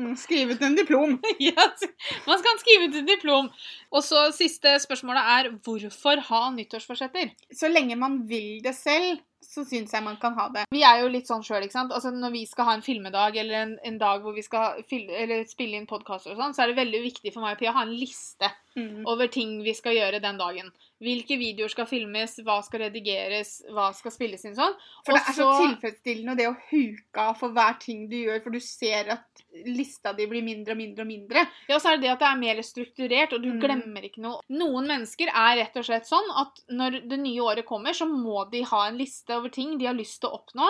Mm, 0.00 0.16
Skrive 0.16 0.56
ut 0.56 0.62
en 0.64 0.76
diplom. 0.78 1.16
yes. 1.40 1.82
man 2.26 2.40
skal 2.40 2.60
skrive 2.62 2.88
ut 2.88 3.00
en 3.02 3.08
diplom. 3.08 3.50
Og 3.92 4.04
så 4.06 4.28
siste 4.36 4.72
spørsmålet 4.80 5.32
er 5.36 5.50
hvorfor 5.64 6.22
ha 6.30 6.42
nyttårsforsetter? 6.54 7.34
Så 7.52 7.68
lenge 7.68 7.98
man 8.00 8.22
vil 8.30 8.62
det 8.64 8.72
selv, 8.78 9.20
så 9.42 9.64
syns 9.66 9.92
jeg 9.92 10.02
man 10.04 10.16
kan 10.20 10.34
ha 10.38 10.48
det. 10.54 10.64
Vi 10.70 10.82
er 10.86 11.00
jo 11.02 11.08
litt 11.08 11.26
sånn 11.26 11.42
sjøl, 11.42 11.62
ikke 11.64 11.72
sant. 11.72 11.92
Altså, 11.92 12.10
når 12.14 12.30
vi 12.32 12.44
skal 12.46 12.64
ha 12.68 12.74
en 12.74 12.82
filmedag 12.82 13.36
eller 13.36 13.54
en, 13.62 13.78
en 13.84 13.98
dag 13.98 14.22
hvor 14.22 14.34
vi 14.36 14.42
skal 14.42 14.82
spille 14.84 15.76
inn 15.76 15.86
podkaster 15.90 16.32
og 16.32 16.38
sånn, 16.38 16.54
så 16.54 16.62
er 16.64 16.72
det 16.72 16.80
veldig 16.84 17.02
viktig 17.02 17.32
for 17.34 17.42
meg 17.42 17.56
og 17.56 17.58
Pia 17.62 17.70
å 17.72 17.78
ha 17.80 17.82
en 17.88 17.96
liste 17.96 18.50
Mm. 18.78 19.02
over 19.04 19.26
ting 19.26 19.64
vi 19.64 19.72
skal 19.74 19.96
gjøre 19.96 20.20
den 20.22 20.36
dagen. 20.38 20.68
Hvilke 21.02 21.34
videoer 21.40 21.68
skal 21.72 21.86
filmes, 21.90 22.36
hva 22.46 22.60
skal 22.62 22.84
redigeres, 22.84 23.64
hva 23.74 23.88
skal 23.92 24.12
spilles 24.14 24.44
inn 24.46 24.54
sånn. 24.54 24.76
For 25.04 25.16
det 25.16 25.22
er 25.26 25.34
så 25.34 25.48
tilfredsstillende 25.58 26.36
det 26.38 26.46
å 26.46 26.54
huke 26.70 27.18
av 27.18 27.34
for 27.40 27.50
hver 27.50 27.80
ting 27.82 28.04
du 28.08 28.14
gjør, 28.14 28.38
for 28.44 28.54
du 28.54 28.60
ser 28.62 29.10
at 29.16 29.42
lista 29.66 30.12
di 30.14 30.28
blir 30.30 30.44
mindre 30.46 30.76
og 30.76 30.78
mindre 30.78 31.02
og 31.02 31.08
mindre. 31.10 31.42
Ja, 31.66 31.74
og 31.74 31.82
så 31.82 31.90
er 31.90 31.96
det 31.98 32.04
det 32.06 32.12
at 32.14 32.22
det 32.22 32.28
er 32.30 32.38
mer 32.44 32.62
strukturert, 32.62 33.32
og 33.34 33.42
du 33.42 33.48
Mm. 33.50 33.60
glemmer 33.60 34.06
ikke 34.06 34.22
noe. 34.22 34.38
Noen 34.48 34.86
mennesker 34.86 35.26
er 35.34 35.56
rett 35.64 35.76
og 35.76 35.84
slett 35.90 36.06
sånn 36.06 36.30
at 36.38 36.62
når 36.70 37.08
det 37.08 37.18
nye 37.18 37.40
året 37.42 37.66
kommer, 37.66 37.90
så 37.90 38.06
må 38.06 38.48
de 38.52 38.62
ha 38.62 38.86
en 38.86 38.96
liste 39.02 39.29
over 39.36 39.48
ting 39.54 39.78
de 39.78 39.86
har 39.86 39.94
lyst 39.94 40.20
til 40.20 40.30
å 40.30 40.38
oppnå, 40.40 40.68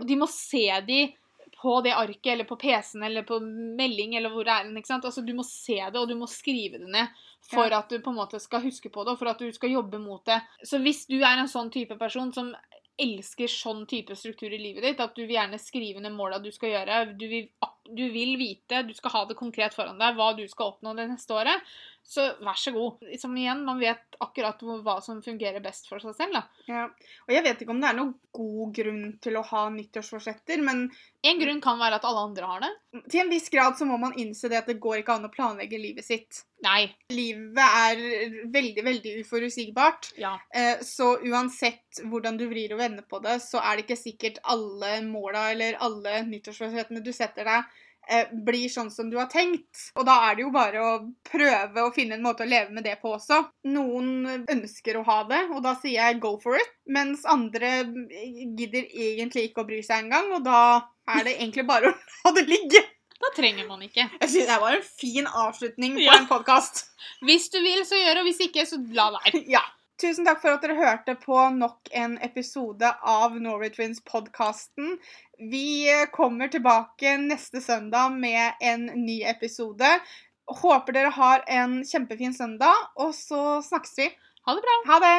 og 0.00 0.06
de 0.08 0.16
må 0.16 0.28
se 0.28 0.66
de 0.86 1.14
på 1.62 1.76
det 1.84 1.92
arket, 1.94 2.32
eller 2.32 2.44
på 2.48 2.56
PC-en, 2.58 3.02
eller 3.06 3.22
på 3.22 3.36
melding, 3.40 4.16
eller 4.18 4.30
hvor 4.34 4.42
det 4.44 4.50
er. 4.52 4.70
ikke 4.74 4.86
sant? 4.90 5.04
Altså, 5.04 5.24
Du 5.24 5.32
må 5.32 5.44
se 5.46 5.76
det, 5.78 5.94
og 6.00 6.08
du 6.08 6.14
må 6.18 6.26
skrive 6.26 6.78
det 6.80 6.88
ned 6.90 7.08
for 7.42 7.68
Ja. 7.68 7.78
at 7.78 7.88
du 7.88 7.98
på 8.00 8.10
en 8.10 8.16
måte 8.18 8.40
skal 8.40 8.62
huske 8.62 8.90
på 8.90 9.04
det, 9.04 9.12
og 9.12 9.18
for 9.18 9.28
at 9.28 9.38
du 9.38 9.52
skal 9.52 9.70
jobbe 9.70 10.00
mot 10.00 10.24
det. 10.24 10.40
Så 10.64 10.80
hvis 10.82 11.06
du 11.06 11.20
er 11.22 11.38
en 11.38 11.46
sånn 11.46 11.70
type 11.70 11.96
person 11.98 12.32
som 12.32 12.54
elsker 12.98 13.46
sånn 13.48 13.86
type 13.88 14.14
struktur 14.16 14.52
i 14.52 14.58
livet 14.58 14.82
ditt, 14.82 15.00
at 15.00 15.14
du 15.14 15.22
vil 15.26 15.36
gjerne 15.36 15.58
skrive 15.58 16.00
ned 16.00 16.12
måla 16.12 16.42
du 16.42 16.50
skal 16.52 16.70
gjøre, 16.70 17.16
du 17.18 17.26
vil, 17.28 17.48
du 17.88 18.04
vil 18.10 18.36
vite, 18.38 18.82
du 18.86 18.92
skal 18.94 19.10
ha 19.10 19.24
det 19.26 19.36
konkret 19.36 19.72
foran 19.74 19.98
deg, 19.98 20.14
hva 20.18 20.36
du 20.36 20.46
skal 20.48 20.72
oppnå 20.74 20.94
det 20.96 21.08
neste 21.08 21.30
året, 21.34 21.62
så 22.04 22.24
vær 22.44 22.58
så 22.58 22.72
god. 22.74 23.04
Som 23.20 23.36
igjen, 23.36 23.64
man 23.64 23.78
vet 23.80 24.16
akkurat 24.20 24.60
hva 24.62 24.98
som 25.02 25.22
fungerer 25.24 25.62
best 25.64 25.88
for 25.88 25.98
seg 26.02 26.14
selv. 26.18 26.32
da. 26.34 26.42
Ja. 26.68 26.82
Og 27.26 27.32
jeg 27.34 27.42
vet 27.46 27.62
ikke 27.62 27.70
om 27.72 27.80
det 27.80 27.88
er 27.88 27.96
noen 27.96 28.14
god 28.32 28.74
grunn 28.76 29.18
til 29.22 29.36
å 29.38 29.42
ha 29.48 29.62
nyttårsforsetter, 29.70 30.62
men 30.62 30.90
En 31.24 31.38
grunn 31.38 31.60
kan 31.62 31.78
være 31.78 32.00
at 32.00 32.04
alle 32.04 32.18
andre 32.26 32.46
har 32.50 32.60
det. 32.64 33.02
til 33.08 33.20
en 33.22 33.28
viss 33.30 33.48
grad 33.48 33.76
så 33.78 33.86
må 33.86 33.96
man 34.02 34.12
innse 34.18 34.48
det 34.50 34.58
at 34.58 34.66
det 34.66 34.80
går 34.82 34.98
ikke 35.02 35.14
an 35.14 35.28
å 35.28 35.30
planlegge 35.32 35.78
livet 35.78 36.04
sitt. 36.04 36.42
Nei. 36.62 36.90
Livet 37.10 37.58
er 37.62 38.02
veldig, 38.50 38.84
veldig 38.84 39.12
uforutsigbart. 39.22 40.12
Ja. 40.18 40.34
Eh, 40.54 40.78
Så 40.82 41.16
uansett 41.22 42.02
hvordan 42.04 42.36
du 42.38 42.48
vrir 42.50 42.72
og 42.74 42.78
vender 42.82 43.02
på 43.08 43.22
det, 43.22 43.38
så 43.42 43.62
er 43.62 43.76
det 43.76 43.86
ikke 43.86 44.00
sikkert 44.02 44.38
alle 44.44 45.00
måla 45.06 45.50
eller 45.52 45.78
alle 45.80 46.22
nyttårsforsettene 46.26 47.02
du 47.04 47.12
setter 47.12 47.44
deg, 47.44 47.64
blir 48.44 48.68
sånn 48.68 48.90
som 48.90 49.10
du 49.10 49.16
har 49.16 49.28
tenkt. 49.32 49.90
Og 49.96 50.04
da 50.08 50.16
er 50.28 50.34
det 50.36 50.42
jo 50.44 50.50
bare 50.54 50.80
å 50.82 50.92
prøve 51.28 51.84
å 51.86 51.92
finne 51.94 52.16
en 52.18 52.24
måte 52.24 52.44
å 52.44 52.48
leve 52.50 52.74
med 52.74 52.84
det 52.84 52.96
på 53.02 53.12
også. 53.16 53.38
Noen 53.72 54.44
ønsker 54.50 54.98
å 55.00 55.04
ha 55.06 55.20
det, 55.30 55.42
og 55.54 55.62
da 55.64 55.74
sier 55.80 55.98
jeg 56.00 56.20
go 56.20 56.34
for 56.42 56.58
it. 56.58 56.72
Mens 56.86 57.22
andre 57.24 57.70
gidder 58.58 58.88
egentlig 58.90 59.48
ikke 59.50 59.62
å 59.64 59.68
bry 59.68 59.82
seg 59.86 60.04
engang, 60.06 60.32
og 60.36 60.42
da 60.46 60.58
er 61.16 61.24
det 61.28 61.36
egentlig 61.38 61.66
bare 61.68 61.92
å 61.92 61.94
la 62.26 62.34
det 62.38 62.46
ligge. 62.50 62.82
Da 63.22 63.30
trenger 63.36 63.68
man 63.68 63.82
ikke. 63.86 64.08
Jeg 64.18 64.28
synes 64.32 64.48
det 64.50 64.60
var 64.64 64.74
en 64.74 64.88
fin 64.98 65.28
avslutning 65.30 65.94
på 66.00 66.02
Ja. 66.08 66.16
en 66.18 66.26
podkast. 66.26 66.88
Hvis 67.22 67.48
du 67.54 67.60
vil, 67.62 67.84
så 67.86 67.94
gjør 68.00 68.18
det, 68.18 68.22
og 68.24 68.26
hvis 68.32 68.40
ikke, 68.48 68.64
så 68.66 68.80
la 68.98 69.12
være. 69.14 69.44
Ja. 69.52 69.62
Tusen 70.02 70.26
takk 70.26 70.40
for 70.42 70.50
at 70.50 70.64
dere 70.64 70.74
hørte 70.74 71.14
på 71.22 71.36
nok 71.54 71.90
en 71.94 72.16
episode 72.26 72.88
av 73.06 73.36
Norway 73.38 73.70
Twins-podkasten. 73.70 74.96
Vi 75.52 75.86
kommer 76.10 76.50
tilbake 76.50 77.12
neste 77.22 77.62
søndag 77.62 78.16
med 78.16 78.58
en 78.58 78.88
ny 79.04 79.20
episode. 79.30 79.92
Håper 80.62 80.96
dere 80.96 81.12
har 81.14 81.44
en 81.46 81.84
kjempefin 81.86 82.34
søndag, 82.34 82.74
og 82.98 83.14
så 83.14 83.60
snakkes 83.62 83.94
vi. 84.00 84.08
Ha 84.42 84.58
det 84.58 84.66
bra. 84.66 84.80
Ha 84.90 84.98
det! 85.06 85.14